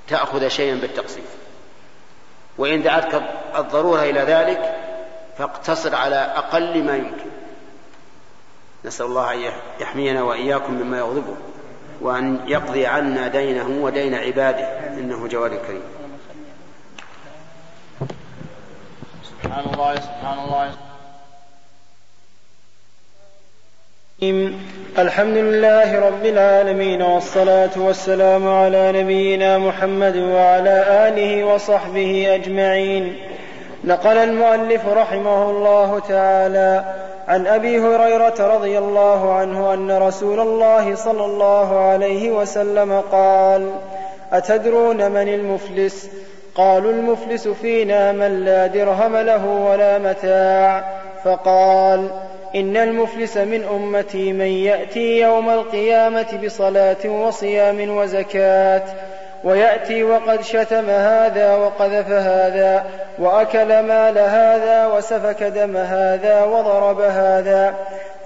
تأخذ 0.07 0.47
شيئا 0.47 0.75
بالتقسيط 0.75 1.23
وإن 2.57 2.83
دعتك 2.83 3.23
الضرورة 3.55 4.01
إلى 4.01 4.19
ذلك 4.19 4.75
فاقتصر 5.37 5.95
على 5.95 6.15
أقل 6.15 6.83
ما 6.83 6.95
يمكن. 6.95 7.30
نسأل 8.85 9.05
الله 9.05 9.33
أن 9.33 9.51
يحمينا 9.79 10.23
وإياكم 10.23 10.73
مما 10.73 10.97
يغضبه 10.97 11.35
وأن 12.01 12.39
يقضي 12.47 12.85
عنا 12.85 13.27
دينه 13.27 13.83
ودين 13.83 14.15
عباده 14.15 14.67
إنه 14.87 15.27
جواد 15.27 15.51
كريم. 15.51 15.83
سبحان 19.23 19.73
الله 19.73 19.95
سبحان 19.95 20.39
الله. 20.39 20.71
الحمد 24.97 25.37
لله 25.37 25.99
رب 25.99 26.25
العالمين 26.25 27.01
والصلاة 27.01 27.69
والسلام 27.75 28.47
على 28.47 29.01
نبينا 29.01 29.57
محمد 29.57 30.17
وعلى 30.17 31.07
آله 31.07 31.43
وصحبه 31.43 32.35
أجمعين. 32.35 33.17
نقل 33.83 34.17
المؤلف 34.17 34.87
رحمه 34.87 35.49
الله 35.49 35.99
تعالى 35.99 36.95
عن 37.27 37.47
أبي 37.47 37.79
هريرة 37.79 38.55
رضي 38.55 38.77
الله 38.77 39.33
عنه 39.33 39.73
أن 39.73 39.91
رسول 39.91 40.39
الله 40.39 40.95
صلى 40.95 41.25
الله 41.25 41.79
عليه 41.79 42.31
وسلم 42.31 43.03
قال 43.11 43.71
أتدرون 44.33 45.11
من 45.11 45.27
المفلس؟ 45.27 46.09
قالوا 46.55 46.91
المفلس 46.91 47.47
فينا 47.47 48.11
من 48.11 48.45
لا 48.45 48.67
درهم 48.67 49.17
له 49.17 49.47
ولا 49.47 49.97
متاع. 49.97 50.83
فقال 51.23 52.09
إن 52.55 52.77
المفلس 52.77 53.37
من 53.37 53.63
أمتي 53.63 54.33
من 54.33 54.45
يأتي 54.45 55.19
يوم 55.19 55.49
القيامة 55.49 56.39
بصلاة 56.45 57.05
وصيام 57.05 57.97
وزكاة. 57.97 58.83
ويأتي 59.43 60.03
وقد 60.03 60.41
شتم 60.41 60.89
هذا 60.89 61.55
وقذف 61.55 62.09
هذا 62.09 62.85
وأكل 63.19 63.79
مال 63.79 64.17
هذا 64.17 64.87
وسفك 64.87 65.43
دم 65.43 65.77
هذا 65.77 66.43
وضرب 66.43 67.01
هذا 67.01 67.75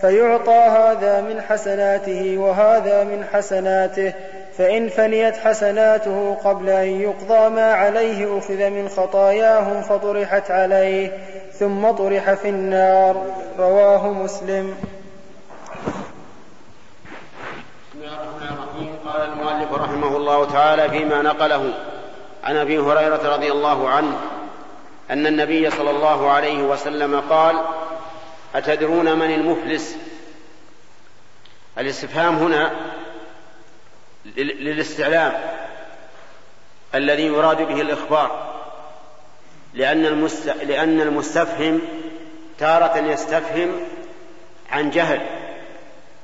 فيعطى 0.01 0.51
هذا 0.51 1.21
من 1.21 1.41
حسناته 1.41 2.37
وهذا 2.37 3.03
من 3.03 3.25
حسناته 3.33 4.13
فإن 4.57 4.89
فنيت 4.89 5.37
حسناته 5.37 6.37
قبل 6.43 6.69
أن 6.69 7.01
يقضى 7.01 7.49
ما 7.49 7.73
عليه 7.73 8.37
أخذ 8.37 8.69
من 8.69 8.89
خطاياهم 8.89 9.81
فطرحت 9.81 10.51
عليه 10.51 11.11
ثم 11.59 11.91
طرح 11.91 12.33
في 12.33 12.49
النار. 12.49 13.25
رواه 13.59 14.07
مسلم 14.07 14.75
بسم 17.91 18.03
الله 18.03 18.23
الرحمن 18.23 18.47
الرحيم 18.47 18.95
قال 19.05 19.29
المؤلف 19.29 19.73
رحمه 19.73 20.14
الله 20.25 20.45
تعالى 20.45 20.89
فيما 20.89 21.21
نقله 21.21 21.73
عن 22.43 22.57
أبي 22.57 22.79
هريرة 22.79 23.35
رضي 23.35 23.51
الله 23.51 23.89
عنه 23.89 24.19
أن 25.11 25.27
النبي 25.27 25.71
صلى 25.71 25.89
الله 25.89 26.31
عليه 26.31 26.63
وسلم 26.63 27.19
قال 27.29 27.61
أتدرون 28.55 29.19
من 29.19 29.33
المفلس؟ 29.33 29.95
الاستفهام 31.77 32.35
هنا 32.35 32.71
للاستعلام 34.35 35.33
الذي 36.95 37.25
يراد 37.25 37.61
به 37.61 37.81
الإخبار 37.81 38.55
لأن 39.73 40.05
المست... 40.05 40.47
لأن 40.47 41.01
المستفهم 41.01 41.81
تارة 42.59 42.97
يستفهم 42.97 43.71
عن 44.71 44.89
جهل 44.89 45.21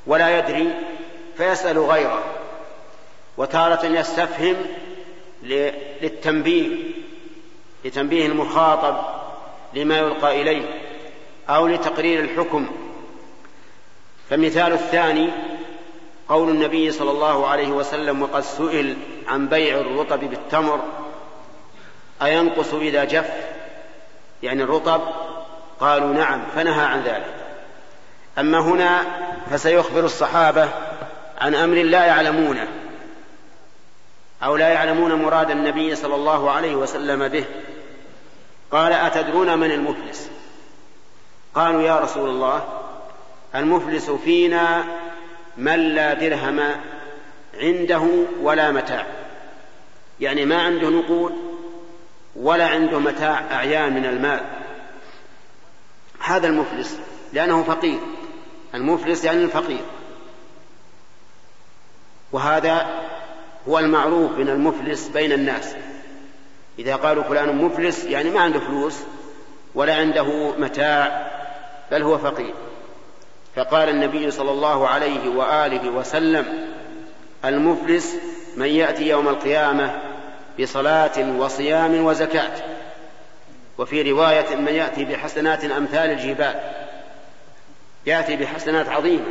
ولا 0.08 0.40
يدري 0.40 0.74
فيسأل 1.38 1.80
غيره. 1.80 2.41
وتارة 3.38 3.86
يستفهم 3.86 4.56
للتنبيه 5.44 6.78
لتنبيه 7.86 8.26
المخاطب 8.26 8.98
لما 9.74 9.98
يلقى 9.98 10.42
إليه 10.42 10.82
أو 11.50 11.68
لتقرير 11.68 12.20
الحكم. 12.20 12.72
فمثال 14.30 14.74
الثاني 14.74 15.30
قول 16.30 16.50
النبي 16.50 16.92
صلى 16.92 17.12
الله 17.12 17.48
عليه 17.48 17.68
وسلم 17.68 18.22
وقد 18.22 18.42
سئل 18.42 18.98
عن 19.28 19.48
بيع 19.48 19.78
الرطب 19.80 20.20
بالتمر 20.20 20.80
أينقص 22.22 22.74
إذا 22.74 23.04
جف؟ 23.04 23.32
يعني 24.44 24.64
الرطب؟ 24.64 25.02
قالوا 25.80 26.14
نعم 26.14 26.42
فنهى 26.56 26.86
عن 26.86 27.02
ذلك. 27.02 27.36
أما 28.40 28.60
هنا 28.60 29.02
فسيخبر 29.52 30.06
الصحابة 30.06 30.70
عن 31.38 31.56
أمر 31.56 31.76
لا 31.76 32.06
يعلمونه. 32.06 32.68
أو 34.44 34.56
لا 34.56 34.70
يعلمون 34.70 35.14
مراد 35.14 35.52
النبي 35.52 35.96
صلى 35.96 36.16
الله 36.16 36.52
عليه 36.52 36.76
وسلم 36.76 37.28
به. 37.28 37.46
قال 38.72 38.94
أتدرون 38.94 39.60
من 39.60 39.72
المفلس؟ 39.72 40.30
قالوا 41.56 41.82
يا 41.82 42.00
رسول 42.00 42.30
الله 42.30 42.64
المفلس 43.56 44.10
فينا 44.10 44.84
من 45.58 45.80
لا 45.80 46.14
درهم 46.14 46.76
عنده 47.54 48.08
ولا 48.42 48.72
متاع. 48.72 49.06
يعني 50.20 50.46
ما 50.46 50.62
عنده 50.62 50.90
نقود 50.90 51.34
ولا 52.36 52.68
عنده 52.68 53.00
متاع 53.00 53.42
أعيان 53.52 53.94
من 53.94 54.06
المال. 54.06 54.46
هذا 56.20 56.48
المفلس 56.48 57.00
لأنه 57.34 57.64
فقير. 57.64 58.00
المفلس 58.76 59.24
يعني 59.24 59.44
الفقير. 59.44 59.82
وهذا 62.32 63.02
هو 63.70 63.80
المعروف 63.80 64.32
من 64.38 64.50
المفلس 64.50 65.08
بين 65.08 65.32
الناس. 65.32 65.76
إذا 66.80 66.96
قالوا 66.96 67.24
فلان 67.24 67.56
مفلس 67.56 68.06
يعني 68.06 68.30
ما 68.30 68.40
عنده 68.40 68.60
فلوس 68.60 69.00
ولا 69.76 69.96
عنده 69.96 70.52
متاع 70.58 71.32
بل 71.92 72.04
هو 72.04 72.18
فقير. 72.18 72.54
فقال 73.56 73.90
النبي 73.90 74.32
صلى 74.32 74.52
الله 74.52 74.88
عليه 74.88 75.30
وآله 75.30 75.90
وسلم 75.90 76.68
المفلس 77.46 78.16
من 78.58 78.68
يأتي 78.68 79.08
يوم 79.08 79.28
القيامة 79.28 80.02
بصلاة 80.60 81.40
وصيام 81.40 82.06
وزكاة. 82.06 82.52
وفي 83.78 84.12
رواية 84.12 84.56
من 84.56 84.74
يأتي 84.74 85.06
بحسنات 85.06 85.64
أمثال 85.64 86.10
الجبال 86.10 86.60
يأتي 88.06 88.36
بحسنات 88.36 88.90
عظيمة 88.90 89.26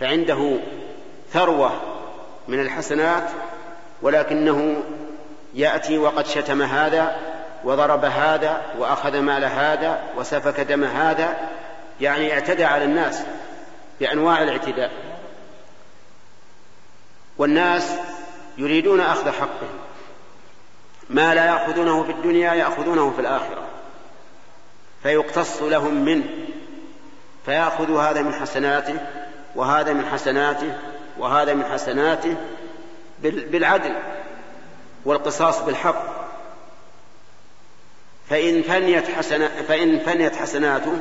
فعنده 0.00 0.58
ثروة 1.32 1.89
من 2.48 2.60
الحسنات 2.60 3.30
ولكنه 4.02 4.82
يأتي 5.54 5.98
وقد 5.98 6.26
شتم 6.26 6.62
هذا 6.62 7.16
وضرب 7.64 8.04
هذا 8.04 8.62
وأخذ 8.78 9.20
مال 9.20 9.44
هذا 9.44 10.02
وسفك 10.16 10.60
دم 10.60 10.84
هذا. 10.84 11.48
يعني 12.00 12.32
اعتدى 12.32 12.64
على 12.64 12.84
الناس 12.84 13.22
بأنواع 14.00 14.42
الاعتداء. 14.42 14.90
والناس 17.38 17.92
يريدون 18.58 19.00
أخذ 19.00 19.30
حقهم 19.30 19.78
ما 21.10 21.34
لا 21.34 21.44
يأخذونه 21.44 22.02
في 22.02 22.12
الدنيا 22.12 22.54
يأخذونه 22.54 23.10
في 23.10 23.20
الآخرة. 23.20 23.62
فيقتص 25.02 25.62
لهم 25.62 25.94
منه. 25.94 26.24
فيأخذ 27.46 27.96
هذا 27.96 28.22
من 28.22 28.34
حسناته 28.34 28.96
وهذا 29.56 29.92
من 29.92 30.06
حسناته 30.06 30.72
وهذا 31.18 31.54
من 31.54 31.64
حسناته 31.64 32.36
بالعدل 33.22 33.94
والقصاص 35.04 35.62
بالحق. 35.62 36.20
فإن 38.30 38.62
فنيت 38.62 39.08
حسنا 39.10 39.48
فإن 39.48 39.98
فنيت 39.98 40.36
حسناته 40.36 40.98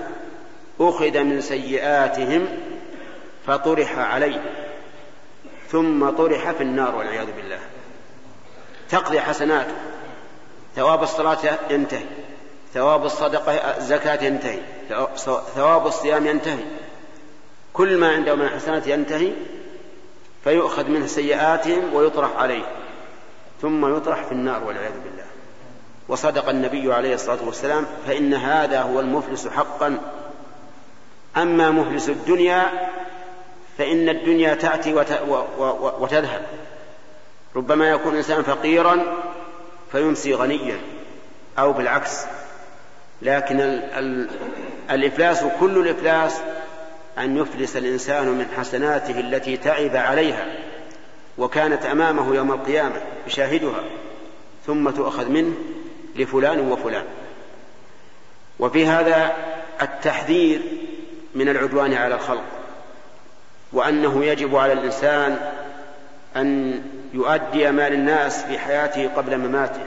أخذ 0.80 1.24
من 1.24 1.42
سيئاتهم 1.42 2.48
فطرح 3.48 3.98
عليه 3.98 4.42
ثم 5.72 6.10
طرح 6.10 6.52
في 6.52 6.64
النار 6.64 6.96
والعياذ 6.96 7.32
بالله. 7.32 7.60
تقضي 8.90 9.22
حسناته 9.22 9.74
ثواب 10.76 11.04
الصلاة 11.04 11.38
ينتهي 11.70 12.06
ثواب 12.74 13.06
الصدقة 13.06 13.52
الزكاة 13.54 14.24
ينتهي 14.24 14.60
ثواب 15.56 15.88
الصيام 15.88 16.28
ينتهي 16.28 16.64
كل 17.74 17.98
ما 17.98 18.12
عنده 18.12 18.36
من 18.36 18.46
الحسنات 18.46 18.88
ينتهي 18.88 19.32
فيؤخذ 20.50 20.90
منه 20.90 21.08
سيئاتهم 21.08 21.94
ويطرح 21.94 22.30
عليه 22.38 22.64
ثم 23.62 23.98
يطرح 23.98 24.24
في 24.24 24.32
النار 24.32 24.64
والعياذ 24.64 24.92
بالله. 25.04 25.24
وصدق 26.08 26.50
النبي 26.50 26.94
عليه 26.94 27.14
الصلاة 27.14 27.38
والسلام 27.46 27.86
فإن 28.08 28.34
هذا 28.34 28.82
هو 28.82 29.00
المفلس 29.00 29.48
حقا. 29.48 30.00
أما 31.38 31.72
مفلس 31.72 32.10
الدنيا 32.10 32.90
فإن 33.78 34.10
الدنيا 34.10 34.54
تأتي 34.54 34.94
وتذهب. 36.00 36.42
ربما 37.56 37.90
يكون 37.90 38.12
الإنسان 38.14 38.44
فقيرا 38.44 39.04
فيمسي 39.92 40.34
غنيا 40.34 40.82
أو 41.60 41.74
بالعكس. 41.74 42.26
لكن 43.22 43.62
ال 43.62 43.84
ال 43.84 44.30
الإفلاس 44.92 45.44
كل 45.60 45.78
الإفلاس 45.78 46.42
أن 47.18 47.38
يفلس 47.38 47.78
الإنسان 47.78 48.28
من 48.28 48.46
حسناته 48.58 49.20
التي 49.20 49.58
تعب 49.58 49.96
عليها 49.96 50.46
وكانت 51.38 51.86
أمامه 51.86 52.36
يوم 52.36 52.52
القيامة 52.52 53.02
يشاهدها 53.28 53.84
ثم 54.68 54.90
تؤخذ 54.90 55.30
منه 55.30 55.54
لفلان 56.16 56.72
وفلان. 56.72 57.06
وفي 58.60 58.86
هذا 58.86 59.34
التحذير 59.82 60.62
من 61.36 61.50
العدوان 61.50 61.94
على 61.94 62.16
الخلق 62.16 62.44
وأنه 63.74 64.26
يجب 64.26 64.56
على 64.56 64.74
الإنسان 64.74 65.52
أن 66.36 66.82
يؤدي 67.14 67.72
مال 67.72 67.94
الناس 67.94 68.44
في 68.46 68.60
حياته 68.60 69.10
قبل 69.16 69.38
مماته 69.38 69.82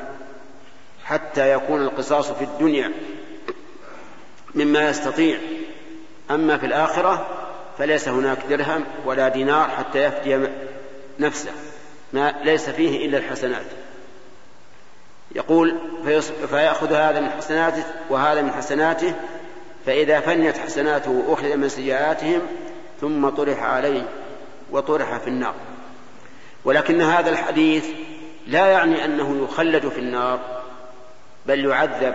حتى 1.05 1.53
يكون 1.53 1.83
القصاص 1.83 2.31
في 2.31 2.45
الدنيا 2.45 2.93
مما 4.55 4.89
يستطيع. 4.89 5.39
أما 6.35 6.59
في 6.59 6.67
الآخرة 6.67 7.27
فليس 7.79 8.09
هناك 8.09 8.39
درهم 8.51 8.85
ولا 9.05 9.29
دينار 9.29 9.69
حتى 9.69 10.05
يفدي 10.05 10.49
نفسه 11.19 11.51
ما 12.13 12.35
ليس 12.45 12.71
فيه 12.71 13.07
إلا 13.07 13.19
الحسنات. 13.19 13.67
يقول 15.35 15.79
فيأخذ 16.51 16.93
هذا 16.93 17.21
من 17.21 17.31
حسناته 17.31 17.85
وهذا 18.11 18.43
من 18.43 18.53
حسناته 18.53 19.15
فإذا 19.87 20.21
فنيت 20.21 20.59
حسناته 20.59 21.25
أخذ 21.29 21.57
من 21.57 21.69
سيئاتهم 21.69 22.41
ثم 23.01 23.29
طرح 23.29 23.63
عليه 23.63 24.03
وطرح 24.71 25.19
في 25.19 25.29
النار. 25.29 25.55
ولكن 26.65 27.01
هذا 27.01 27.31
الحديث 27.31 27.87
لا 28.47 28.67
يعني 28.67 29.05
أنه 29.05 29.45
يخلد 29.45 29.89
في 29.89 29.99
النار 29.99 30.63
بل 31.47 31.65
يعذب 31.65 32.15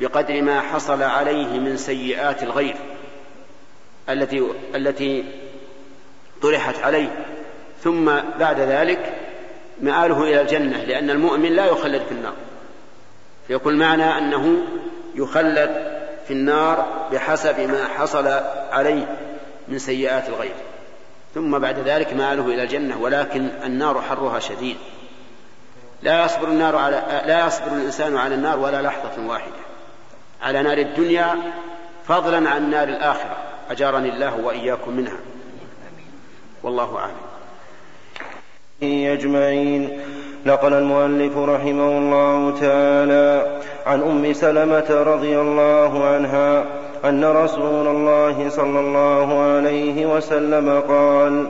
بقدر 0.00 0.42
ما 0.42 0.60
حصل 0.60 1.02
عليه 1.02 1.58
من 1.58 1.76
سيئات 1.76 2.42
الغير. 2.42 2.76
التي 4.08 4.44
التي 4.74 5.24
طرحت 6.42 6.82
عليه. 6.82 7.24
ثم 7.82 8.10
بعد 8.38 8.60
ذلك 8.60 9.14
مآله 9.80 10.22
إلى 10.22 10.40
الجنة 10.40 10.84
لأن 10.84 11.10
المؤمن 11.10 11.52
لا 11.52 11.66
يخلد 11.66 12.02
في 12.02 12.12
النار. 12.12 12.34
فيقول 13.48 13.76
معنى 13.76 14.18
أنه 14.18 14.56
يخلد 15.14 15.70
في 16.26 16.32
النار 16.32 17.08
بحسب 17.12 17.60
ما 17.60 17.88
حصل 17.88 18.26
عليه 18.70 19.16
من 19.68 19.78
سيئات 19.78 20.28
الغير. 20.28 20.54
ثم 21.34 21.58
بعد 21.58 21.78
ذلك 21.78 22.12
مآله 22.12 22.46
إلى 22.46 22.62
الجنة 22.62 23.00
ولكن 23.00 23.48
النار 23.64 24.02
حرها 24.02 24.38
شديد. 24.38 24.76
لا 26.02 26.24
يصبر 26.24 26.48
النار 26.48 26.76
على 26.76 27.22
لا 27.26 27.46
يصبر 27.46 27.72
الإنسان 27.72 28.16
على 28.16 28.34
النار 28.34 28.58
ولا 28.58 28.82
لحظة 28.82 29.26
واحدة. 29.26 29.64
على 30.42 30.62
نار 30.62 30.78
الدنيا 30.78 31.36
فضلا 32.08 32.50
عن 32.50 32.70
نار 32.70 32.88
الآخرة. 32.88 33.53
أجارني 33.70 34.08
الله 34.08 34.40
وإياكم 34.44 34.96
منها. 34.96 35.16
والله 36.62 36.98
أعلم. 36.98 37.24
أجمعين. 39.12 40.00
نقل 40.46 40.72
المؤلف 40.72 41.38
رحمه 41.38 41.98
الله 41.98 42.60
تعالى 42.60 43.60
عن 43.86 44.02
أم 44.02 44.32
سلمة 44.32 44.90
رضي 44.90 45.40
الله 45.40 46.04
عنها 46.04 46.64
أن 47.04 47.24
رسول 47.24 47.86
الله 47.86 48.48
صلى 48.48 48.80
الله 48.80 49.40
عليه 49.40 50.06
وسلم 50.06 50.82
قال 50.88 51.48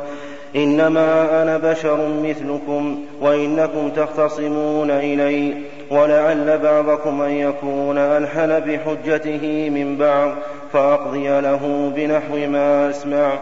إنما 0.56 1.42
أنا 1.42 1.58
بشر 1.58 2.08
مثلكم 2.22 3.04
وإنكم 3.20 3.90
تختصمون 3.90 4.90
إلي. 4.90 5.62
ولعل 5.90 6.58
بعضكم 6.58 7.22
أن 7.22 7.30
يكون 7.30 7.98
ألحن 7.98 8.60
بحجته 8.60 9.70
من 9.70 9.96
بعض 9.96 10.30
فأقضي 10.72 11.40
له 11.40 11.92
بنحو 11.96 12.36
ما 12.36 12.90
أسمع. 12.90 13.32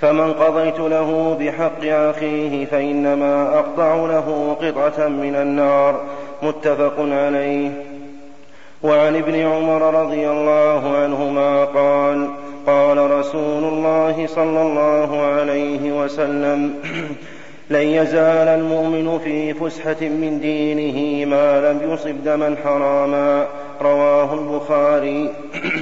فمن 0.00 0.32
قضيت 0.32 0.80
له 0.80 1.36
بحق 1.40 1.84
أخيه 1.84 2.64
فإنما 2.64 3.58
أقطع 3.58 3.94
له 3.94 4.56
قطعة 4.60 5.08
من 5.08 5.34
النار. 5.34 6.00
متفق 6.42 6.94
عليه. 6.98 7.70
وعن 8.82 9.16
ابن 9.16 9.34
عمر 9.34 10.02
رضي 10.02 10.30
الله 10.30 10.96
عنهما 10.96 11.64
قال 11.64 12.28
قال 12.66 13.10
رسول 13.10 13.64
الله 13.64 14.26
صلى 14.26 14.62
الله 14.62 15.22
عليه 15.22 16.02
وسلم 16.02 16.74
لن 17.70 17.86
يزال 17.88 18.48
المؤمن 18.48 19.18
في 19.18 19.54
فسحة 19.54 20.00
من 20.00 20.40
دينه 20.40 21.26
ما 21.30 21.72
لم 21.72 21.92
يصب 21.92 22.24
دما 22.24 22.56
حراما. 22.64 23.46
رواه 23.80 24.34
البخاري. 24.34 25.34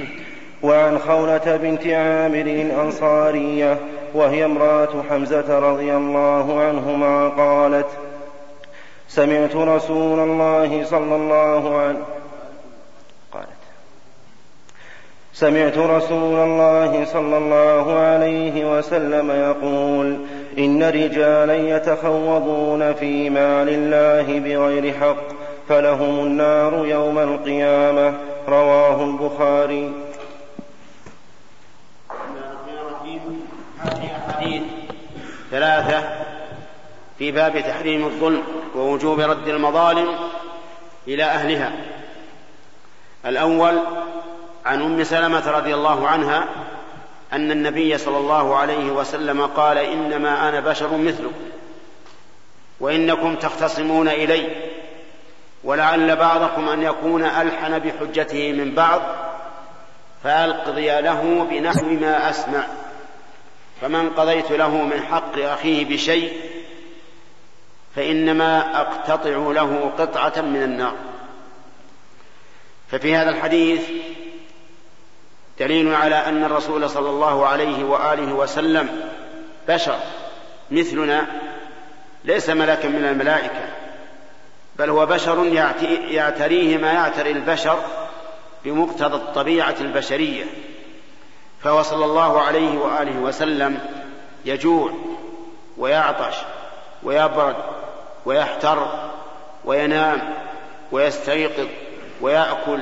وعن 0.63 0.99
خولة 0.99 1.57
بنت 1.57 1.87
عامر 1.87 2.41
الأنصارية 2.41 3.79
وهي 4.13 4.45
امرأة 4.45 5.03
حمزة 5.09 5.59
رضي 5.59 5.95
الله 5.95 6.61
عنهما 6.61 7.27
قالت 7.27 7.87
سمعت 9.07 9.55
رسول 9.55 10.19
الله 10.19 10.85
صلى 10.85 11.15
الله 11.15 11.77
عليه 11.77 11.99
قالت 13.33 13.47
سمعت 15.39 15.77
رسول 15.77 16.39
الله 16.39 17.05
صلى 17.05 17.37
الله 17.37 17.99
عليه 17.99 18.77
وسلم 18.77 19.31
يقول 19.31 20.17
إن 20.57 20.83
رجالا 20.83 21.55
يتخوضون 21.55 22.93
في 22.93 23.29
مال 23.29 23.69
الله 23.69 24.39
بغير 24.39 24.93
حق 24.93 25.23
فلهم 25.69 26.19
النار 26.19 26.85
يوم 26.85 27.19
القيامة. 27.19 28.13
رواه 28.47 29.03
البخاري. 29.03 29.91
ثلاثة 35.51 36.03
في 37.17 37.31
باب 37.31 37.59
تحريم 37.59 38.05
الظلم 38.05 38.43
ووجوب 38.75 39.19
رد 39.19 39.47
المظالم 39.47 40.07
إلى 41.07 41.23
أهلها. 41.23 41.71
الأول 43.25 43.79
عن 44.65 44.81
أم 44.81 45.03
سلمة 45.03 45.51
رضي 45.51 45.73
الله 45.73 46.07
عنها 46.07 46.45
أن 47.33 47.51
النبي 47.51 47.97
صلى 47.97 48.17
الله 48.17 48.55
عليه 48.55 48.91
وسلم 48.91 49.45
قال 49.45 49.77
إنما 49.77 50.49
أنا 50.49 50.59
بشر 50.59 50.97
مثلكم 50.97 51.49
وإنكم 52.79 53.35
تختصمون 53.35 54.07
إلي 54.07 54.69
ولعل 55.63 56.15
بعضكم 56.15 56.69
أن 56.69 56.81
يكون 56.81 57.25
ألحن 57.25 57.79
بحجته 57.79 58.51
من 58.51 58.75
بعض 58.75 59.01
فألقضي 60.23 61.01
له 61.01 61.47
بنحو 61.49 61.85
ما 61.85 62.29
أسمع 62.29 62.63
فمن 63.81 64.09
قضيت 64.09 64.51
له 64.51 64.69
من 64.69 65.01
حق 65.01 65.37
أخيه 65.37 65.85
بشيء 65.85 66.33
فإنما 67.95 68.81
أقتطع 68.81 69.29
له 69.29 69.91
قطعة 69.97 70.41
من 70.41 70.63
النار 70.63 70.93
ففي 72.91 73.15
هذا 73.15 73.29
الحديث 73.29 73.81
دليل 75.59 75.95
على 75.95 76.15
أن 76.15 76.43
الرسول 76.43 76.89
صلى 76.89 77.09
الله 77.09 77.47
عليه 77.47 77.83
وآله 77.83 78.33
وسلم 78.33 78.89
بشر 79.67 79.99
مثلنا 80.71 81.27
ليس 82.23 82.49
ملكا 82.49 82.87
من 82.87 83.05
الملائكة 83.05 83.69
بل 84.75 84.89
هو 84.89 85.05
بشر 85.05 85.45
يعتريه 86.09 86.77
ما 86.77 86.91
يعتري 86.91 87.31
البشر 87.31 87.79
بمقتضى 88.65 89.15
الطبيعة 89.15 89.75
البشرية. 89.81 90.45
فهو 91.63 91.81
صلى 91.81 92.05
الله 92.05 92.41
عليه 92.41 92.77
وآله 92.77 93.19
وسلم 93.19 93.79
يجوع 94.45 94.91
ويعطش 95.77 96.35
ويبرد 97.03 97.55
ويحتر 98.25 98.87
وينام 99.65 100.33
ويستيقظ 100.91 101.67
ويأكل 102.21 102.79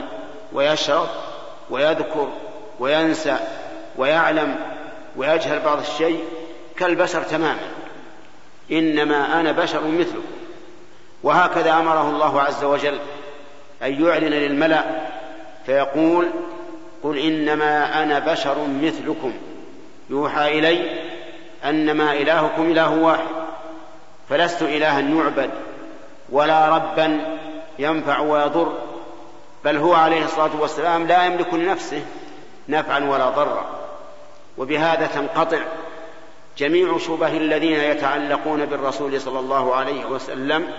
ويشرب 0.53 1.07
ويذكر 1.69 2.27
وينسى 2.79 3.37
ويعلم 3.97 4.55
ويجهل 5.15 5.59
بعض 5.59 5.79
الشيء 5.79 6.23
كالبشر 6.77 7.23
تماما. 7.23 7.67
إنما 8.71 9.39
أنا 9.39 9.51
بشر 9.51 9.87
مثلكم. 9.87 10.37
وهكذا 11.23 11.73
أمره 11.73 12.09
الله 12.09 12.41
عز 12.41 12.63
وجل 12.63 12.99
أن 13.83 14.05
يعلن 14.05 14.33
للملأ 14.33 14.83
فيقول 15.65 16.29
قل 17.03 17.17
إنما 17.17 18.03
أنا 18.03 18.19
بشر 18.19 18.67
مثلكم. 18.81 19.33
يوحى 20.09 20.59
إلي 20.59 21.07
أنما 21.65 22.13
إلهكم 22.13 22.71
إله 22.71 22.95
واحد 22.95 23.27
فلست 24.29 24.61
إلها 24.61 24.99
يعبد 24.99 25.49
ولا 26.29 26.69
ربا 26.69 27.37
ينفع 27.79 28.19
ويضر 28.19 28.73
بل 29.65 29.77
هو 29.77 29.93
عليه 29.93 30.25
الصلاة 30.25 30.61
والسلام 30.61 31.07
لا 31.07 31.25
يملك 31.25 31.53
لنفسه 31.53 32.01
نفعا 32.69 32.99
ولا 32.99 33.29
ضرا. 33.29 33.65
وبهذا 34.57 35.07
تنقطع 35.07 35.59
جميع 36.57 36.97
شبه 36.97 37.37
الذين 37.37 37.79
يتعلقون 37.79 38.65
بالرسول 38.65 39.21
صلى 39.21 39.39
الله 39.39 39.75
عليه 39.75 40.05
وسلم 40.05 40.71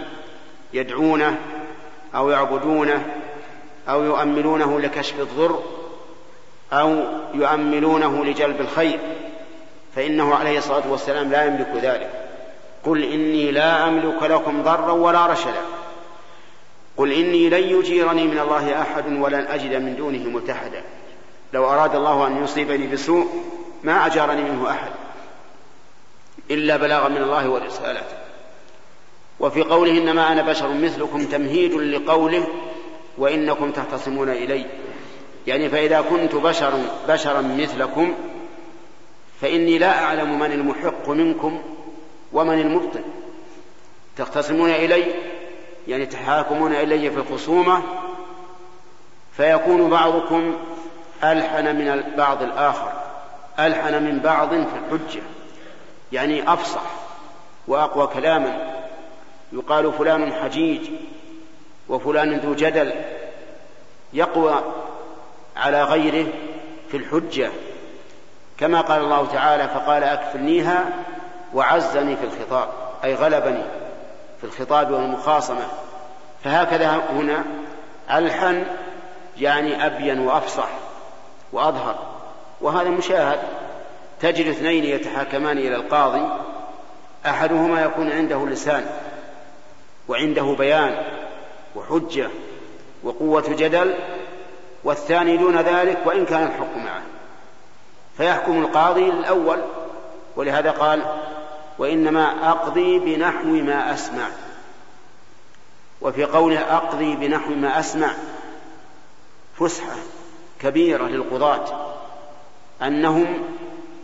يدعونه 0.72 1.38
أو 2.14 2.30
يعبدونه 2.30 3.06
أو 3.88 4.04
يؤملونه 4.04 4.80
لكشف 4.80 5.20
الضر 5.20 5.62
أو 6.72 7.04
يؤملونه 7.34 8.24
لجلب 8.24 8.60
الخير. 8.60 8.98
فإنه 9.96 10.34
عليه 10.34 10.58
الصلاة 10.58 10.90
والسلام 10.90 11.30
لا 11.30 11.44
يملك 11.44 11.68
ذلك. 11.82 12.10
قل 12.84 13.02
إني 13.02 13.50
لا 13.50 13.88
أملك 13.88 14.22
لكم 14.22 14.62
ضرا 14.62 14.92
ولا 14.92 15.26
رشدا. 15.26 15.62
قل 16.96 17.12
إني 17.12 17.48
لن 17.48 17.78
يجيرني 17.78 18.26
من 18.26 18.38
الله 18.38 18.82
أحد 18.82 19.04
ولن 19.06 19.46
أجد 19.46 19.74
من 19.74 19.96
دونه 19.96 20.38
ملتحدا 20.38 20.82
لو 21.52 21.70
أراد 21.70 21.94
الله 21.94 22.26
أن 22.26 22.44
يصيبني 22.44 22.86
بسوء 22.86 23.26
ما 23.84 24.06
أجارني 24.06 24.42
منه 24.42 24.70
أحد 24.70 24.90
إلا 26.50 26.76
بلاغا 26.76 27.08
من 27.08 27.16
الله 27.22 27.50
ورسالته 27.50 28.18
وفي 29.40 29.62
قوله 29.62 29.90
إنما 29.90 30.32
أنا 30.32 30.42
بشر 30.42 30.68
مثلكم 30.68 31.24
تمهيد 31.24 31.74
لقوله 31.74 32.46
وإنكم 33.18 33.70
تختصمون 33.70 34.28
إلي. 34.28 34.66
يعني 35.46 35.68
فإذا 35.68 36.00
كنت 36.00 36.34
بشرا 36.34 36.82
بشرا 37.08 37.40
مثلكم 37.40 38.14
فإني 39.40 39.78
لا 39.78 40.04
أعلم 40.04 40.38
من 40.38 40.52
المحق 40.52 41.08
منكم 41.08 41.62
ومن 42.32 42.60
المبطل 42.60 43.00
تختصمون 44.16 44.70
إلي؟ 44.70 45.04
يعني 45.88 46.06
تحاكمون 46.06 46.72
إلي 46.74 47.10
في 47.10 47.16
الخصومة؟ 47.16 47.82
فيكون 49.36 49.90
بعضكم 49.90 50.56
ألحن 51.24 51.76
من 51.76 52.02
بعض 52.16 52.42
الآخر 52.42 52.92
ألحن 53.58 54.02
من 54.02 54.18
بعض 54.18 54.48
في 54.48 54.54
الحجة. 54.54 55.22
يعني 56.12 56.52
أفصح 56.52 56.82
وأقوى 57.68 58.06
كلاما. 58.06 58.58
يقال 59.52 59.92
فلان 59.92 60.32
حجيج 60.32 60.90
وفلان 61.88 62.38
ذو 62.38 62.54
جدل. 62.54 62.92
يقوى 64.12 64.62
على 65.56 65.82
غيره 65.82 66.26
في 66.90 66.96
الحجة. 66.96 67.50
كما 68.58 68.80
قال 68.80 69.00
الله 69.02 69.26
تعالى 69.26 69.68
فقال 69.68 70.04
أكفلنيها 70.04 70.84
وعزني 71.54 72.16
في 72.16 72.24
الخطاب. 72.24 72.68
أي 73.04 73.14
غلبني 73.14 73.62
في 74.40 74.44
الخطاب 74.44 74.90
والمخاصمة. 74.90 75.66
فهكذا 76.44 77.00
هنا 77.10 77.44
ألحن 78.10 78.64
يعني 79.38 79.86
أبين 79.86 80.20
وأفصح. 80.20 80.68
وأظهر. 81.52 81.98
وهذا 82.60 82.90
مشاهد 82.90 83.38
تجد 84.20 84.46
اثنين 84.46 84.84
يتحاكمان 84.84 85.58
إلى 85.58 85.76
القاضي 85.76 86.22
أحدهما 87.26 87.82
يكون 87.82 88.12
عنده 88.12 88.46
لسان 88.46 88.86
وعنده 90.08 90.54
بيان 90.58 91.04
وحجة 91.76 92.28
وقوة 93.02 93.44
جدل 93.48 93.94
والثاني 94.84 95.36
دون 95.36 95.56
ذلك 95.56 95.98
وإن 96.06 96.24
كان 96.24 96.42
الحق 96.42 96.76
معه. 96.76 97.02
فيحكم 98.16 98.64
القاضي 98.64 99.08
الأول 99.08 99.58
ولهذا 100.36 100.70
قال 100.70 101.02
وإنما 101.78 102.50
أقضي 102.50 102.98
بنحو 102.98 103.48
ما 103.48 103.94
أسمع. 103.94 104.28
وفي 106.00 106.24
قوله 106.24 106.76
أقضي 106.76 107.16
بنحو 107.16 107.50
ما 107.50 107.80
أسمع 107.80 108.10
فسحة. 109.58 109.96
كبيرة 110.60 111.04
للقضاة 111.04 111.64
أنهم 112.82 113.44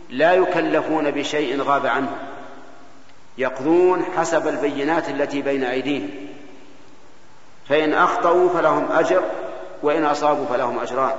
لا 0.09 0.33
يكلفون 0.33 1.11
بشيء 1.11 1.61
غاب 1.61 1.85
عنهم 1.85 2.17
يقضون 3.37 4.05
حسب 4.17 4.47
البينات 4.47 5.09
التي 5.09 5.41
بين 5.41 5.63
أيديهم 5.63 6.09
فإن 7.69 7.93
أخطأوا 7.93 8.49
فلهم 8.49 8.91
أجر 8.91 9.23
وإن 9.83 10.05
أصابوا 10.05 10.45
فلهم 10.45 10.79
أجران 10.79 11.15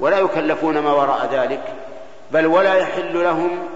ولا 0.00 0.18
يكلفون 0.18 0.78
ما 0.78 0.92
وراء 0.92 1.28
ذلك 1.32 1.74
بل 2.32 2.46
ولا 2.46 2.74
يحل 2.74 3.22
لهم 3.22 3.68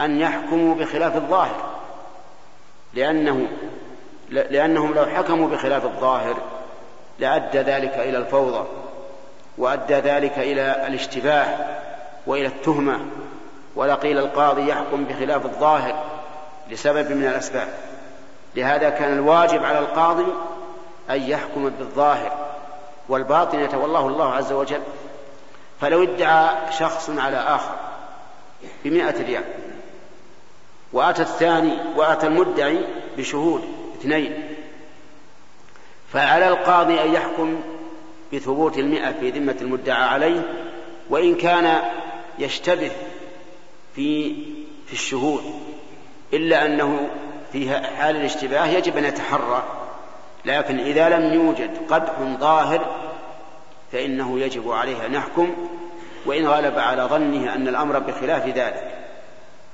أن 0.00 0.20
يحكموا 0.20 0.74
بخلاف 0.74 1.16
الظاهر 1.16 1.76
لأنه 2.94 3.48
لأنهم 4.30 4.94
لو 4.94 5.06
حكموا 5.06 5.48
بخلاف 5.48 5.84
الظاهر 5.84 6.36
لأدى 7.18 7.58
ذلك 7.58 7.94
إلى 7.94 8.18
الفوضى. 8.18 8.66
وأدى 9.58 9.94
ذلك 9.94 10.38
إلى 10.38 10.86
الاشتباه 10.86 11.46
وإلى 12.26 12.46
التهمة 12.46 13.00
ولقيل 13.76 14.18
القاضي 14.18 14.68
يحكم 14.68 15.04
بخلاف 15.04 15.44
الظاهر 15.44 16.04
لسبب 16.70 17.12
من 17.12 17.26
الأسباب. 17.26 17.68
لهذا 18.56 18.90
كان 18.90 19.12
الواجب 19.12 19.64
على 19.64 19.78
القاضي 19.78 20.26
أن 21.10 21.22
يحكم 21.22 21.68
بالظاهر 21.68 22.32
والباطن 23.08 23.60
يتولاه 23.60 24.06
الله 24.06 24.34
عز 24.34 24.52
وجل. 24.52 24.82
فلو 25.80 26.02
ادعى 26.02 26.72
شخص 26.78 27.10
على 27.10 27.36
آخر 27.36 27.74
بمائة 28.84 29.22
ريال 29.26 29.44
وأتى 30.92 31.22
الثاني 31.22 31.78
وأتى 31.96 32.26
المدعي 32.26 32.78
بشهود 33.18 33.64
اثنين 34.00 34.56
فعلى 36.12 36.48
القاضي 36.48 37.00
أن 37.00 37.12
يحكم 37.12 37.60
بثبوت 38.32 38.78
المئة 38.78 39.12
في 39.12 39.30
ذمة 39.30 39.56
المدعى 39.60 40.02
عليه 40.02 40.42
وإن 41.10 41.34
كان 41.34 41.82
يشتبه 42.38 42.90
في 43.94 44.34
في 44.86 44.92
الشهود 44.92 45.42
إلا 46.32 46.66
أنه 46.66 47.08
في 47.52 47.70
حال 47.70 48.16
الاشتباه 48.16 48.66
يجب 48.66 48.96
أن 48.96 49.04
يتحرى 49.04 49.62
لكن 50.44 50.78
إذا 50.78 51.08
لم 51.08 51.34
يوجد 51.34 51.70
قدح 51.88 52.12
ظاهر 52.40 52.86
فإنه 53.92 54.40
يجب 54.40 54.70
عليه 54.70 55.06
أن 55.06 55.14
يحكم 55.14 55.54
وإن 56.26 56.46
غلب 56.46 56.78
على 56.78 57.02
ظنه 57.02 57.54
أن 57.54 57.68
الأمر 57.68 57.98
بخلاف 57.98 58.46
ذلك. 58.46 58.94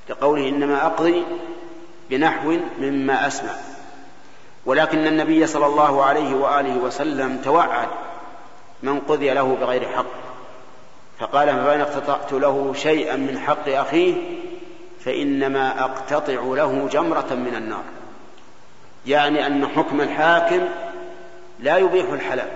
لقوله 0.08 0.48
إنما 0.48 0.86
أقضي 0.86 1.22
بنحو 2.10 2.56
مما 2.78 3.26
أسمع. 3.26 3.52
ولكن 4.66 5.06
النبي 5.06 5.46
صلى 5.46 5.66
الله 5.66 6.04
عليه 6.04 6.34
وآله 6.34 6.76
وسلم 6.76 7.40
توعد 7.44 7.88
من 8.82 9.00
قضي 9.00 9.30
له 9.30 9.56
بغير 9.60 9.88
حق. 9.88 10.06
فقال 11.18 11.48
فإن 11.48 11.80
اقتطعت 11.80 12.32
له 12.32 12.72
شيئا 12.76 13.16
من 13.16 13.38
حق 13.38 13.68
أخيه 13.68 14.14
فإنما 15.04 15.84
أقتطع 15.84 16.40
له 16.42 16.88
جمرة 16.92 17.34
من 17.34 17.54
النار. 17.56 17.82
يعني 19.06 19.46
أن 19.46 19.66
حكم 19.66 20.00
الحاكم 20.00 20.60
لا 21.60 21.76
يبيح 21.76 22.12
الحلال 22.12 22.48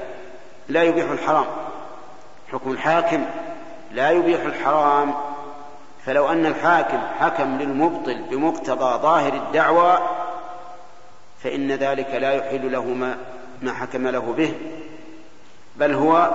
لا 0.68 0.83
يبيح 0.83 1.11
الحرام. 1.11 1.47
حكم 2.53 2.70
الحاكم 2.70 3.24
لا 3.93 4.11
يبيح 4.11 4.41
الحرام. 4.43 5.14
فلو 6.07 6.29
أن 6.29 6.47
الحاكم 6.47 6.99
حكم 7.20 7.59
للمبطل 7.59 8.22
بمقتضى 8.31 9.03
ظاهر 9.03 9.33
الدعوى 9.33 9.99
فإن 11.43 11.72
ذلك 11.72 12.11
لا 12.11 12.33
يحل 12.33 12.72
له 12.72 12.85
ما, 12.85 13.16
ما 13.62 13.72
حكم 13.72 14.09
له 14.09 14.35
به. 14.37 14.55
بل 15.79 15.95
هو 15.95 16.31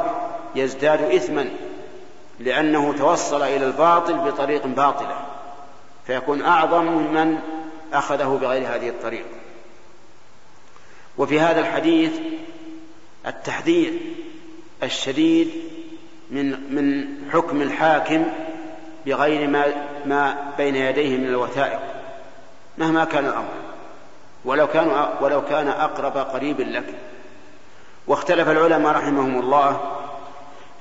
يزداد 0.56 1.02
إثما 1.02 1.50
لأنه 2.40 2.94
توصل 2.98 3.44
إلى 3.44 3.66
الباطل 3.66 4.14
بطريق 4.14 4.68
باطلة 4.68 5.26
فيكون 6.08 6.42
أعظم 6.42 6.86
ممن 6.86 7.40
أخذه 7.94 8.40
بغير 8.42 8.76
هذه 8.76 8.90
الطريقة 8.90 9.30
وفي 11.18 11.40
هذا 11.40 11.60
الحديث 11.60 12.12
التحذير 13.28 13.94
الشديد 14.84 15.50
من 16.32 16.76
من 16.76 17.08
حكم 17.34 17.62
الحاكم 17.62 18.26
بغير 19.06 19.48
ما 19.48 19.66
ما 20.06 20.54
بين 20.58 20.76
يديه 20.76 21.18
من 21.18 21.28
الوثائق 21.28 21.80
مهما 22.78 23.06
كان 23.06 23.26
الأمر 23.26 23.54
ولو 24.46 24.68
كان 24.68 25.10
ولو 25.22 25.46
كان 25.46 25.68
أقرب 25.68 26.18
قريب 26.18 26.62
لك. 26.62 26.96
واختلف 28.08 28.50
العلماء 28.50 28.94
رحمهم 28.94 29.40
الله 29.40 29.98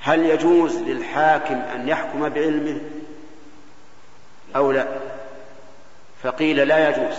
هل 0.01 0.25
يجوز 0.25 0.77
للحاكم 0.77 1.55
أن 1.55 1.87
يحكم 1.87 2.29
بعلمه 2.29 2.81
أو 4.55 4.71
لا؟ 4.71 4.87
فقيل 6.23 6.67
لا 6.67 6.89
يجوز 6.89 7.17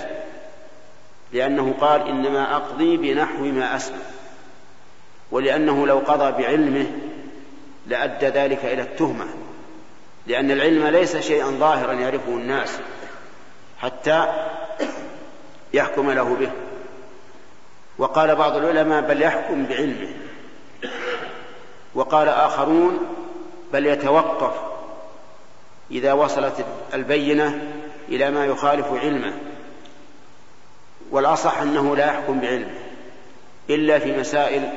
لأنه 1.33 1.75
قال 1.81 2.09
إنما 2.09 2.57
أقضي 2.57 2.97
بنحو 2.97 3.45
ما 3.45 3.77
اسمع 3.77 3.97
ولأنه 5.31 5.87
لو 5.87 5.99
قضى 5.99 6.43
بعلمه 6.43 6.87
لأدى 7.87 8.27
ذلك 8.27 8.65
إلى 8.65 8.83
التهمة 8.83 9.27
لأن 10.27 10.51
العلم 10.51 10.87
ليس 10.87 11.17
شيئا 11.17 11.47
ظاهرا 11.47 11.93
يعرفه 11.93 12.33
الناس 12.33 12.79
حتى 13.79 14.33
يحكم 15.73 16.11
له 16.11 16.37
به. 16.41 16.51
وقال 18.03 18.37
بعض 18.37 18.57
العلماء 18.57 19.01
بل 19.03 19.23
يحكم 19.23 19.67
بعلمه. 19.67 20.09
وقال 21.95 22.29
آخرون 22.29 22.99
بل 23.73 23.87
يتوقف 23.87 24.55
إذا 25.91 26.13
وصلت 26.13 26.67
البينة 26.95 27.73
إلى 28.09 28.31
ما 28.31 28.47
يخالف 28.47 28.87
علمه. 28.93 29.33
والأصح 31.11 31.59
أنه 31.59 31.97
لا 31.97 32.07
يحكم 32.07 32.41
بعلمه 32.41 32.75
إلا 33.71 33.99
في 33.99 34.19
مسائل 34.19 34.69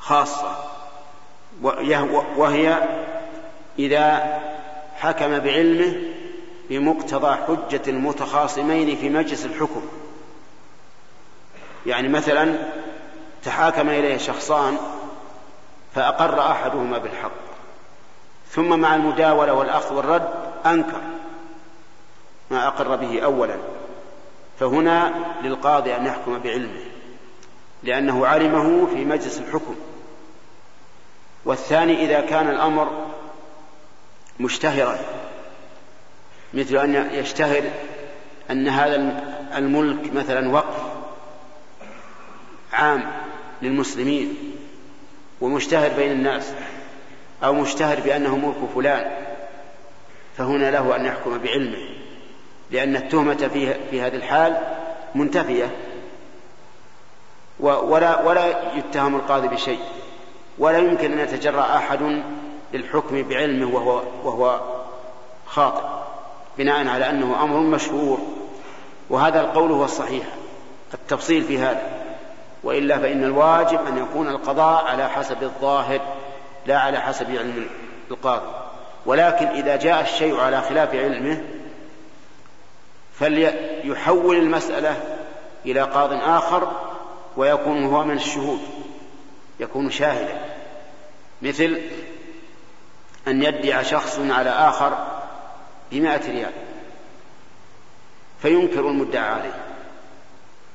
خاصة. 0.00 0.56
وهي 2.36 2.88
إذا 3.78 4.40
حكم 4.96 5.38
بعلمه 5.38 5.96
بمقتضى 6.70 7.36
حجة 7.36 7.82
المتخاصمين 7.88 8.96
في 8.96 9.08
مجلس 9.08 9.46
الحكم. 9.46 9.82
يعني 11.86 12.08
مثلا 12.08 12.54
تحاكم 13.44 13.88
إليه 13.88 14.16
شخصان 14.16 14.76
فأقر 15.94 16.40
أحدهما 16.40 16.98
بالحق 16.98 17.42
ثم 18.50 18.80
مع 18.80 18.94
المداولة 18.94 19.52
والأخذ 19.52 19.94
والرد 19.94 20.28
أنكر 20.66 21.00
ما 22.50 22.66
أقر 22.66 22.96
به 22.96 23.20
أولا 23.24 23.56
فهنا 24.60 25.14
للقاضي 25.42 25.96
أن 25.96 26.06
يحكم 26.06 26.38
بعلمه 26.38 26.84
لأنه 27.82 28.26
علمه 28.26 28.86
في 28.86 29.04
مجلس 29.04 29.38
الحكم. 29.38 29.74
والثاني 31.44 32.04
إذا 32.04 32.20
كان 32.20 32.48
الأمر 32.50 33.06
مشتهرا 34.40 34.98
مثل 36.54 36.76
أن 36.76 36.94
يشتهر 37.12 37.62
أن 38.50 38.68
هذا 38.68 39.22
الملك 39.56 40.14
مثلا 40.14 40.50
وقف 40.50 40.91
عام 42.72 43.12
للمسلمين 43.62 44.36
ومشتهر 45.40 45.88
بين 45.88 46.12
الناس 46.12 46.52
أو 47.44 47.52
مشتهر 47.52 48.00
بأنه 48.00 48.36
ملك 48.36 48.70
فلان 48.74 49.10
فهنا 50.36 50.70
له 50.70 50.96
أن 50.96 51.06
يحكم 51.06 51.38
بعلمه 51.38 51.88
لأن 52.70 52.96
التهمة 52.96 53.50
في, 53.52 53.74
في 53.90 54.00
هذه 54.00 54.16
الحال 54.16 54.56
منتفية 55.14 55.70
ولا 57.60 58.22
ولا 58.22 58.76
يتهم 58.76 59.16
القاضي 59.16 59.48
بشيء 59.48 59.80
ولا 60.58 60.78
يمكن 60.78 61.12
أن 61.12 61.18
يتجرأ 61.18 61.76
أحد 61.76 62.22
للحكم 62.72 63.22
بعلمه 63.22 63.74
وهو 63.74 64.02
وهو 64.24 64.60
خاطئ 65.46 65.84
بناء 66.58 66.88
على 66.88 67.10
أنه 67.10 67.42
أمر 67.42 67.60
مشهور 67.60 68.18
وهذا 69.10 69.40
القول 69.40 69.70
هو 69.70 69.84
الصحيح 69.84 70.26
التفصيل 70.94 71.44
في 71.44 71.58
هذا. 71.58 72.01
وإلا 72.62 72.98
فإن 72.98 73.24
الواجب 73.24 73.86
أن 73.86 73.98
يكون 73.98 74.28
القضاء 74.28 74.84
على 74.84 75.08
حسب 75.08 75.42
الظاهر 75.42 76.00
لا 76.66 76.78
على 76.78 77.00
حسب 77.00 77.30
علم 77.30 77.66
القاضي. 78.10 78.52
ولكن 79.06 79.46
إذا 79.46 79.76
جاء 79.76 80.00
الشيء 80.00 80.40
على 80.40 80.62
خلاف 80.62 80.94
علمه 80.94 81.44
فليحول 83.14 84.36
المسألة 84.36 84.96
إلى 85.66 85.80
قاض 85.80 86.12
آخر 86.12 86.72
ويكون 87.36 87.84
هو 87.84 88.04
من 88.04 88.14
الشهود 88.14 88.60
يكون 89.60 89.90
شاهدا. 89.90 90.40
مثل 91.42 91.80
أن 93.28 93.42
يدعي 93.42 93.84
شخص 93.84 94.18
على 94.18 94.50
آخر 94.50 95.06
بمائة 95.92 96.30
ريال 96.30 96.52
فينكر 98.42 98.80
المدعى 98.80 99.28
عليه. 99.28 99.54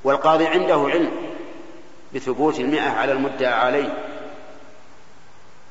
والقاضي 0.03 0.47
عنده 0.47 0.87
علم 0.93 1.26
بثبوت 2.15 2.59
المئة 2.59 2.89
على 2.89 3.11
المدعى 3.11 3.53
عليه. 3.53 3.93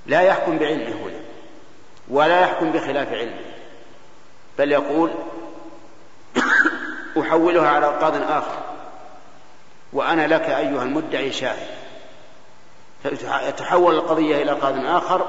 لا 0.07 0.21
يحكم 0.21 0.59
بعلمه 0.59 0.93
هنا 0.93 1.21
ولا 2.09 2.41
يحكم 2.41 2.73
بخلاف 2.73 3.13
علمه 3.13 3.41
بل 4.59 4.73
يقول 4.73 5.11
أحولها 7.21 7.69
على 7.69 7.87
قاض 7.87 8.15
آخر. 8.31 8.59
وأنا 9.93 10.27
لك 10.27 10.43
أيها 10.43 10.83
المدعي 10.83 11.33
شاهد. 11.33 11.77
فتحول 13.05 13.95
القضية 13.95 14.43
إلى 14.43 14.53
قاض 14.53 14.87
آخر 14.87 15.27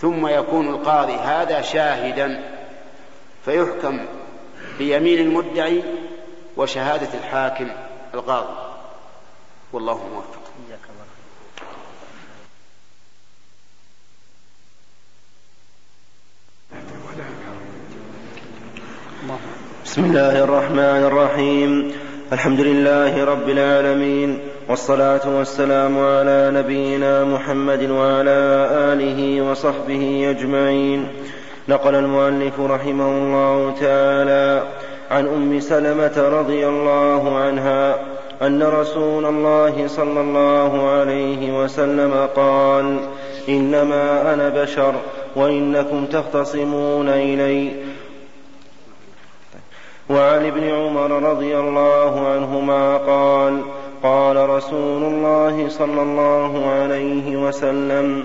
ثم 0.00 0.26
يكون 0.26 0.68
القاضي 0.68 1.14
هذا 1.14 1.60
شاهدا. 1.60 2.54
فيحكم 3.44 4.06
بيمين 4.78 5.18
المدعي 5.18 5.82
وشهادة 6.56 7.08
الحاكم 7.14 7.70
القاضي. 8.14 8.63
والله 9.74 10.00
موفق. 10.14 10.44
بسم 19.84 20.04
الله 20.04 20.44
الرحمن 20.44 21.02
الرحيم. 21.10 21.92
الحمد 22.32 22.60
لله 22.60 23.24
رب 23.24 23.48
العالمين 23.48 24.38
والصلاة 24.68 25.26
والسلام 25.26 25.98
على 25.98 26.50
نبينا 26.54 27.24
محمد 27.24 27.90
وعلى 27.90 28.40
آله 28.94 29.42
وصحبه 29.42 30.30
أجمعين. 30.30 31.08
نقل 31.68 31.94
المؤلف 31.94 32.60
رحمه 32.60 33.10
الله 33.10 33.74
تعالى 33.80 34.46
عن 35.10 35.24
أم 35.26 35.60
سلمة 35.60 36.16
رضي 36.38 36.68
الله 36.68 37.38
عنها 37.38 38.13
أن 38.46 38.62
رسول 38.62 39.24
الله 39.24 39.86
صلى 39.86 40.20
الله 40.20 40.90
عليه 40.90 41.62
وسلم 41.62 42.28
قال 42.36 42.96
إنما 43.48 44.34
أنا 44.34 44.48
بشر 44.48 44.94
وإنكم 45.36 46.06
تختصمون 46.06 47.08
إلي. 47.08 47.70
وعن 50.10 50.46
ابن 50.46 50.64
عمر 50.64 51.10
رضي 51.30 51.58
الله 51.58 52.28
عنهما 52.28 52.96
قال 52.96 53.62
قال 54.02 54.48
رسول 54.48 55.02
الله 55.02 55.68
صلى 55.68 56.02
الله 56.02 56.66
عليه 56.66 57.36
وسلم 57.36 58.24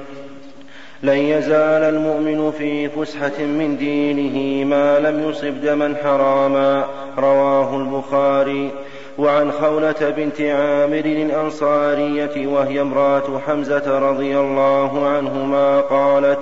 لن 1.04 1.18
يزال 1.18 1.84
المؤمن 1.96 2.52
في 2.52 2.90
فسحة 2.90 3.44
من 3.44 3.78
دينه 3.78 4.66
ما 4.66 5.00
لم 5.00 5.30
يصب 5.30 5.62
دما 5.62 5.96
حراما. 6.04 6.86
رواه 7.18 7.78
البخاري. 7.78 8.72
وعن 9.20 9.52
خولة 9.52 10.14
بنت 10.18 10.42
عامر 10.42 11.06
الأنصارية 11.06 12.48
وهي 12.48 12.82
امرأة 12.82 13.40
حمزة 13.48 14.00
رضي 14.00 14.40
الله 14.40 15.08
عنهما 15.08 15.82
قالت 15.82 16.40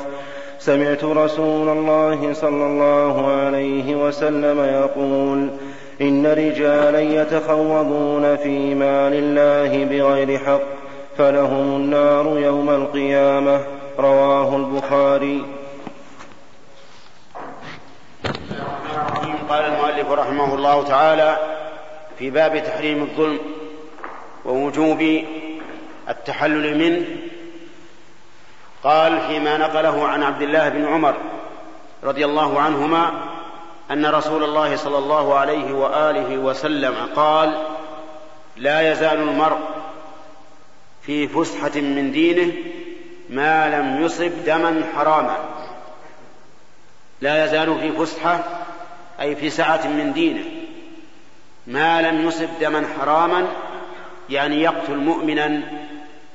سمعت 0.60 1.04
رسول 1.04 1.70
الله 1.70 2.34
صلى 2.34 2.66
الله 2.66 3.32
عليه 3.32 3.96
وسلم 3.96 4.60
يقول 4.60 5.50
إن 6.02 6.28
رجالا 6.28 7.02
يتخوضون 7.02 8.36
في 8.36 8.76
مال 8.76 9.14
الله 9.14 9.86
بغير 9.86 10.38
حق 10.38 10.62
فلهم 11.18 11.76
النار 11.76 12.40
يوم 12.40 12.70
القيامة. 12.70 13.62
رواه 14.00 14.56
البخاري. 14.56 15.46
قال 19.50 19.66
المؤلف 19.66 20.12
رحمه 20.12 20.56
الله 20.56 20.84
تعالى 20.84 21.57
في 22.20 22.30
باب 22.30 22.64
تحريم 22.64 23.04
الظلم 23.04 23.40
ووجوب 24.46 25.24
التحلل 26.10 26.78
منه. 26.78 27.06
قال 28.84 29.22
فيما 29.22 29.58
نقله 29.58 30.08
عن 30.08 30.24
عبد 30.24 30.42
الله 30.42 30.70
بن 30.70 30.86
عمر 30.86 31.16
رضي 32.04 32.26
الله 32.26 32.60
عنهما 32.60 33.12
أن 33.92 34.06
رسول 34.06 34.44
الله 34.44 34.76
صلى 34.76 34.98
الله 34.98 35.36
عليه 35.36 35.74
وآله 35.74 36.38
وسلم 36.38 36.96
قال 37.16 37.66
لا 38.58 38.92
يزال 38.92 39.20
المرء 39.20 39.60
في 41.02 41.28
فسحة 41.28 41.82
من 41.82 42.12
دينه 42.12 42.54
ما 43.30 43.70
لم 43.70 44.06
يصب 44.06 44.32
دما 44.46 44.84
حراما. 44.96 45.38
لا 47.22 47.46
يزال 47.46 47.80
في 47.80 47.92
فسحة 47.92 48.44
أي 49.22 49.36
في 49.36 49.50
سعة 49.50 49.88
من 49.88 50.14
دينه. 50.14 50.44
ما 51.68 52.02
لم 52.02 52.28
يصب 52.28 52.48
دما 52.62 52.88
حراما 53.00 53.48
يعني 54.30 54.62
يقتل 54.62 54.98
مؤمنا 54.98 55.62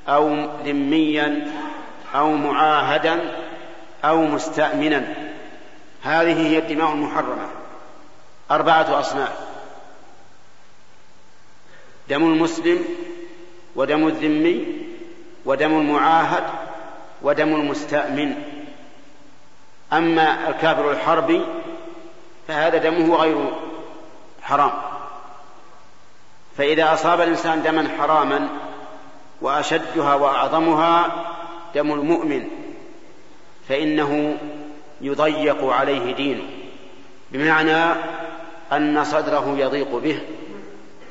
أو 0.08 0.46
ذميا 0.64 1.52
أو 2.14 2.32
معاهدا 2.32 3.34
أو 4.04 4.22
مستأمنا. 4.22 5.14
هذه 6.02 6.46
هي 6.46 6.58
الدماء 6.58 6.92
المحرمة. 6.92 7.48
أربعة 8.50 9.00
أصناف. 9.00 9.32
دم 12.08 12.22
المسلم 12.22 12.84
ودم 13.76 14.06
الذمي 14.06 14.66
ودم 15.44 15.80
المعاهد 15.80 16.44
ودم 17.22 17.54
المستأمن. 17.54 18.34
أما 19.92 20.48
الكافر 20.48 20.90
الحربي 20.90 21.42
فهذا 22.48 22.78
دمه 22.78 23.16
غير 23.16 23.36
حرام. 24.42 24.91
فإذا 26.56 26.92
أصاب 26.92 27.20
الإنسان 27.20 27.62
دما 27.62 27.88
حراما 27.98 28.48
وأشدها 29.40 30.14
وأعظمها 30.14 31.24
دم 31.74 31.92
المؤمن 31.92 32.48
فإنه 33.68 34.36
يضيق 35.00 35.64
عليه 35.64 36.14
دينه 36.14 36.44
بمعنى 37.32 37.94
أن 38.72 39.04
صدره 39.04 39.54
يضيق 39.58 39.96
به 39.96 40.20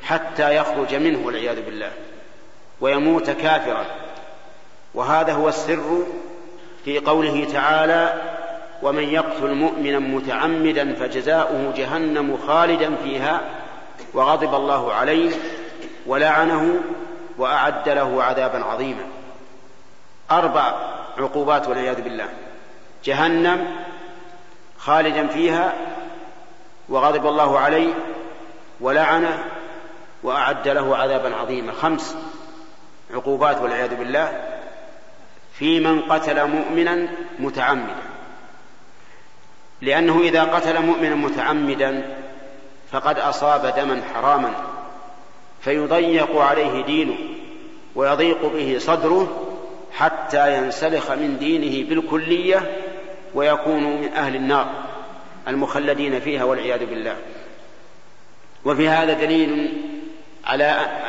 حتى 0.02 0.56
يخرج 0.56 0.94
منه 0.94 1.26
والعياذ 1.26 1.62
بالله 1.62 1.90
ويموت 2.80 3.30
كافرا. 3.30 3.84
وهذا 4.94 5.32
هو 5.32 5.48
السر 5.48 6.06
في 6.84 6.98
قوله 6.98 7.44
تعالى 7.52 8.22
ومن 8.82 9.02
يقتل 9.02 9.54
مؤمنا 9.54 9.98
متعمدا 9.98 10.94
فجزاؤه 10.94 11.72
جهنم 11.76 12.38
خالدا 12.46 12.96
فيها 13.04 13.40
وغضب 14.14 14.54
الله 14.54 14.92
عليه 14.92 15.32
ولعنه 16.06 16.80
وأعد 17.38 17.88
له 17.88 18.22
عذابا 18.22 18.64
عظيما. 18.64 19.04
أربع 20.30 20.74
عقوبات 21.18 21.68
والعياذ 21.68 22.02
بالله. 22.02 22.28
جهنم 23.04 23.76
خالدا 24.78 25.26
فيها 25.26 25.72
وغضب 26.88 27.26
الله 27.26 27.58
عليه 27.58 27.94
ولعنه 28.80 29.44
وأعد 30.22 30.68
له 30.68 30.96
عذابا 30.96 31.36
عظيما. 31.36 31.72
خمس 31.72 32.16
عقوبات 33.14 33.60
والعياذ 33.60 33.94
بالله. 33.94 34.58
في 35.58 35.80
من 35.80 36.00
قتل 36.00 36.46
مؤمنا 36.46 37.08
متعمدا. 37.38 38.02
لأنه 39.80 40.20
إذا 40.20 40.44
قتل 40.44 40.82
مؤمنا 40.86 41.14
متعمدا 41.14 42.21
فقد 42.92 43.18
أصاب 43.18 43.74
دما 43.76 44.02
حراما 44.14 44.52
فيضيق 45.60 46.36
عليه 46.36 46.84
دينه 46.84 47.14
ويضيق 47.94 48.46
به 48.46 48.76
صدره 48.78 49.52
حتى 49.92 50.56
ينسلخ 50.56 51.10
من 51.10 51.38
دينه 51.38 51.88
بالكلية 51.88 52.76
ويكون 53.34 53.84
من 53.84 54.12
أهل 54.12 54.36
النار 54.36 54.66
المخلدين 55.48 56.20
فيها 56.20 56.44
والعياذ 56.44 56.86
بالله. 56.86 57.16
وفي 58.64 58.88
هذا 58.88 59.12
دليل 59.12 59.82
على 60.44 60.64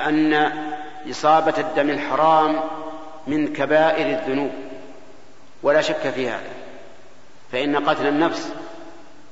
أن 0.07 0.51
إصابة 1.10 1.53
الدم 1.57 1.89
الحرام 1.89 2.60
من 3.27 3.53
كبائر 3.53 4.19
الذنوب 4.19 4.51
ولا 5.64 5.81
شك 5.81 6.10
في 6.15 6.30
هذا 6.30 6.51
فإن 7.51 7.76
قتل 7.76 8.07
النفس 8.07 8.53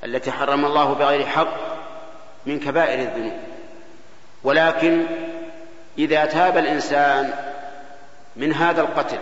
التي 0.03 0.31
حرم 0.31 0.65
الله 0.65 0.93
بغير 0.93 1.25
حق 1.25 1.70
من 2.45 2.59
كبائر 2.59 2.99
الذنوب. 2.99 3.33
ولكن 4.43 5.05
إذا 5.97 6.25
تاب 6.25 6.57
الإنسان 6.57 7.33
من 8.35 8.53
هذا 8.53 8.81
القتل 8.81 9.19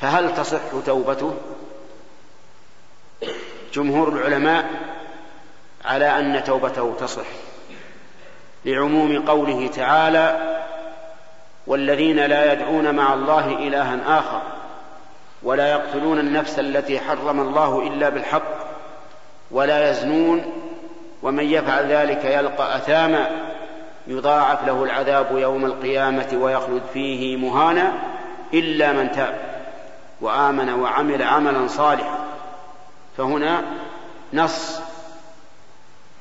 فهل 0.00 0.34
تصح 0.34 0.60
توبته؟ 0.86 1.34
جمهور 3.74 4.08
العلماء 4.08 4.64
على 5.84 6.18
أن 6.18 6.44
توبته 6.44 6.94
تصح 7.00 7.26
لعموم 8.64 9.24
قوله 9.26 9.66
تعالى 9.66 10.58
والذين 11.66 12.16
لا 12.16 12.52
يدعون 12.52 12.94
مع 12.94 13.14
الله 13.14 13.48
إلها 13.48 14.18
آخر 14.18 14.42
ولا 15.42 15.70
يقتلون 15.70 16.18
النفس 16.18 16.58
التي 16.58 17.00
حرم 17.00 17.40
الله 17.40 17.86
إلا 17.86 18.08
بالحق 18.08 18.66
ولا 19.50 19.90
يزنون 19.90 20.52
ومن 21.22 21.44
يفعل 21.44 21.92
ذلك 21.92 22.24
يلقى 22.24 22.76
أثاما 22.76 23.30
يضاعف 24.06 24.66
له 24.66 24.84
العذاب 24.84 25.38
يوم 25.38 25.64
القيامة 25.64 26.28
ويخلد 26.34 26.82
فيه 26.92 27.36
مهانا 27.36 27.92
إلا 28.54 28.92
من 28.92 29.12
تاب 29.12 29.38
وآمن 30.20 30.72
وعمل 30.72 31.22
عملا 31.22 31.66
صالحا. 31.68 32.18
فهنا 33.16 33.62
نص 34.32 34.80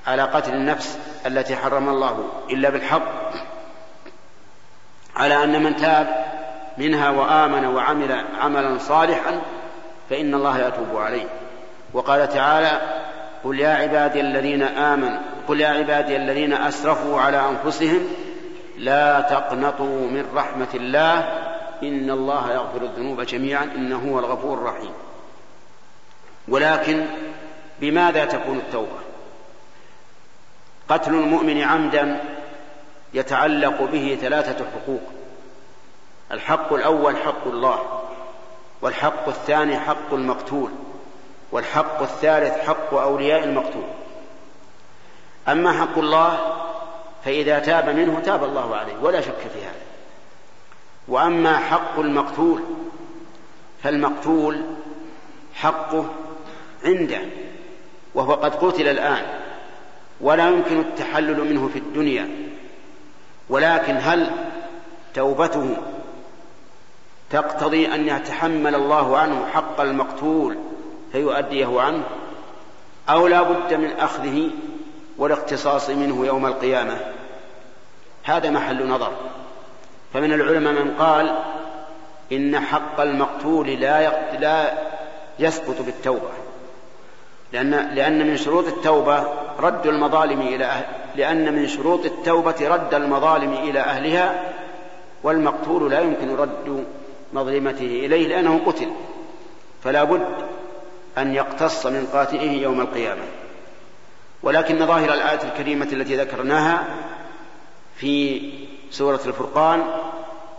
على 0.08 0.24
قتل 0.24 0.54
النفس 0.54 1.00
التي 1.26 1.56
حرم 1.56 1.90
الله 1.90 2.30
إلا 2.50 2.70
بالحق 2.70 3.32
على 5.16 5.44
أن 5.44 5.64
من 5.64 5.76
تاب 5.76 6.26
منها 6.78 7.10
وآمن 7.10 7.66
وعمل 7.66 8.26
عملا 8.42 8.78
صالحا 8.78 9.42
فإن 10.10 10.34
الله 10.34 10.68
يتوب 10.68 10.98
عليه. 10.98 11.26
وقال 11.94 12.30
تعالى 12.30 13.01
قل 13.44 13.60
يا 13.60 13.70
عبادي 13.70 14.22
الذين 14.22 14.64
آمنوا 14.64 15.20
قل 15.48 15.62
يا 15.62 15.68
عبادي 15.68 16.16
الذين 16.16 16.54
أسرفوا 16.54 17.22
على 17.22 17.50
أنفسهم 17.50 18.08
لا 18.78 19.22
تقنطوا 19.22 20.08
من 20.08 20.26
رحمة 20.36 20.68
الله 20.74 21.20
إن 21.84 22.10
الله 22.10 22.52
يغفر 22.52 22.82
الذنوب 22.82 23.22
جميعا 23.22 23.64
إنه 23.64 24.12
هو 24.12 24.20
الغفور 24.20 24.58
الرحيم. 24.58 24.92
ولكن 26.48 27.06
بماذا 27.82 28.26
تكون 28.26 28.58
التوبة؟ 28.58 29.00
قتل 30.90 31.14
المؤمن 31.14 31.62
عمدا 31.62 32.22
يتعلق 33.14 33.84
به 33.84 34.18
ثلاثة 34.22 34.66
حقوق. 34.66 35.02
الحق 36.32 36.74
الأول 36.74 37.18
حق 37.18 37.48
الله 37.48 38.02
والحق 38.82 39.28
الثاني 39.28 39.80
حق 39.80 40.14
المقتول. 40.14 40.72
والحق 41.52 42.02
الثالث 42.02 42.58
حق 42.68 42.94
أولياء 42.94 43.44
المقتول 43.44 43.84
أما 45.48 45.72
حق 45.72 45.98
الله 45.98 46.40
فإذا 47.26 47.60
تاب 47.60 47.90
منه 47.90 48.20
تاب 48.20 48.44
الله 48.44 48.76
عليه 48.76 48.94
ولا 49.02 49.22
شك 49.22 49.38
في 49.54 49.62
هذا. 49.62 49.82
وأما 51.08 51.58
حق 51.58 52.00
المقتول 52.00 52.62
فالمقتول 53.84 54.66
حقه 55.54 56.06
عنده 56.86 57.22
وهو 58.16 58.34
قد 58.34 58.56
قتل 58.56 58.88
الآن 58.88 59.26
ولا 60.22 60.50
يمكن 60.50 60.80
التحلل 60.80 61.54
منه 61.54 61.70
في 61.74 61.80
الدنيا. 61.80 62.30
ولكن 63.50 63.98
هل 63.98 64.32
توبته 65.14 65.78
تقتضي 67.30 67.94
أن 67.94 68.08
يتحمل 68.08 68.76
الله 68.76 69.18
عنه 69.18 69.46
حق 69.54 69.82
المقتول 69.82 70.58
فيؤديه 71.12 71.82
عنه 71.82 72.04
أو 73.10 73.28
لا 73.28 73.42
بد 73.42 73.74
من 73.74 73.92
أخذه 74.00 74.50
والاقتصاص 75.18 75.90
منه 75.90 76.26
يوم 76.26 76.46
القيامة. 76.46 76.98
هذا 78.24 78.50
محل 78.50 78.88
نظر. 78.88 79.12
فمن 80.14 80.34
العلماء 80.34 80.74
من 80.74 80.96
قال 81.00 81.44
إن 82.32 82.60
حق 82.60 83.02
المقتول 83.02 83.68
لا 83.68 84.22
لا 84.40 84.74
يسقط 85.40 85.82
بالتوبة 85.82 86.30
لأن 87.54 87.72
لأن 87.96 88.28
من 88.28 88.38
شروط 88.38 88.68
التوبة 88.68 89.24
رد 89.60 89.88
المظالم 89.88 90.42
إلى 90.42 90.66
أهل 90.66 90.86
لأن 91.16 91.54
من 91.54 91.68
شروط 91.68 92.06
التوبة 92.06 92.68
رد 92.68 92.94
المظالم 92.94 93.54
إلى 93.54 93.80
أهلها 93.80 94.54
والمقتول 95.24 95.92
لا 95.92 96.00
يمكن 96.00 96.36
رد 96.36 96.86
مظلمته 97.34 97.86
إليه 98.06 98.28
لأنه 98.28 98.62
قتل. 98.66 98.88
فلا 99.84 100.04
بد 100.04 100.51
أن 101.18 101.34
يقتص 101.34 101.86
من 101.86 102.08
قاتله 102.14 102.52
يوم 102.52 102.82
القيامة. 102.82 103.22
ولكن 104.44 104.86
ظاهر 104.86 105.14
الآية 105.14 105.44
الكريمة 105.44 105.88
التي 105.92 106.16
ذكرناها 106.16 106.84
في 107.96 108.42
سورة 108.92 109.20
الفرقان 109.26 109.84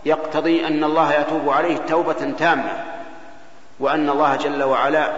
يقتضي 0.05 0.67
أن 0.67 0.83
الله 0.83 1.13
يتوب 1.13 1.49
عليه 1.49 1.77
توبة 1.77 2.33
تامة 2.37 2.83
وأن 3.79 4.09
الله 4.09 4.35
جل 4.35 4.63
وعلا 4.63 5.11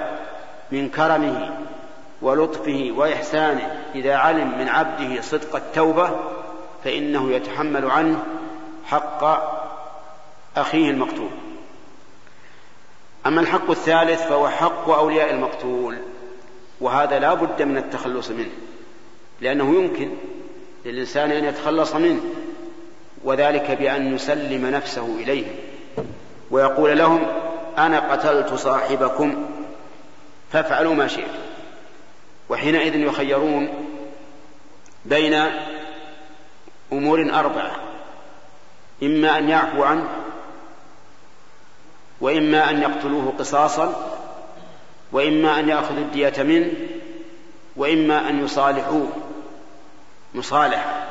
من 0.72 0.90
كرمه 0.90 1.58
ولطفه 2.22 2.92
وإحسانه 2.96 3.82
إذا 3.96 4.16
علم 4.16 4.58
من 4.60 4.70
عبده 4.70 5.22
صدق 5.22 5.56
التوبة 5.56 6.10
فإنه 6.84 7.32
يتحمل 7.32 7.92
عنه 7.92 8.24
حق 8.86 9.24
أخيه 10.58 10.90
المقتول. 10.90 11.30
أما 13.26 13.42
الحق 13.42 13.70
الثالث 13.70 14.22
فهو 14.22 14.50
حق 14.50 14.90
أولياء 14.90 15.34
المقتول 15.34 15.98
وهذا 16.82 17.20
لا 17.20 17.34
بد 17.34 17.62
من 17.62 17.78
التخلص 17.78 18.30
منه 18.30 18.52
لأنه 19.42 19.76
يمكن 19.76 20.12
للإنسان 20.86 21.32
أن 21.32 21.46
يتخلص 21.46 21.96
منه 21.96 22.22
وذلك 23.24 23.72
بأن 23.72 24.16
يسلم 24.16 24.66
نفسه 24.66 25.06
إليهم 25.06 25.56
ويقول 26.52 26.98
لهم 26.98 27.28
أنا 27.78 28.12
قتلت 28.12 28.54
صاحبكم 28.54 29.50
فافعلوا 30.52 30.94
ما 30.94 31.08
شئتم 31.08 31.46
وحينئذ 32.50 32.96
يخيرون 32.96 33.70
بين 35.06 35.46
أمور 36.94 37.30
أربعة 37.34 37.76
إما 39.04 39.38
أن 39.38 39.50
يعفو 39.50 39.84
عنه 39.84 40.25
وإما 42.22 42.70
أن 42.70 42.82
يقتلوه 42.82 43.34
قصاصا 43.40 44.16
وإما 45.12 45.60
أن 45.60 45.70
يأخذوا 45.70 46.00
الدية 46.00 46.44
منه 46.44 46.72
وإما 47.76 48.30
أن 48.30 48.46
يصالحوه. 48.46 49.10
مصالحة 50.34 51.04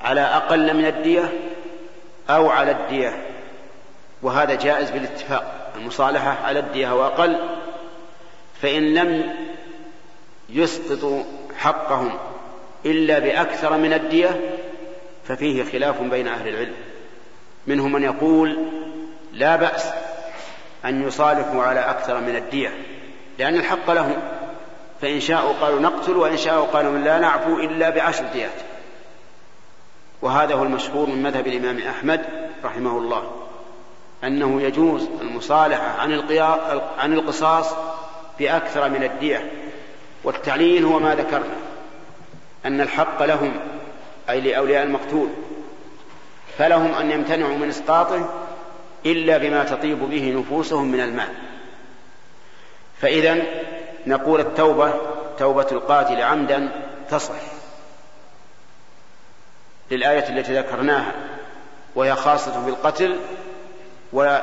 على 0.00 0.20
أقل 0.20 0.76
من 0.76 0.86
الدية 0.86 1.32
أو 2.30 2.50
على 2.50 2.70
الدية. 2.70 3.26
وهذا 4.22 4.54
جائز 4.54 4.90
بالاتفاق. 4.90 5.72
المصالحة 5.76 6.30
على 6.44 6.58
الدية 6.58 6.94
وأقل 6.94 7.36
فإن 8.62 8.94
لم 8.94 9.34
يسقطوا 10.50 11.22
حقهم 11.58 12.18
إلا 12.86 13.18
بأكثر 13.18 13.76
من 13.76 13.92
الدية 13.92 14.40
ففيه 15.24 15.64
خلاف 15.64 16.00
بين 16.00 16.28
أهل 16.28 16.48
العلم. 16.48 16.74
منهم 17.66 17.92
من 17.92 18.02
يقول 18.02 18.81
لا 19.32 19.56
بأس 19.56 19.92
أن 20.84 21.06
يصالحوا 21.06 21.62
على 21.62 21.80
أكثر 21.80 22.20
من 22.20 22.36
الدية 22.36 22.70
لأن 23.38 23.54
الحق 23.54 23.90
لهم. 23.90 24.16
فإن 25.00 25.20
شاءوا 25.20 25.52
قالوا 25.60 25.80
نقتل 25.80 26.16
وإن 26.16 26.36
شاءوا 26.36 26.66
قالوا 26.66 26.98
لا 26.98 27.18
نعفو 27.18 27.56
إلا 27.56 27.90
بعشر 27.90 28.24
ديات. 28.32 28.60
وهذا 30.22 30.54
هو 30.54 30.62
المشهور 30.62 31.06
من 31.06 31.22
مذهب 31.22 31.46
الإمام 31.46 31.78
أحمد 31.78 32.24
رحمه 32.64 32.98
الله 32.98 33.30
أنه 34.24 34.62
يجوز 34.62 35.08
المصالحة 35.20 36.00
عن 36.00 36.22
عن 36.98 37.12
القصاص 37.12 37.74
بأكثر 38.38 38.88
من 38.88 39.04
الدية. 39.04 39.50
والتعليل 40.24 40.84
هو 40.84 40.98
ما 40.98 41.14
ذكرنا 41.14 41.56
أن 42.66 42.80
الحق 42.80 43.22
لهم 43.22 43.52
أي 44.30 44.40
لأولياء 44.40 44.82
المقتول. 44.82 45.28
فلهم 46.58 46.94
أن 46.94 47.10
يمتنعوا 47.10 47.56
من 47.56 47.68
إسقاطه 47.68 48.41
إلا 49.06 49.38
بما 49.38 49.64
تطيب 49.64 49.98
به 49.98 50.34
نفوسهم 50.40 50.92
من 50.92 51.00
المال. 51.00 51.34
فإذا 53.00 53.42
نقول 54.06 54.40
التوبة 54.40 54.94
توبة 55.38 55.66
القاتل 55.72 56.22
عمدا 56.22 56.68
تصح 57.10 57.34
للآية 59.90 60.28
التي 60.28 60.58
ذكرناها 60.58 61.12
وهي 61.94 62.14
خاصة 62.14 62.64
بالقتل 62.64 63.16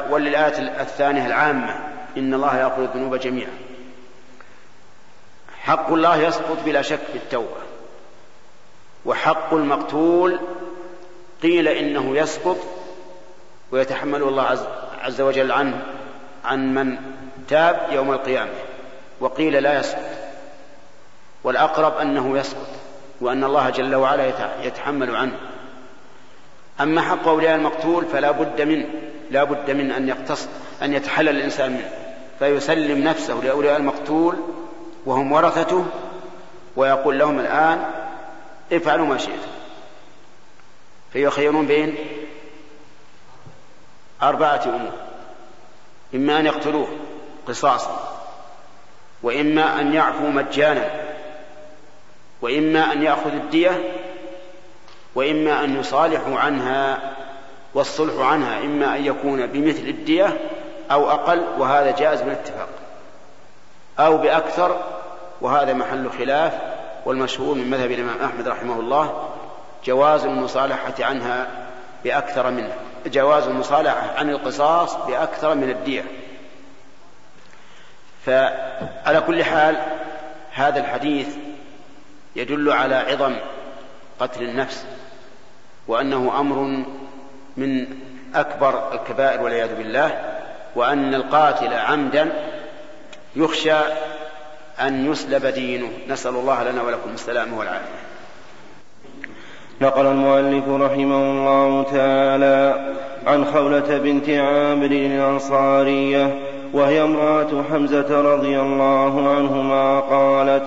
وللآية 0.10 0.81
الثانية 0.81 1.26
العامة 1.26 1.76
إن 2.18 2.34
الله 2.34 2.60
يغفر 2.60 2.84
الذنوب 2.84 3.15
جميعا. 3.15 3.52
حق 5.61 5.91
الله 5.91 6.18
يسقط 6.18 6.57
بلا 6.65 6.81
شك 6.81 6.99
بالتوبة 7.14 7.61
وحق 9.06 9.53
المقتول 9.53 10.40
قيل 11.44 11.68
إنه 11.68 12.18
يسقط 12.18 12.57
ويتحمل 13.72 14.24
الله 14.24 14.44
عز, 14.44 14.64
عز 15.02 15.22
وجل 15.22 15.52
عنه 15.52 15.82
عن 16.46 16.74
من 16.74 16.98
تاب 17.48 17.88
يوم 17.91 18.12
القيامة 18.12 18.52
وقيل 19.20 19.64
لا 19.64 19.80
يسقط. 19.80 20.10
والأقرب 21.44 21.98
أنه 21.98 22.38
يسقط 22.38 22.68
وأن 23.22 23.44
الله 23.44 23.70
جل 23.70 23.96
وعلا 23.96 24.32
يتحمل 24.64 25.16
عنه. 25.16 25.36
أما 26.82 27.02
حق 27.02 27.28
أولياء 27.28 27.56
المقتول 27.56 28.06
فلا 28.06 28.32
بد 28.32 28.62
منه 28.62 28.86
لا 29.32 29.44
بد 29.44 29.72
من 29.72 29.91
أن 29.91 30.10
يقتص 30.10 30.48
أن 30.82 30.94
يتحلل 30.94 31.30
الإنسان 31.30 31.72
منه. 31.72 31.91
فيسلم 32.40 33.04
نفسه 33.04 33.34
لأولياء 33.44 33.78
المقتول 33.78 34.36
وهم 35.06 35.32
ورثته 35.32 35.86
ويقول 36.76 37.20
لهم 37.20 37.40
الآن 37.40 37.86
افعلوا 38.74 39.06
ما 39.06 39.18
شئتم. 39.18 39.50
فيخيرون 41.14 41.66
بين 41.66 41.96
أربعة 44.24 44.64
أمور. 44.66 44.91
إما 46.16 46.40
أن 46.40 46.46
يقتلوه 46.46 46.88
قصاصا 47.48 48.20
وإما 49.24 49.82
أن 49.82 49.94
يعفوا 49.94 50.30
مجانا 50.30 50.90
وإما 52.41 52.94
أن 52.94 53.04
يأخذ 53.04 53.34
الدية 53.34 53.96
وإما 55.16 55.64
أن 55.64 55.80
يصالحوا 55.80 56.40
عنها 56.40 57.14
والصلح 57.74 58.26
عنها 58.26 58.60
إما 58.60 58.96
أن 58.96 59.06
يكون 59.06 59.46
بمثل 59.46 59.84
الدية 59.84 60.38
أو 60.91 61.12
أقل 61.12 61.44
وهذا 61.58 61.91
جائز 61.91 62.22
بالاتفاق 62.22 62.70
أو 64.00 64.18
بأكثر 64.18 64.82
وهذا 65.41 65.74
محل 65.74 66.10
خلاف 66.10 66.54
والمشهور 67.06 67.56
من 67.56 67.70
مذهب 67.70 67.91
الإمام 67.91 68.16
أحمد 68.26 68.48
رحمه 68.48 68.80
الله 68.80 69.30
جواز 69.86 70.26
المصالحة 70.26 70.94
عنها 71.00 71.48
بأكثر 72.04 72.52
منه. 72.52 72.74
جواز 73.06 73.48
المصالحة 73.48 74.16
عن 74.18 74.30
القصاص 74.30 74.96
بأكثر 74.96 75.56
من 75.56 75.70
الدية. 75.70 76.04
فعلى 78.26 79.22
كل 79.28 79.44
حال 79.44 79.78
هذا 80.54 80.80
الحديث 80.80 81.28
يدل 82.36 82.72
على 82.72 82.96
عظم 82.96 83.36
قتل 84.20 84.44
النفس 84.44 84.86
وأنه 85.88 86.40
أمر 86.40 86.86
من 87.58 87.88
أكبر 88.36 88.94
الكبائر 88.94 89.42
والعياذ 89.42 89.76
بالله 89.76 90.36
وأن 90.76 91.16
القاتل 91.16 91.74
عمدا 91.74 92.32
يخشى 93.36 93.78
أن 94.80 95.12
يسلب 95.12 95.46
دينه. 95.46 95.92
نسأل 96.08 96.36
الله 96.36 96.64
لنا 96.64 96.82
ولكم 96.82 97.14
السلامة 97.14 97.60
والعافية. 97.60 98.09
نقل 99.81 100.06
المؤلف 100.06 100.69
رحمه 100.69 101.31
الله 101.31 101.84
تعالى 101.84 102.91
عن 103.27 103.45
خولة 103.45 103.97
بنت 103.97 104.30
عامر 104.30 104.85
الأنصارية 104.85 106.35
وهي 106.73 107.03
امرأة 107.03 107.47
حمزة 107.72 108.22
رضي 108.22 108.60
الله 108.60 109.30
عنهما 109.30 109.99
قالت 109.99 110.65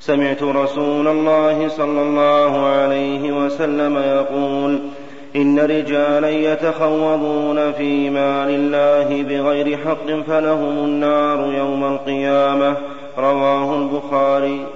سمعت 0.00 0.42
رسول 0.42 1.08
الله 1.08 1.68
صلى 1.68 2.02
الله 2.02 2.66
عليه 2.66 3.32
وسلم 3.44 3.96
يقول 3.96 4.80
إن 5.36 5.58
رجالا 5.60 6.30
يتخوضون 6.30 7.72
في 7.72 8.10
مال 8.10 8.50
الله 8.50 9.22
بغير 9.22 9.78
حق 9.78 10.06
فلهم 10.26 10.84
النار 10.84 11.52
يوم 11.52 11.84
القيامة 11.84 12.76
رواه 13.18 13.76
البخاري. 13.76 14.66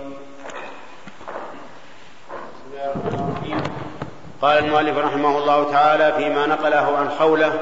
قال 4.43 4.65
المؤلف 4.65 4.99
رحمه 4.99 5.39
الله 5.39 5.71
تعالى 5.73 6.13
فيما 6.13 6.47
نقله 6.47 6.97
عن 6.99 7.11
خولة 7.11 7.61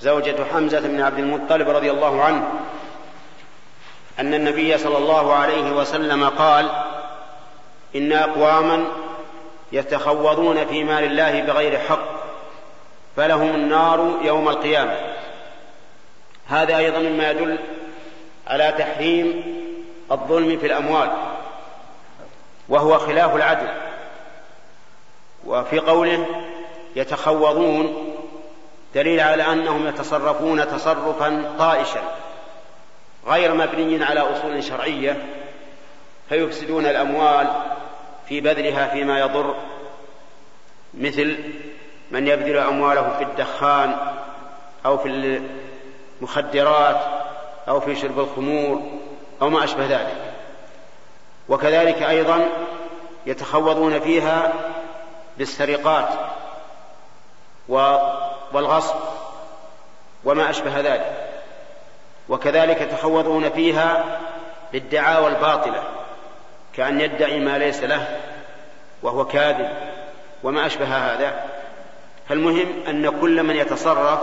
زوجة 0.00 0.36
حمزة 0.52 0.80
بن 0.80 1.00
عبد 1.00 1.18
المطلب 1.18 1.68
رضي 1.68 1.90
الله 1.90 2.22
عنه 2.22 2.48
أن 4.18 4.34
النبي 4.34 4.78
صلى 4.78 4.98
الله 4.98 5.34
عليه 5.34 5.72
وسلم 5.72 6.28
قال 6.28 6.70
إن 7.96 8.12
أقواما 8.12 8.84
يتخوضون 9.72 10.66
في 10.66 10.84
مال 10.84 11.04
الله 11.04 11.42
بغير 11.42 11.78
حق 11.78 12.18
فلهم 13.16 13.54
النار 13.54 14.18
يوم 14.22 14.48
القيامة. 14.48 14.96
هذا 16.48 16.78
أيضا 16.78 16.98
مما 16.98 17.30
يدل 17.30 17.58
على 18.46 18.74
تحريم 18.78 19.42
الظلم 20.12 20.58
في 20.58 20.66
الأموال 20.66 21.10
وهو 22.68 22.98
خلاف 22.98 23.36
العدل. 23.36 23.87
وفي 25.46 25.78
قوله 25.78 26.26
يتخوضون 26.96 28.14
دليل 28.94 29.20
على 29.20 29.42
أنهم 29.42 29.86
يتصرفون 29.86 30.68
تصرفا 30.68 31.54
طائشا 31.58 32.02
غير 33.26 33.54
مبني 33.54 34.04
على 34.04 34.20
أصول 34.20 34.64
شرعية 34.64 35.24
فيفسدون 36.28 36.86
الأموال 36.86 37.48
في 38.28 38.40
بذلها 38.40 38.88
فيما 38.88 39.20
يضر 39.20 39.54
مثل 40.94 41.38
من 42.10 42.28
يبذل 42.28 42.56
أمواله 42.56 43.16
في 43.18 43.24
الدخان 43.24 43.96
أو 44.86 44.98
في 44.98 45.40
المخدرات 46.20 47.00
أو 47.68 47.80
في 47.80 47.96
شرب 47.96 48.18
الخمور 48.20 48.82
أو 49.42 49.50
ما 49.50 49.64
أشبه 49.64 49.86
ذلك. 49.86 50.34
وكذلك 51.48 52.02
أيضا 52.02 52.48
يتخوضون 53.26 54.00
فيها 54.00 54.52
بالسرقات 55.38 56.08
والغصب 58.52 58.96
وما 60.24 60.50
أشبه 60.50 60.80
ذلك. 60.80 61.28
وكذلك 62.28 62.80
يتخوضون 62.80 63.50
فيها 63.50 64.04
بالدعاوى 64.72 65.28
الباطلة 65.28 65.82
كأن 66.74 67.00
يدعي 67.00 67.40
ما 67.40 67.58
ليس 67.58 67.82
له 67.82 68.20
وهو 69.02 69.24
كاذب 69.24 69.70
وما 70.42 70.66
أشبه 70.66 70.86
هذا. 70.86 71.44
فالمهم 72.28 72.66
أن 72.88 73.20
كل 73.20 73.42
من 73.42 73.56
يتصرف 73.56 74.20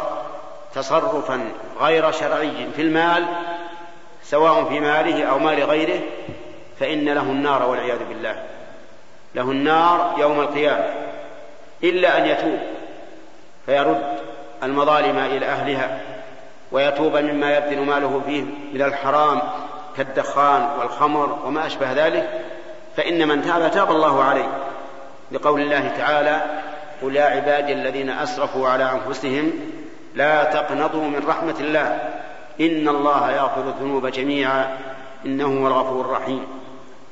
تصرفا 0.74 1.52
غير 1.80 2.12
شرعي 2.12 2.68
في 2.76 2.82
المال 2.82 3.26
سواء 4.24 4.66
في 4.66 4.80
ماله 4.80 5.26
أو 5.26 5.40
مال 5.40 5.64
غيره 5.64 6.00
فإن 6.80 7.10
له 7.10 7.22
النار 7.22 7.64
والعياذ 7.64 8.06
بالله. 8.10 8.44
له 9.36 9.52
النار 9.52 10.16
يوم 10.18 10.40
القيامة. 10.40 11.05
إلا 11.90 12.18
أن 12.18 12.26
يتوب 12.26 12.60
فيرد 13.66 14.04
المظالم 14.64 15.18
إلى 15.18 15.46
أهلها 15.46 16.00
ويتوب 16.72 17.18
مما 17.18 17.58
يبذل 17.58 17.80
ماله 17.80 18.22
فيه 18.26 18.42
من 18.74 18.82
الحرام 18.82 19.42
كالدخان 19.98 20.70
والخمر 20.80 21.40
وما 21.46 21.66
أشبه 21.66 21.92
ذلك. 21.94 22.30
فإن 22.98 23.28
من 23.28 23.42
تاب 23.42 23.72
تاب 23.72 23.92
الله 23.92 24.24
عليه. 24.24 24.48
لقول 25.32 25.62
الله 25.62 25.92
تعالى 25.98 26.42
قل 27.02 27.16
يا 27.16 27.24
عبادي 27.24 27.74
الذين 27.74 28.10
أسرفوا 28.10 28.68
على 28.70 28.92
أنفسهم 28.92 29.52
لا 30.16 30.44
تقنطوا 30.44 31.04
من 31.04 31.24
رحمة 31.28 31.56
الله 31.60 32.00
إن 32.62 32.88
الله 32.88 33.32
يغفر 33.32 33.62
الذنوب 33.68 34.08
جميعا 34.08 34.78
إنه 35.26 35.46
هو 35.46 35.68
الغفور 35.68 36.06
الرحيم 36.06 36.48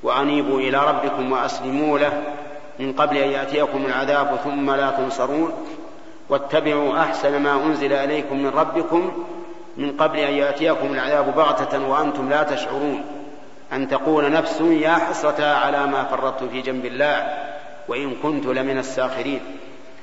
وأنيبوا 0.04 0.60
إلى 0.60 0.78
ربكم 0.78 1.32
وأسلموا 1.32 2.00
له 2.00 2.24
من 2.80 2.94
قبل 2.94 3.18
أن 3.18 3.30
يأتيكم 3.30 3.86
العذاب 3.86 4.40
ثم 4.44 4.72
لا 4.72 4.90
تنصرون. 4.90 5.52
واتبعوا 6.30 7.00
أحسن 7.00 7.42
ما 7.42 7.66
أنزل 7.66 7.94
إليكم 7.94 8.44
من 8.44 8.50
ربكم 8.50 9.12
من 9.78 9.92
قبل 9.92 10.20
أن 10.20 10.34
يأتيكم 10.34 10.94
العذاب 10.94 11.36
بغتة 11.36 11.88
وأنتم 11.90 12.30
لا 12.30 12.44
تشعرون. 12.44 13.06
أن 13.74 13.88
تقول 13.88 14.32
نفس 14.32 14.62
يا 14.62 14.94
حسرة 14.94 15.46
على 15.46 15.88
ما 15.88 16.04
فرطت 16.04 16.44
في 16.44 16.62
جنب 16.62 16.86
الله 16.86 17.28
وإن 17.88 18.16
كنت 18.24 18.46
لمن 18.46 18.78
الساخرين. 18.78 19.40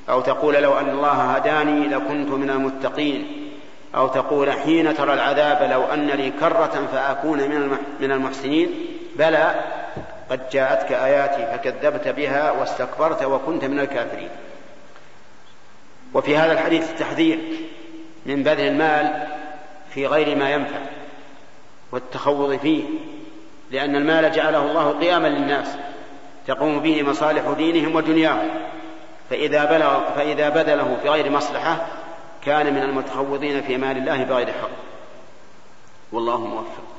أو 0.09 0.21
تقول 0.21 0.55
لو 0.55 0.79
أن 0.79 0.89
الله 0.89 1.09
هداني 1.09 1.89
لكنت 1.89 2.31
من 2.31 2.51
المتقين. 2.51 3.27
أو 3.95 4.09
تقول 4.09 4.53
حين 4.53 4.95
ترى 4.95 5.15
العذاب 5.15 5.71
لو 5.71 5.85
أن 5.85 6.07
لي 6.07 6.31
كرة 6.31 6.89
فأكون 6.93 7.39
من 8.01 8.13
المحسنين. 8.13 8.71
بلى 9.17 9.55
قد 10.31 10.51
جاءتك 10.51 10.93
آياتي 10.93 11.47
فكذبت 11.47 12.09
بها 12.09 12.51
واستكبرت 12.51 13.23
وكنت 13.23 13.65
من 13.65 13.81
الكافرين. 13.81 14.29
وفي 16.15 16.37
هذا 16.37 16.53
الحديث 16.53 16.91
التحذير 16.91 17.39
من 18.27 18.43
بذل 18.43 18.61
المال 18.61 19.27
في 19.95 20.07
غير 20.07 20.37
ما 20.37 20.51
ينفع 20.51 20.79
والتخوض 21.93 22.57
فيه 22.57 22.85
لأن 23.71 23.97
المال 23.97 24.33
جعله 24.33 24.63
الله 24.63 24.99
قياما 25.01 25.29
للناس 25.29 25.69
تقوم 26.47 26.81
به 26.81 27.03
مصالح 27.03 27.55
دينهم 27.57 27.95
ودنياهم. 27.95 28.49
فإذا 29.31 29.65
بلغ 29.65 30.01
فإذا 30.15 30.49
بذله 30.49 30.99
في 31.03 31.09
غير 31.09 31.31
مصلحة 31.31 31.87
كان 32.45 32.75
من 32.75 32.83
المتخوضين 32.83 33.63
في 33.63 33.77
مال 33.77 33.97
الله 33.97 34.25
بغير 34.25 34.47
حق. 34.47 34.71
والله 36.13 36.39
موفق. 36.39 36.91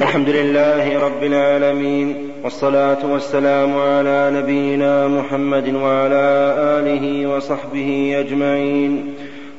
الحمد 0.00 0.28
لله 0.28 0.98
رب 0.98 1.22
العالمين 1.22 2.30
والصلاة 2.44 3.12
والسلام 3.12 3.76
على 3.76 4.30
نبينا 4.34 5.08
محمد 5.08 5.74
وعلى 5.74 6.54
آله 6.78 7.26
وصحبه 7.26 8.16
أجمعين. 8.18 9.14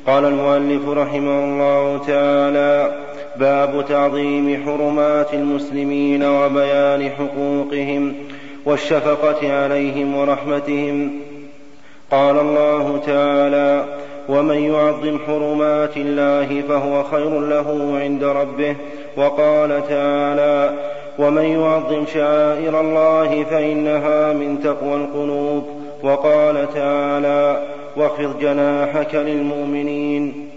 قال 0.06 0.24
المؤلف 0.24 0.88
رحمه 0.88 1.44
الله 1.44 2.00
تعالى 2.06 2.90
باب 3.36 3.84
تعظيم 3.88 4.62
حرمات 4.66 5.34
المسلمين 5.34 6.24
وبيان 6.24 7.10
حقوقهم 7.10 8.14
والشفقة 8.64 9.52
عليهم 9.52 10.16
ورحمتهم. 10.16 11.10
قال 12.10 12.38
الله 12.40 13.00
تعالى 13.06 13.84
ومن 14.28 14.56
يعظم 14.56 15.18
حرمات 15.26 15.96
الله 15.96 16.62
فهو 16.68 17.02
خير 17.02 17.40
له 17.40 17.98
عند 18.02 18.24
ربه 18.24 18.76
وقال 19.16 19.88
تعالى 19.88 20.70
ومن 21.18 21.44
يعظم 21.44 22.06
شعائر 22.06 22.80
الله 22.80 23.44
فإنها 23.44 24.32
من 24.32 24.60
تقوى 24.64 24.94
القلوب. 24.94 25.68
وقال 26.02 26.74
تعالى 26.74 27.62
واخفض 27.96 28.38
جناحك 28.40 29.14
للمؤمنين. 29.14 30.50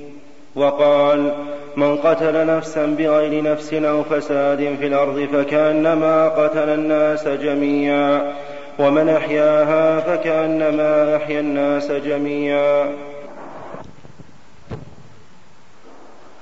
وقال 0.55 1.31
من 1.75 1.97
قتل 1.97 2.45
نفسا 2.45 2.85
بغير 2.85 3.43
نفس 3.43 3.73
أو 3.73 4.03
فساد 4.03 4.75
في 4.79 4.87
الأرض 4.87 5.27
فكأنما 5.33 6.27
قتل 6.27 6.69
الناس 6.69 7.27
جميعا 7.27 8.33
ومن 8.79 9.09
أحياها 9.09 9.99
فكأنما 9.99 11.15
أحيا 11.15 11.39
الناس 11.39 11.91
جميعا. 11.91 12.85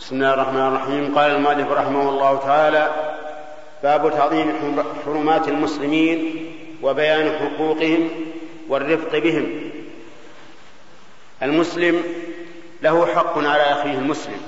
بسم 0.02 0.15
الله 0.15 0.34
الرحمن 0.34 0.68
الرحيم. 0.68 1.15
قال 1.15 1.32
المؤلف 1.32 1.72
رحمه 1.72 2.10
الله 2.10 2.38
تعالى 2.38 2.90
باب 3.84 4.11
تعظيم 4.11 4.84
حرمات 5.06 5.48
المسلمين 5.48 6.45
وبيان 6.82 7.40
حقوقهم 7.40 8.10
والرفق 8.69 9.18
بهم. 9.18 9.72
المسلم 11.44 12.03
له 12.82 13.06
حق 13.06 13.38
على 13.38 13.64
أخيه 13.64 13.94
المسلم 13.94 14.41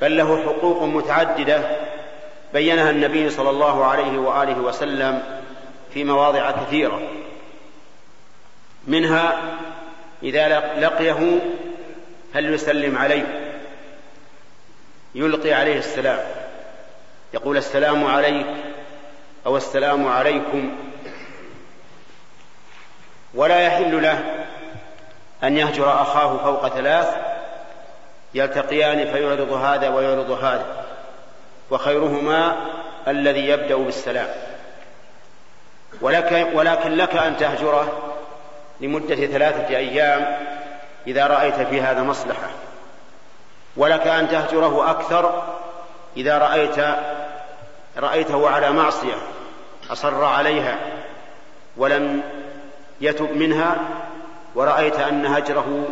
بل 0.00 0.16
له 0.16 0.42
حقوق 0.44 0.82
متعددة 0.82 1.76
بينها 2.52 2.90
النبي 2.90 3.30
صلى 3.30 3.50
الله 3.50 3.84
عليه 3.84 4.18
وآله 4.18 4.60
وسلم 4.60 5.22
في 5.94 6.04
مواضع 6.04 6.50
كثيرة. 6.50 7.00
منها 8.86 9.38
إذا 10.22 10.48
لقيه 10.80 11.38
هل 12.34 12.54
يسلم 12.54 12.98
عليه؟ 12.98 13.47
يلقي 15.14 15.52
عليه 15.52 15.78
السلام. 15.78 16.20
يقول 17.34 17.56
السلام 17.56 18.06
عليك 18.06 18.46
أو 19.46 19.56
السلام 19.56 20.08
عليكم. 20.08 20.76
ولا 23.34 23.60
يحل 23.60 24.02
له 24.02 24.46
أن 25.44 25.56
يهجر 25.56 26.02
أخاه 26.02 26.36
فوق 26.36 26.68
ثلاث 26.68 27.16
يلتقيان 28.34 29.12
فيعرض 29.12 29.52
هذا 29.52 29.88
ويعرض 29.88 30.30
هذا. 30.30 30.84
وخيرهما 31.70 32.56
الذي 33.08 33.48
يبدأ 33.48 33.76
بالسلام. 33.76 34.28
ولك 36.00 36.48
ولكن 36.54 36.90
لك 36.90 37.16
أن 37.16 37.36
تهجره 37.36 38.14
لمدة 38.80 39.26
ثلاثة 39.26 39.76
أيام 39.76 40.38
إذا 41.06 41.26
رأيت 41.26 41.54
في 41.54 41.80
هذا 41.80 42.02
مصلحة. 42.02 42.48
ولك 43.78 44.06
أن 44.06 44.28
تهجره 44.28 44.90
أكثر 44.90 45.42
إذا 46.16 46.38
رأيت 46.38 46.76
رأيته 47.96 48.48
على 48.48 48.70
معصية 48.70 49.16
أصر 49.90 50.24
عليها 50.24 50.78
ولم 51.76 52.22
يتب 53.00 53.36
منها 53.36 53.76
ورأيت 54.54 54.96
أن 54.96 55.26
هجره 55.26 55.88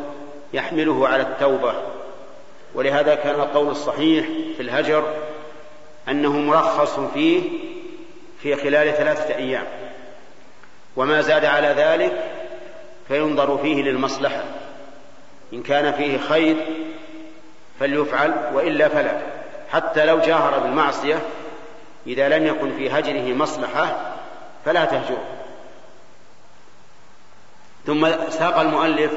يحمله 0.52 1.08
على 1.08 1.22
التوبة 1.22 1.74
ولهذا 2.74 3.14
كان 3.14 3.34
القول 3.34 3.68
الصحيح 3.68 4.26
في 4.56 4.62
الهجر 4.62 5.04
أنه 6.08 6.32
مرخص 6.32 7.00
فيه 7.14 7.42
في 8.42 8.56
خلال 8.56 8.94
ثلاثة 8.94 9.34
أيام 9.34 9.64
وما 10.96 11.20
زاد 11.20 11.44
على 11.44 11.68
ذلك 11.68 12.24
فينظر 13.08 13.58
فيه 13.58 13.82
للمصلحة 13.82 14.44
إن 15.52 15.62
كان 15.62 15.92
فيه 15.92 16.18
خير 16.18 16.56
فليفعل 17.80 18.34
وإلا 18.54 18.88
فلا. 18.88 19.20
حتى 19.72 20.04
لو 20.04 20.18
جاهر 20.18 20.58
بالمعصية 20.58 21.18
إذا 22.06 22.28
لم 22.28 22.46
يكن 22.46 22.76
في 22.76 22.90
هجره 22.90 23.34
مصلحة 23.34 23.96
فلا 24.64 24.84
تهجره 24.84 25.24
ثم 27.86 28.08
ساق 28.30 28.58
المؤلف 28.58 29.12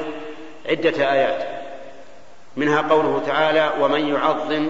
عدة 0.66 1.12
آيات. 1.12 1.48
منها 2.56 2.80
قوله 2.80 3.22
تعالى 3.26 3.72
ومن 3.80 4.08
يعظم 4.08 4.68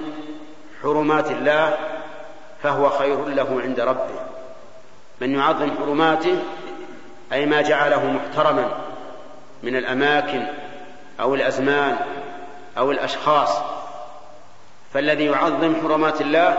حرمات 0.82 1.30
الله 1.30 1.78
فهو 2.62 2.90
خير 2.90 3.24
له 3.24 3.60
عند 3.62 3.80
ربه. 3.80 4.20
من 5.20 5.34
يعظم 5.34 5.70
حرماته 5.78 6.36
أي 7.32 7.46
ما 7.46 7.62
جعله 7.62 8.06
محترما 8.06 8.70
من 9.62 9.76
الأماكن 9.76 10.46
أو 11.20 11.34
الأزمان 11.34 11.96
أو 12.78 12.90
الأشخاص 12.90 13.50
فالذي 14.94 15.24
يعظم 15.24 15.74
حرمات 15.82 16.20
الله 16.20 16.56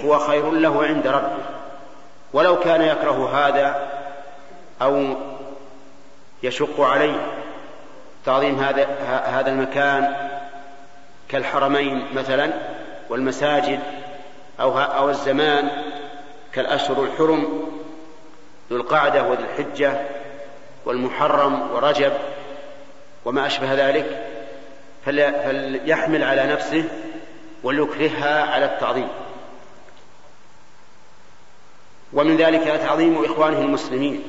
هو 0.00 0.18
خير 0.18 0.50
له 0.50 0.84
عند 0.84 1.06
ربه. 1.06 1.44
ولو 2.32 2.60
كان 2.60 2.82
يكره 2.82 3.30
هذا 3.34 3.88
أو 4.82 5.16
يشق 6.42 6.80
عليه 6.80 7.26
تعظيم 8.24 8.58
هذا 8.60 8.86
هذا 9.24 9.50
المكان 9.50 10.14
كالحرمين 11.28 12.06
مثلا 12.14 12.52
والمساجد 13.10 13.80
أو 14.60 14.78
أو 14.78 15.10
الزمان 15.10 15.70
كالأشهر 16.52 17.04
الحرم 17.04 17.68
ذو 18.70 18.76
القعدة 18.76 19.22
وذو 19.22 19.44
الحجة 19.44 20.00
والمحرم 20.86 21.70
ورجب 21.72 22.12
وما 23.24 23.46
أشبه 23.46 23.74
ذلك 23.74 24.26
فليحمل 25.04 26.24
على 26.24 26.46
نفسه 26.46 26.84
وليكرهها 27.66 28.42
على 28.42 28.64
التعظيم. 28.64 29.08
ومن 32.12 32.36
ذلك 32.36 32.64
تعظيم 32.64 33.24
إخوانه 33.24 33.58
المسلمين 33.58 34.22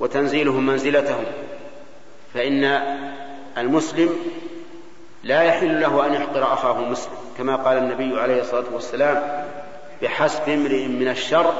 وتنزيلهم 0.00 0.66
منزلتهم. 0.66 1.24
فإن 2.34 2.64
المسلم 3.58 4.10
لا 5.24 5.42
يحل 5.42 5.80
له 5.80 6.06
أن 6.06 6.14
يحقر 6.14 6.52
أخاه 6.52 6.78
المسلم 6.78 7.12
كما 7.38 7.56
قال 7.56 7.78
النبي 7.78 8.20
عليه 8.20 8.40
الصلاة 8.40 8.64
والسلام 8.72 9.46
بحسب 10.02 10.48
امرئ 10.48 10.86
من 10.86 11.08
الشر 11.08 11.52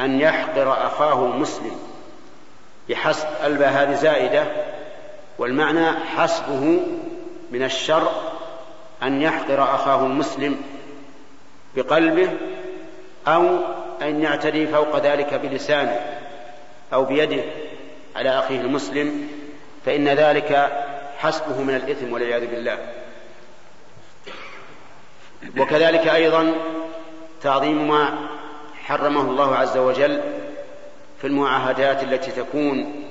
أن 0.00 0.20
يحقر 0.20 0.86
أخاه 0.86 1.26
المسلم 1.26 1.80
بحسب 2.88 3.26
الباء 3.44 3.68
هذه 3.68 3.94
زائدة 3.94 4.46
والمعنى 5.38 5.90
حسبه 6.16 6.80
من 7.50 7.62
الشر 7.62 8.10
أن 9.02 9.22
يحقر 9.22 9.62
أخاه 9.74 10.06
المسلم 10.06 10.60
بقلبه 11.76 12.30
أو 13.26 13.58
أن 14.02 14.22
يعتدي 14.22 14.66
فوق 14.66 14.98
ذلك 14.98 15.34
بلسانه 15.34 16.00
أو 16.92 17.04
بيده 17.04 17.44
على 18.16 18.38
أخيه 18.38 18.60
المسلم 18.60 19.28
فإن 19.86 20.08
ذلك 20.08 20.72
حسبه 21.18 21.62
من 21.62 21.74
الإثم 21.74 22.12
والعياذ 22.12 22.46
بالله. 22.46 22.78
وكذلك 25.58 26.08
أيضا 26.08 26.54
تعظيم 27.42 27.88
ما 27.88 28.28
حرمه 28.84 29.20
الله 29.20 29.56
عز 29.56 29.76
وجل 29.76 30.20
في 31.20 31.26
المعاهدات 31.26 32.02
التي 32.02 32.30
تكون 32.30 33.04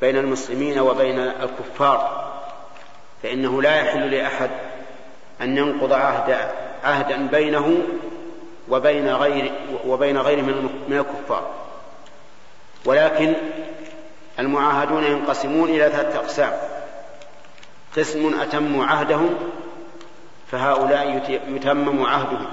بين 0.00 0.16
المسلمين 0.16 0.78
وبين 0.78 1.18
الكفار 1.18 2.26
فإنه 3.22 3.62
لا 3.62 3.76
يحل 3.76 4.10
لأحد 4.10 4.50
أن 5.42 5.56
ينقض 5.56 5.92
عهد 5.92 6.48
عهدا 6.84 7.26
بينه 7.26 7.78
وبين 8.68 9.08
غير 9.08 9.52
وبين 9.86 10.18
غيره 10.18 10.42
من 10.88 10.98
الكفار. 10.98 11.50
ولكن 12.84 13.34
المعاهدون 14.38 15.04
ينقسمون 15.04 15.68
إلى 15.68 15.90
ثلاثة 15.90 16.18
أقسام. 16.18 16.52
قسم 17.96 18.40
أتموا 18.40 18.84
عهدهم 18.84 19.34
فهؤلاء 20.50 21.22
يتمم 21.48 22.06
عهدهم. 22.06 22.46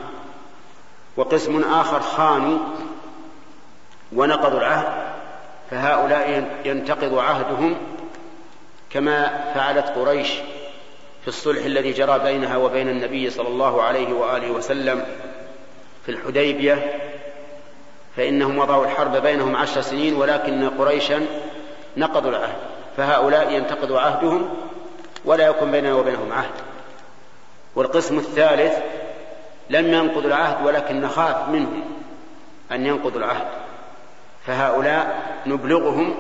وقسم 1.18 1.64
آخر 1.74 2.00
خانوا 2.00 2.60
ونقضوا 4.16 4.60
العهد 4.60 5.14
فهؤلاء 5.72 6.50
ينتقض 6.66 7.18
عهدهم 7.18 7.76
كما 8.90 9.52
فعلت 9.56 9.86
قريش 9.86 10.30
في 11.24 11.28
الصلح 11.28 11.66
الذي 11.66 11.92
جرى 11.92 12.20
بينها 12.20 12.58
وبين 12.58 12.90
النبي 12.90 13.30
صلى 13.30 13.48
الله 13.48 13.82
عليه 13.84 14.14
وآله 14.14 14.52
وسلم 14.52 15.06
في 16.06 16.12
الحديبية 16.12 17.02
فإنهم 18.18 18.58
وضعوا 18.58 18.86
الحرب 18.86 19.18
بينهم 19.18 19.56
عشر 19.56 19.82
سنين 19.82 20.16
ولكن 20.16 20.70
قريشا 20.70 21.26
نقضوا 21.98 22.30
العهد 22.30 22.56
فهؤلاء 22.98 23.52
ينتقض 23.52 23.94
عهدهم 23.94 24.50
ولا 25.26 25.48
يكون 25.48 25.72
بيننا 25.72 25.94
وبينهم 25.94 26.34
عهد. 26.34 26.54
والقسم 27.76 28.18
الثالث 28.18 28.78
لم 29.70 29.94
ينقضوا 29.94 30.28
العهد 30.28 30.66
ولكن 30.66 31.02
نخاف 31.02 31.50
منهم 31.50 31.84
أن 32.72 32.86
ينقضوا 32.86 33.20
العهد. 33.20 33.48
فهؤلاء 34.46 35.24
نبلغهم 35.46 36.16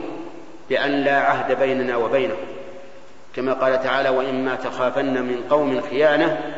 بأن 0.70 0.92
لا 0.92 1.20
عهد 1.20 1.60
بيننا 1.60 1.98
وبينهم. 1.98 2.53
كما 3.36 3.54
قال 3.54 3.84
تعالى 3.84 4.10
وإما 4.10 4.56
تخافن 4.56 5.22
من 5.22 5.44
قوم 5.50 5.82
خيانة 5.82 6.54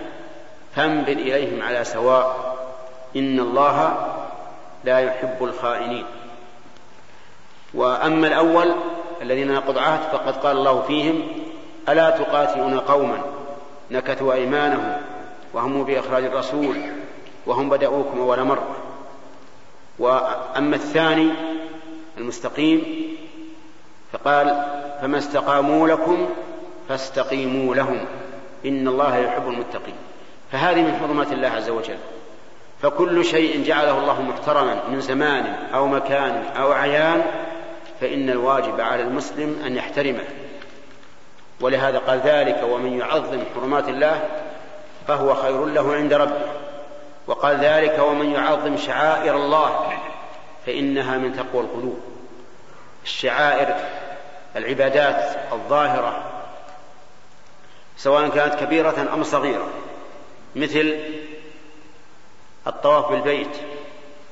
فانبذ 0.76 1.18
إليهم 1.18 1.62
على 1.62 1.84
سواء 1.84 2.56
إن 3.16 3.40
الله 3.40 4.08
لا 4.84 5.00
يحب 5.00 5.44
الخائنين. 5.44 6.06
وأما 7.74 8.28
الأول 8.28 8.76
الذين 9.22 9.54
نقض 9.54 9.78
عهد 9.78 10.00
فقد 10.12 10.38
قال 10.38 10.58
الله 10.58 10.82
فيهم 10.82 11.22
ألا 11.90 12.10
تقاتلون 12.10 12.80
قوما 12.80 13.18
نكثوا 13.92 14.34
أيمانهم 14.34 14.98
وهموا 15.54 15.84
بإخراج 15.84 16.24
الرسول 16.24 16.76
وهم 17.46 17.70
بدأوكم 17.70 18.20
أول 18.20 18.44
مرة. 18.44 18.76
وأما 20.00 20.76
الثاني 20.76 21.32
المستقيم 22.18 23.06
فقال 24.14 24.66
فما 25.02 25.18
استقاموا 25.18 25.88
لكم 25.88 26.30
فاستقيموا 26.90 27.76
لهم. 27.76 28.06
إن 28.66 28.88
الله 28.88 29.18
يحب 29.18 29.48
المتقين. 29.48 29.96
فهذه 30.52 30.82
من 30.82 30.98
حرمات 31.00 31.32
الله 31.32 31.48
عز 31.48 31.70
وجل. 31.70 31.98
فكل 32.82 33.26
شيء 33.26 33.66
جعله 33.66 34.00
الله 34.00 34.22
محترما 34.22 34.84
من 34.90 35.02
زمان 35.02 35.46
أو 35.74 35.88
مكان 35.88 36.44
أو 36.58 36.72
عيان 36.72 37.22
فإن 38.02 38.30
الواجب 38.30 38.82
على 38.82 39.04
المسلم 39.04 39.64
أن 39.66 39.76
يحترمه. 39.76 40.24
ولهذا 41.62 41.98
قال 41.98 42.20
ذلك 42.20 42.64
ومن 42.64 43.00
يعظم 43.00 43.40
حرمات 43.56 43.90
الله 43.90 44.30
فهو 45.08 45.34
خير 45.34 45.66
له 45.66 45.96
عند 45.96 46.14
ربه. 46.14 46.46
وقال 47.28 47.58
ذلك 47.58 48.00
ومن 48.00 48.32
يعظم 48.32 48.78
شعائر 48.78 49.36
الله 49.36 49.94
فإنها 50.66 51.18
من 51.18 51.36
تقوى 51.36 51.64
القلوب. 51.64 52.00
الشعائر 53.04 53.76
العبادات 54.56 55.38
الظاهرة 55.52 56.35
سواء 57.98 58.30
كانت 58.30 58.56
كبيرة 58.56 59.08
أم 59.14 59.24
صغيرة 59.24 59.68
مثل 60.56 61.00
الطواف 62.68 63.12
بالبيت 63.12 63.58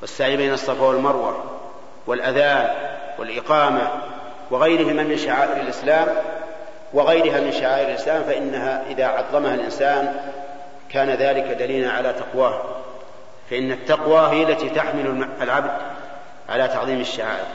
والسعي 0.02 0.38
بين 0.38 0.54
الصفا 0.54 0.84
والمروة 0.84 1.44
والأذان 2.08 2.70
والإقامة 3.20 3.92
وغيرهما 4.52 5.04
من 5.04 5.18
شعائر 5.18 5.62
الإسلام 5.62 6.08
وغيرها 6.94 7.40
من 7.40 7.52
شعائر 7.52 7.88
الإسلام 7.88 8.24
فإنها 8.24 8.84
إذا 8.90 9.06
عظمها 9.06 9.56
الإنسان 9.56 10.16
كان 10.90 11.10
ذلك 11.10 11.44
دليلا 11.44 11.92
على 11.92 12.14
تقواه. 12.14 12.62
فإن 13.50 13.72
التقوى 13.72 14.36
هي 14.36 14.44
التي 14.44 14.70
تحمل 14.70 15.28
العبد 15.42 15.72
على 16.50 16.68
تعظيم 16.68 17.02
الشعائر. 17.02 17.46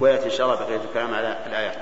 ويأتي 0.00 0.24
إن 0.24 0.30
شاء 0.30 0.46
الله 0.46 0.58
بقية 0.60 0.80
الكلام 0.88 1.14
على 1.14 1.36
الآيات. 1.46 1.76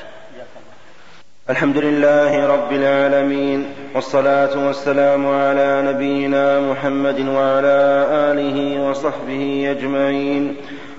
الحمد 1.51 1.78
لله 1.78 2.47
رب 2.47 2.73
العالمين 2.73 3.66
والصلاة 3.94 4.66
والسلام 4.66 5.27
على 5.27 5.82
نبينا 5.86 6.60
محمد 6.60 7.20
وعلى 7.20 8.06
آله 8.10 8.89
وصحبه 8.89 9.74
أجمعين. 9.78 10.56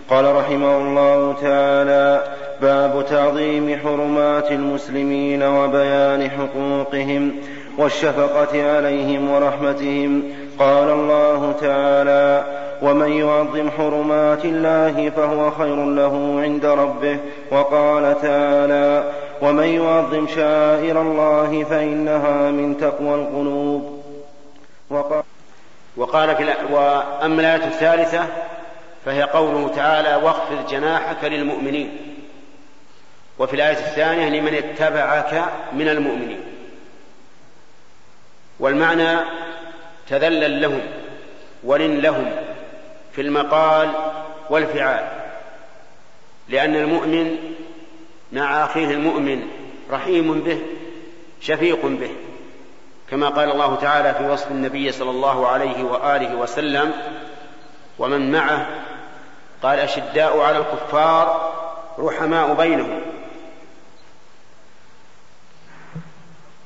قال 0.09 0.35
رحمه 0.35 0.77
الله 0.77 1.33
تعالى 1.41 2.23
باب 2.61 3.05
تعظيم 3.09 3.79
حرمات 3.83 4.51
المسلمين 4.51 5.43
وبيان 5.43 6.29
حقوقهم 6.29 7.31
والشفقة 7.77 8.75
عليهم 8.75 9.31
ورحمتهم. 9.31 10.23
قال 10.59 10.89
الله 10.89 11.53
تعالى 11.61 12.43
ومن 12.81 13.11
يعظم 13.11 13.69
حرمات 13.77 14.45
الله 14.45 15.09
فهو 15.09 15.51
خير 15.51 15.85
له 15.85 16.39
عند 16.43 16.65
ربه. 16.65 17.17
وقال 17.51 18.21
تعالى 18.21 19.03
ومن 19.41 19.67
يعظم 19.67 20.27
شائر 20.27 21.01
الله 21.01 21.63
فإنها 21.63 22.51
من 22.51 22.77
تقوى 22.77 23.15
القلوب. 23.15 24.03
وقال, 24.89 25.23
وقال 25.97 26.35
في 26.35 26.43
وأما 26.71 27.41
الآية 27.41 27.65
الثالثة 27.67 28.27
فهي 29.05 29.23
قوله 29.23 29.67
تعالى 29.75 30.15
واخفض 30.15 30.67
جناحك 30.69 31.23
للمؤمنين. 31.23 31.97
وفي 33.39 33.53
الآية 33.53 33.77
الثانية 33.77 34.29
لمن 34.29 34.53
اتبعك 34.53 35.43
من 35.73 35.89
المؤمنين. 35.89 36.39
والمعنى 38.59 39.19
تذلل 40.09 40.61
لهم 40.61 40.81
ولن 41.63 41.99
لهم 41.99 42.31
في 43.11 43.21
المقال 43.21 43.89
والفعال. 44.49 45.07
لأن 46.49 46.75
المؤمن 46.75 47.37
مع 48.31 48.65
أخيه 48.65 48.91
المؤمن 48.91 49.47
رحيم 49.91 50.41
به 50.41 50.61
شفيق 51.41 51.85
به. 51.85 52.11
كما 53.11 53.29
قال 53.29 53.51
الله 53.51 53.75
تعالى 53.75 54.13
في 54.13 54.29
وصف 54.29 54.51
النبي 54.51 54.91
صلى 54.91 55.09
الله 55.09 55.47
عليه 55.47 55.83
وآله 55.83 56.35
وسلم 56.35 56.93
ومن 57.99 58.31
معه 58.31 58.67
قال 59.63 59.79
أشداء 59.79 60.39
على 60.39 60.57
الكفار 60.57 61.53
رحماء 61.99 62.53
بينهم. 62.53 63.01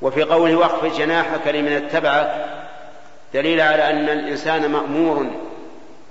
وفي 0.02 0.24
قوله 0.24 0.56
واخفض 0.56 0.98
جناحك 0.98 1.48
لمن 1.48 1.72
اتبعك 1.72 2.46
دليل 3.34 3.62
على 3.62 3.90
أن 3.90 4.10
الإنسان 4.10 4.72
مأمور 4.72 5.28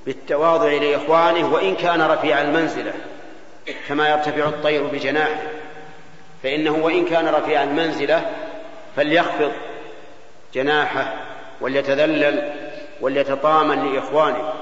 بالتواضع 0.06 0.72
لإخوانه 0.72 1.52
وإن 1.52 1.74
كان 1.74 2.02
رفيع 2.02 2.40
المنزلة. 2.40 2.92
كما 3.88 4.08
يرتفع 4.08 4.48
الطير 4.48 4.86
بجناحه. 4.86 5.42
فإنه 6.42 6.70
وإن 6.70 7.04
كان 7.04 7.28
رفيع 7.28 7.62
المنزلة 7.62 8.30
فليخفض 8.96 9.52
جناحه 10.54 11.14
وليتذلل 11.60 12.52
وليتطامن 13.00 13.92
لإخوانه. 13.92 14.52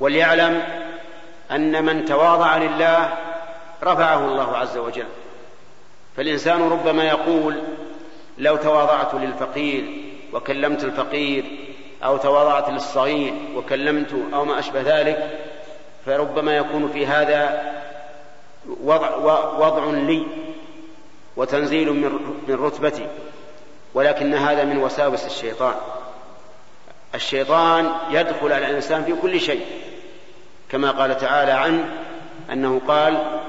وليعلم 0.00 0.62
أن 1.50 1.84
من 1.84 2.04
تواضع 2.04 2.56
لله 2.56 3.14
رفعه 3.82 4.24
الله 4.24 4.56
عز 4.56 4.76
وجل. 4.76 5.06
فالإنسان 6.16 6.68
ربما 6.68 7.04
يقول 7.04 7.62
لو 8.38 8.56
تواضعت 8.56 9.14
للفقير 9.14 9.84
وكلمت 10.32 10.84
الفقير 10.84 11.44
أو 12.04 12.16
تواضعت 12.16 12.70
للصغير 12.70 13.34
وكلمت 13.54 14.14
أو 14.34 14.44
ما 14.44 14.58
أشبه 14.58 14.80
ذلك 14.80 15.38
فربما 16.06 16.56
يكون 16.56 16.88
في 16.88 17.06
هذا 17.06 17.62
وضع, 18.82 19.16
وضع 19.58 19.84
لي 19.84 20.26
وتنزيل 21.36 21.92
من 22.48 22.54
رتبتي 22.54 23.06
ولكن 23.94 24.34
هذا 24.34 24.64
من 24.64 24.78
وساوس 24.78 25.26
الشيطان. 25.26 25.74
الشيطان 27.14 27.90
يدخل 28.10 28.52
على 28.52 28.70
الإنسان 28.70 29.04
في 29.04 29.12
كل 29.22 29.40
شيء 29.40 29.66
كما 30.70 30.90
قال 30.90 31.18
تعالى 31.18 31.52
عنه 31.52 31.84
أنه 32.52 32.80
قال 32.88 33.40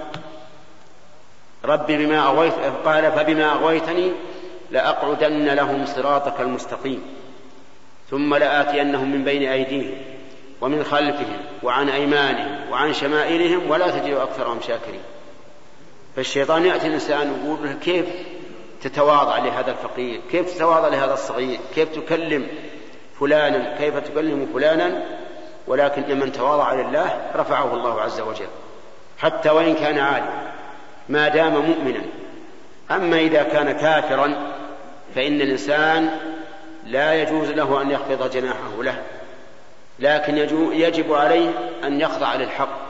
رب 1.66 1.88
بما 1.88 2.26
أغويت 2.26 2.54
قال 2.86 3.12
فبما 3.12 3.52
أغويتني 3.52 4.12
لأقعدن 4.72 5.46
لهم 5.46 5.86
صراطك 5.86 6.42
المستقيم 6.42 7.02
ثم 8.10 8.36
لآتينهم 8.36 9.12
من 9.12 9.24
بين 9.24 9.50
أيديهم. 9.50 10.17
ومن 10.62 10.84
خلفهم 10.84 11.40
وعن 11.64 11.90
أيمانهم 11.90 12.72
وعن 12.72 12.94
شمائلهم 12.94 13.72
ولا 13.72 13.92
تجد 13.92 14.14
أكثرهم 14.14 14.60
شاكرين. 14.62 15.02
فالشيطان 16.16 16.66
يأتي 16.66 16.88
الإنسان 16.88 17.32
ويقول 17.32 17.68
له 17.68 17.74
كيف 17.74 18.06
تتواضع 18.82 19.38
لهذا 19.38 19.72
الفقير؟ 19.72 20.22
كيف 20.32 20.56
تتواضع 20.56 20.88
لهذا 20.88 21.14
الصغير؟ 21.14 21.60
كيف 21.76 21.90
تكلم 21.90 22.48
فلانا؟ 23.20 23.78
كيف 23.78 23.98
تكلم 23.98 24.50
فلانا؟ 24.54 25.04
ولكن 25.68 26.20
من 26.20 26.32
تواضع 26.32 26.74
لله 26.74 27.32
رفعه 27.36 27.74
الله 27.74 28.02
عز 28.02 28.22
وجل. 28.22 28.48
حتى 29.18 29.50
وإن 29.50 29.76
كان 29.76 30.00
عالما 30.00 30.52
ما 31.10 31.28
دام 31.28 31.54
مؤمنا. 31.54 32.02
أما 32.92 33.18
إذا 33.18 33.44
كان 33.44 33.72
كافرا 33.72 34.54
فإن 35.16 35.42
الإنسان 35.42 36.10
لا 36.86 37.22
يجوز 37.22 37.50
له 37.50 37.82
أن 37.82 37.92
يخفض 37.92 38.32
جناحه 38.32 38.84
له. 38.84 39.02
لكن 40.00 40.38
يجب 40.74 41.14
عليه 41.14 41.50
أن 41.84 42.02
يخضع 42.02 42.36
للحق 42.36 42.88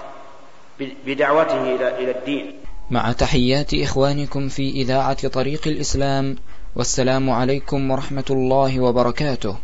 بدعوته 1.05 1.75
إلى 1.75 2.11
الدين. 2.11 2.55
مع 2.91 3.11
تحيات 3.11 3.73
إخوانكم 3.73 4.47
في 4.47 4.69
إذاعة 4.69 5.27
طريق 5.27 5.67
الإسلام 5.67 6.35
والسلام 6.75 7.29
عليكم 7.29 7.91
ورحمة 7.91 8.25
الله 8.29 8.79
وبركاته. 8.79 9.55